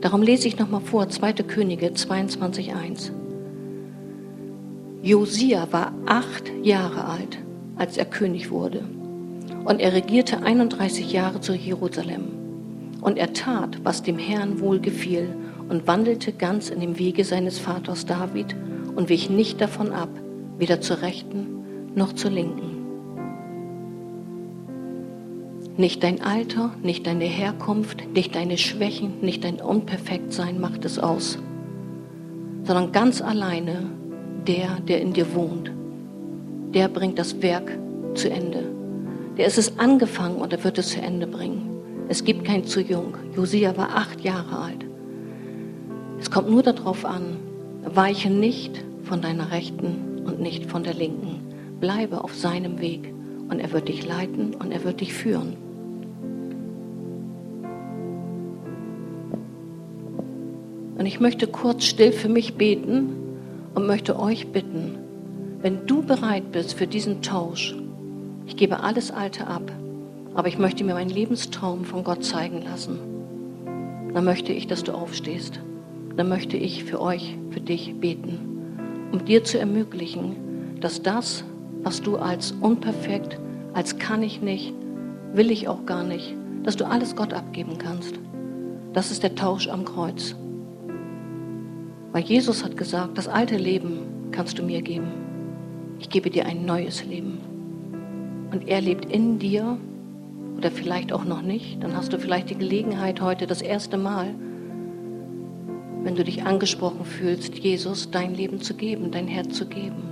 Darum 0.00 0.22
lese 0.22 0.48
ich 0.48 0.58
nochmal 0.58 0.80
vor, 0.80 1.08
2. 1.08 1.32
Könige 1.44 1.88
22.1. 1.88 3.10
Josia 5.02 5.68
war 5.70 5.92
acht 6.06 6.50
Jahre 6.62 7.04
alt, 7.04 7.38
als 7.76 7.96
er 7.96 8.04
König 8.04 8.50
wurde. 8.50 8.82
Und 9.64 9.80
er 9.80 9.92
regierte 9.92 10.42
31 10.42 11.12
Jahre 11.12 11.40
zu 11.40 11.54
Jerusalem. 11.54 12.24
Und 13.00 13.16
er 13.16 13.32
tat, 13.32 13.78
was 13.84 14.02
dem 14.02 14.18
Herrn 14.18 14.60
wohlgefiel 14.60 15.34
und 15.68 15.86
wandelte 15.86 16.32
ganz 16.32 16.68
in 16.68 16.80
dem 16.80 16.98
Wege 16.98 17.24
seines 17.24 17.58
Vaters 17.58 18.06
David 18.06 18.56
und 18.96 19.08
wich 19.08 19.30
nicht 19.30 19.60
davon 19.60 19.92
ab, 19.92 20.10
weder 20.58 20.80
zur 20.80 21.02
Rechten 21.02 21.92
noch 21.94 22.12
zur 22.12 22.30
Linken. 22.30 22.67
Nicht 25.78 26.02
dein 26.02 26.20
Alter, 26.20 26.72
nicht 26.82 27.06
deine 27.06 27.26
Herkunft, 27.26 28.12
nicht 28.12 28.34
deine 28.34 28.58
Schwächen, 28.58 29.20
nicht 29.20 29.44
dein 29.44 29.60
Unperfektsein 29.60 30.60
macht 30.60 30.84
es 30.84 30.98
aus, 30.98 31.38
sondern 32.64 32.90
ganz 32.90 33.22
alleine 33.22 33.88
der, 34.44 34.80
der 34.80 35.00
in 35.00 35.12
dir 35.12 35.32
wohnt. 35.36 35.70
Der 36.74 36.88
bringt 36.88 37.16
das 37.16 37.40
Werk 37.42 37.78
zu 38.14 38.28
Ende. 38.28 38.64
Der 39.36 39.46
ist 39.46 39.56
es 39.56 39.78
angefangen 39.78 40.38
und 40.38 40.52
er 40.52 40.64
wird 40.64 40.78
es 40.78 40.88
zu 40.88 41.00
Ende 41.00 41.28
bringen. 41.28 41.70
Es 42.08 42.24
gibt 42.24 42.44
kein 42.44 42.64
zu 42.64 42.80
jung. 42.80 43.14
Josia 43.36 43.76
war 43.76 43.90
acht 43.94 44.20
Jahre 44.22 44.58
alt. 44.58 44.84
Es 46.18 46.28
kommt 46.28 46.50
nur 46.50 46.64
darauf 46.64 47.04
an, 47.04 47.36
weiche 47.84 48.30
nicht 48.30 48.84
von 49.04 49.22
deiner 49.22 49.52
Rechten 49.52 50.22
und 50.24 50.40
nicht 50.40 50.66
von 50.66 50.82
der 50.82 50.94
Linken. 50.94 51.38
Bleibe 51.78 52.24
auf 52.24 52.34
seinem 52.34 52.80
Weg 52.80 53.14
und 53.48 53.60
er 53.60 53.72
wird 53.72 53.86
dich 53.86 54.04
leiten 54.04 54.56
und 54.56 54.72
er 54.72 54.82
wird 54.82 55.00
dich 55.00 55.14
führen. 55.14 55.67
Ich 61.08 61.20
möchte 61.20 61.46
kurz 61.46 61.86
still 61.86 62.12
für 62.12 62.28
mich 62.28 62.56
beten 62.56 63.08
und 63.74 63.86
möchte 63.86 64.20
euch 64.20 64.48
bitten, 64.48 64.98
wenn 65.62 65.86
du 65.86 66.02
bereit 66.02 66.52
bist 66.52 66.74
für 66.74 66.86
diesen 66.86 67.22
Tausch, 67.22 67.74
ich 68.44 68.58
gebe 68.58 68.80
alles 68.80 69.10
Alte 69.10 69.46
ab, 69.46 69.72
aber 70.34 70.48
ich 70.48 70.58
möchte 70.58 70.84
mir 70.84 70.92
meinen 70.92 71.08
Lebenstraum 71.08 71.86
von 71.86 72.04
Gott 72.04 72.26
zeigen 72.26 72.60
lassen, 72.60 72.98
dann 74.12 74.22
möchte 74.22 74.52
ich, 74.52 74.66
dass 74.66 74.84
du 74.84 74.92
aufstehst. 74.92 75.60
Dann 76.14 76.28
möchte 76.28 76.58
ich 76.58 76.84
für 76.84 77.00
euch, 77.00 77.38
für 77.52 77.60
dich 77.62 77.94
beten, 77.98 79.08
um 79.10 79.24
dir 79.24 79.42
zu 79.44 79.58
ermöglichen, 79.58 80.76
dass 80.78 81.00
das, 81.00 81.42
was 81.84 82.02
du 82.02 82.18
als 82.18 82.52
unperfekt, 82.60 83.40
als 83.72 83.98
kann 83.98 84.22
ich 84.22 84.42
nicht, 84.42 84.74
will 85.32 85.50
ich 85.50 85.68
auch 85.68 85.86
gar 85.86 86.04
nicht, 86.04 86.34
dass 86.64 86.76
du 86.76 86.86
alles 86.86 87.16
Gott 87.16 87.32
abgeben 87.32 87.78
kannst. 87.78 88.16
Das 88.92 89.10
ist 89.10 89.22
der 89.22 89.36
Tausch 89.36 89.68
am 89.68 89.86
Kreuz. 89.86 90.36
Weil 92.12 92.22
Jesus 92.22 92.64
hat 92.64 92.76
gesagt, 92.76 93.18
das 93.18 93.28
alte 93.28 93.56
Leben 93.56 94.30
kannst 94.30 94.58
du 94.58 94.62
mir 94.62 94.82
geben. 94.82 95.08
Ich 95.98 96.08
gebe 96.08 96.30
dir 96.30 96.46
ein 96.46 96.64
neues 96.64 97.04
Leben. 97.04 97.38
Und 98.52 98.66
er 98.66 98.80
lebt 98.80 99.12
in 99.12 99.38
dir 99.38 99.78
oder 100.56 100.70
vielleicht 100.70 101.12
auch 101.12 101.24
noch 101.24 101.42
nicht. 101.42 101.82
Dann 101.82 101.96
hast 101.96 102.12
du 102.12 102.18
vielleicht 102.18 102.50
die 102.50 102.56
Gelegenheit 102.56 103.20
heute 103.20 103.46
das 103.46 103.62
erste 103.62 103.98
Mal, 103.98 104.34
wenn 106.02 106.14
du 106.14 106.24
dich 106.24 106.44
angesprochen 106.44 107.04
fühlst, 107.04 107.58
Jesus 107.58 108.10
dein 108.10 108.34
Leben 108.34 108.60
zu 108.60 108.74
geben, 108.74 109.10
dein 109.10 109.26
Herz 109.26 109.56
zu 109.56 109.66
geben. 109.66 110.02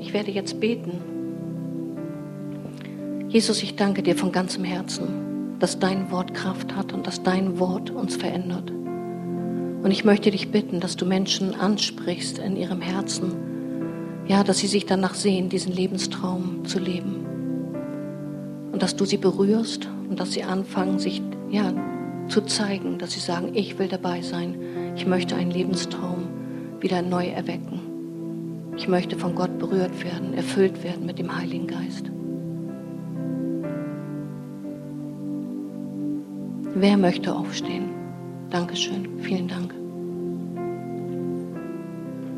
Ich 0.00 0.12
werde 0.12 0.30
jetzt 0.30 0.58
beten. 0.60 0.92
Jesus, 3.28 3.62
ich 3.62 3.76
danke 3.76 4.02
dir 4.02 4.16
von 4.16 4.32
ganzem 4.32 4.64
Herzen, 4.64 5.56
dass 5.58 5.78
dein 5.78 6.10
Wort 6.10 6.34
Kraft 6.34 6.74
hat 6.74 6.92
und 6.92 7.06
dass 7.06 7.22
dein 7.22 7.58
Wort 7.58 7.90
uns 7.90 8.16
verändert. 8.16 8.72
Und 9.82 9.90
ich 9.90 10.04
möchte 10.04 10.30
dich 10.30 10.50
bitten, 10.50 10.80
dass 10.80 10.96
du 10.96 11.06
Menschen 11.06 11.54
ansprichst 11.54 12.38
in 12.38 12.56
ihrem 12.56 12.80
Herzen, 12.80 13.32
ja, 14.26 14.44
dass 14.44 14.58
sie 14.58 14.66
sich 14.66 14.86
danach 14.86 15.14
sehen, 15.14 15.48
diesen 15.48 15.72
Lebenstraum 15.72 16.64
zu 16.64 16.78
leben. 16.78 17.24
Und 18.72 18.82
dass 18.82 18.96
du 18.96 19.04
sie 19.04 19.16
berührst 19.16 19.88
und 20.10 20.20
dass 20.20 20.32
sie 20.32 20.42
anfangen, 20.42 20.98
sich 20.98 21.22
ja, 21.50 21.72
zu 22.28 22.42
zeigen, 22.42 22.98
dass 22.98 23.12
sie 23.12 23.20
sagen, 23.20 23.52
ich 23.54 23.78
will 23.78 23.88
dabei 23.88 24.20
sein. 24.20 24.56
Ich 24.96 25.06
möchte 25.06 25.34
einen 25.34 25.50
Lebenstraum 25.50 26.28
wieder 26.80 27.02
neu 27.02 27.28
erwecken. 27.28 27.80
Ich 28.76 28.86
möchte 28.86 29.16
von 29.16 29.34
Gott 29.34 29.58
berührt 29.58 30.04
werden, 30.04 30.34
erfüllt 30.34 30.84
werden 30.84 31.06
mit 31.06 31.18
dem 31.18 31.36
Heiligen 31.36 31.66
Geist. 31.66 32.10
Wer 36.74 36.96
möchte 36.96 37.34
aufstehen? 37.34 37.97
Dankeschön. 38.50 39.20
Vielen 39.20 39.48
Dank. 39.48 39.74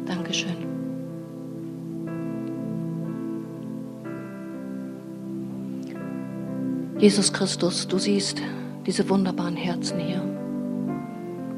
Dankeschön. 0.06 0.56
Jesus 6.98 7.32
Christus, 7.32 7.86
du 7.86 7.98
siehst 7.98 8.42
diese 8.86 9.08
wunderbaren 9.08 9.56
Herzen 9.56 10.00
hier. 10.00 10.22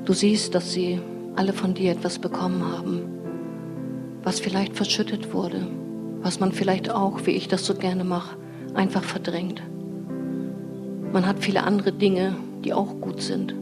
Du 0.05 0.13
siehst, 0.13 0.55
dass 0.55 0.73
sie 0.73 1.01
alle 1.35 1.53
von 1.53 1.73
dir 1.75 1.93
etwas 1.93 2.19
bekommen 2.19 2.63
haben, 2.63 3.03
was 4.23 4.39
vielleicht 4.39 4.77
verschüttet 4.77 5.33
wurde, 5.33 5.67
was 6.21 6.41
man 6.41 6.53
vielleicht 6.53 6.91
auch, 6.91 7.27
wie 7.27 7.33
ich 7.33 7.49
das 7.49 7.65
so 7.65 7.75
gerne 7.75 8.05
mache, 8.05 8.37
einfach 8.75 9.03
verdrängt. 9.03 9.63
Man 11.13 11.27
hat 11.27 11.41
viele 11.41 11.65
andere 11.65 11.93
Dinge, 11.93 12.37
die 12.65 12.75
auch 12.75 13.01
gut 13.01 13.23
sind. 13.23 13.55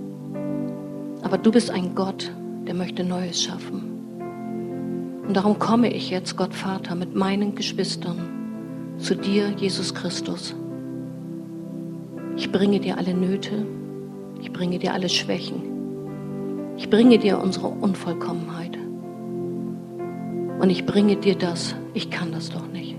Aber 1.23 1.39
du 1.39 1.51
bist 1.51 1.71
ein 1.71 1.95
Gott, 1.95 2.33
der 2.67 2.75
möchte 2.75 3.05
Neues 3.05 3.43
schaffen. 3.43 3.91
Und 5.27 5.37
darum 5.37 5.59
komme 5.59 5.93
ich 5.93 6.11
jetzt, 6.11 6.37
Gott 6.37 6.55
Vater, 6.55 6.95
mit 6.95 7.15
meinen 7.15 7.55
Geschwistern 7.55 8.97
zu 8.99 9.15
dir, 9.15 9.51
Jesus 9.57 9.95
Christus. 9.95 10.55
Ich 12.37 12.51
bringe 12.51 12.81
dir 12.81 12.99
alle 12.99 13.15
Nöte, 13.15 13.67
ich 14.41 14.53
bringe 14.53 14.79
dir 14.79 14.93
alle 14.93 15.09
Schwächen, 15.09 15.63
ich 16.77 16.91
bringe 16.91 17.19
dir 17.19 17.39
unsere 17.39 17.69
Unvollkommenheit. 17.69 18.79
Und 20.61 20.69
ich 20.69 20.85
bringe 20.85 21.17
dir 21.17 21.37
das, 21.37 21.75
ich 21.95 22.11
kann 22.11 22.33
das 22.33 22.51
doch 22.51 22.67
nicht. 22.67 22.97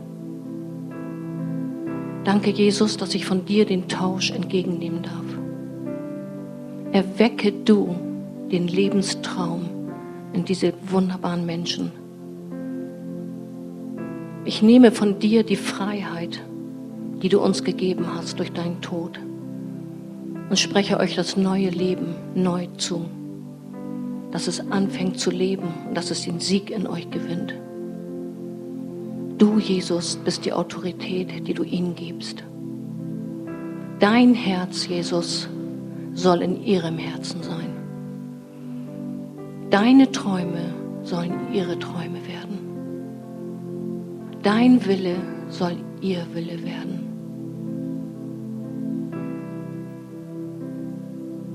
Danke, 2.24 2.51
Jesus, 2.51 2.97
dass 2.97 3.13
ich 3.13 3.26
von 3.26 3.45
dir 3.45 3.65
den 3.65 3.88
Tausch 3.88 4.32
entgegennehmen 4.32 5.01
darf. 5.01 5.26
Erwecke 6.91 7.51
du 7.51 7.95
den 8.52 8.68
Lebenstraum 8.68 9.70
in 10.34 10.45
diese 10.45 10.74
wunderbaren 10.89 11.45
Menschen. 11.45 11.91
Ich 14.43 14.62
nehme 14.62 14.91
von 14.91 15.20
dir 15.20 15.43
die 15.43 15.56
Freiheit, 15.56 16.41
die 17.22 17.30
du 17.30 17.39
uns 17.39 17.64
gegeben 17.64 18.08
hast 18.16 18.39
durch 18.39 18.52
deinen 18.52 18.82
Tod 18.82 19.20
und 20.49 20.58
spreche 20.58 20.99
euch 20.99 21.16
das 21.16 21.38
neue 21.38 21.70
Leben 21.70 22.16
neu 22.36 22.68
zu, 22.78 23.06
dass 24.32 24.47
es 24.47 24.60
anfängt 24.72 25.20
zu 25.20 25.30
leben 25.32 25.68
und 25.88 25.95
dass 25.95 26.12
es 26.12 26.24
den 26.24 26.39
Sieg 26.39 26.72
in 26.72 26.88
euch 26.88 27.10
gewinnt. 27.12 27.54
Du, 29.38 29.60
Jesus, 29.60 30.18
bist 30.18 30.45
die 30.45 30.54
Autorität, 30.54 31.47
die 31.47 31.54
du 31.54 31.64
ihnen 31.64 31.95
gibst. 31.95 32.43
Dein 33.99 34.34
Herz, 34.34 34.88
Jesus, 34.88 35.47
soll 36.14 36.41
in 36.41 36.64
ihrem 36.64 36.97
Herzen 36.97 37.41
sein. 37.43 37.70
Deine 39.72 40.11
Träume 40.11 40.74
sollen 41.03 41.53
ihre 41.53 41.80
Träume 41.80 42.28
werden. 42.28 42.59
Dein 44.43 44.86
Wille 44.86 45.15
soll 45.47 45.78
ihr 46.01 46.28
Wille 46.34 46.61
werden. 46.61 47.07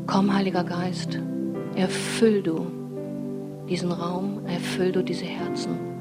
Komm, 0.07 0.35
Heiliger 0.35 0.65
Geist, 0.65 1.21
erfüll 1.75 2.43
du 2.43 2.67
diesen 3.69 3.93
Raum, 3.93 4.41
erfüll 4.47 4.93
du 4.93 5.05
diese 5.05 5.27
Herzen. 5.27 5.96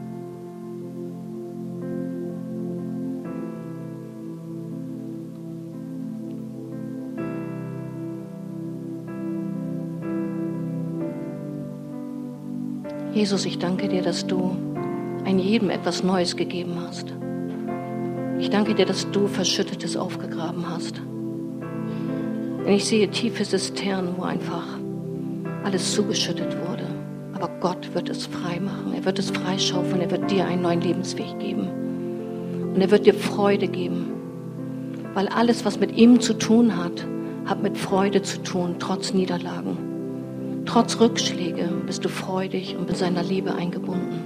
Jesus, 13.15 13.45
ich 13.45 13.59
danke 13.59 13.87
dir, 13.87 14.01
dass 14.01 14.27
du 14.27 14.57
ein 15.23 15.39
jedem 15.39 15.69
etwas 15.69 16.03
Neues 16.03 16.35
gegeben 16.35 16.75
hast. 16.85 17.13
Ich 18.39 18.49
danke 18.49 18.75
dir, 18.75 18.85
dass 18.85 19.09
du 19.09 19.27
Verschüttetes 19.27 19.95
aufgegraben 19.95 20.69
hast. 20.69 20.97
Denn 22.65 22.73
ich 22.73 22.83
sehe 22.83 23.09
tiefe 23.09 23.45
Zisternen, 23.45 24.15
wo 24.17 24.23
einfach 24.23 24.67
alles 25.63 25.93
zugeschüttet 25.93 26.57
wurde. 26.67 26.83
Aber 27.33 27.47
Gott 27.61 27.95
wird 27.95 28.09
es 28.09 28.25
frei 28.25 28.59
machen. 28.59 28.93
Er 28.93 29.05
wird 29.05 29.17
es 29.17 29.29
freischaufeln. 29.29 30.01
Er 30.01 30.11
wird 30.11 30.29
dir 30.29 30.45
einen 30.45 30.63
neuen 30.63 30.81
Lebensweg 30.81 31.39
geben. 31.39 31.69
Und 32.75 32.81
er 32.81 32.91
wird 32.91 33.05
dir 33.05 33.13
Freude 33.13 33.69
geben. 33.69 34.11
Weil 35.13 35.29
alles, 35.29 35.63
was 35.63 35.79
mit 35.79 35.95
ihm 35.95 36.19
zu 36.19 36.33
tun 36.33 36.75
hat, 36.75 37.07
hat 37.45 37.63
mit 37.63 37.77
Freude 37.77 38.23
zu 38.23 38.43
tun, 38.43 38.75
trotz 38.77 39.13
Niederlagen. 39.13 39.94
Trotz 40.75 40.99
Rückschläge 40.99 41.69
bist 41.85 42.03
du 42.03 42.09
freudig 42.09 42.75
und 42.77 42.89
mit 42.89 42.97
seiner 42.97 43.23
Liebe 43.23 43.55
eingebunden. 43.55 44.19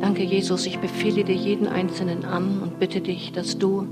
Danke, 0.00 0.22
Jesus. 0.22 0.66
Ich 0.66 0.78
befehle 0.78 1.24
dir 1.24 1.34
jeden 1.34 1.66
Einzelnen 1.66 2.24
an 2.24 2.60
und 2.62 2.78
bitte 2.78 3.00
dich, 3.00 3.32
dass 3.32 3.58
du 3.58 3.88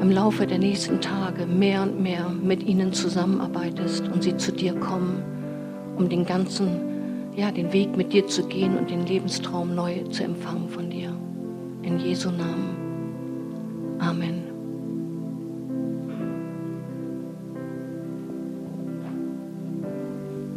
im 0.00 0.10
Laufe 0.10 0.44
der 0.48 0.58
nächsten 0.58 1.00
Tage 1.00 1.46
mehr 1.46 1.84
und 1.84 2.02
mehr 2.02 2.28
mit 2.28 2.64
ihnen 2.64 2.92
zusammenarbeitest 2.92 4.08
und 4.08 4.24
sie 4.24 4.36
zu 4.36 4.50
dir 4.50 4.74
kommen, 4.74 5.22
um 5.96 6.08
den 6.08 6.26
ganzen, 6.26 7.30
ja, 7.36 7.52
den 7.52 7.72
Weg 7.72 7.96
mit 7.96 8.12
dir 8.12 8.26
zu 8.26 8.42
gehen 8.42 8.76
und 8.76 8.90
den 8.90 9.06
Lebenstraum 9.06 9.72
neu 9.72 10.02
zu 10.10 10.24
empfangen 10.24 10.68
von 10.68 10.90
dir. 10.90 11.14
In 11.82 12.00
Jesu 12.00 12.32
Namen. 12.32 12.76
Amen. 14.00 14.45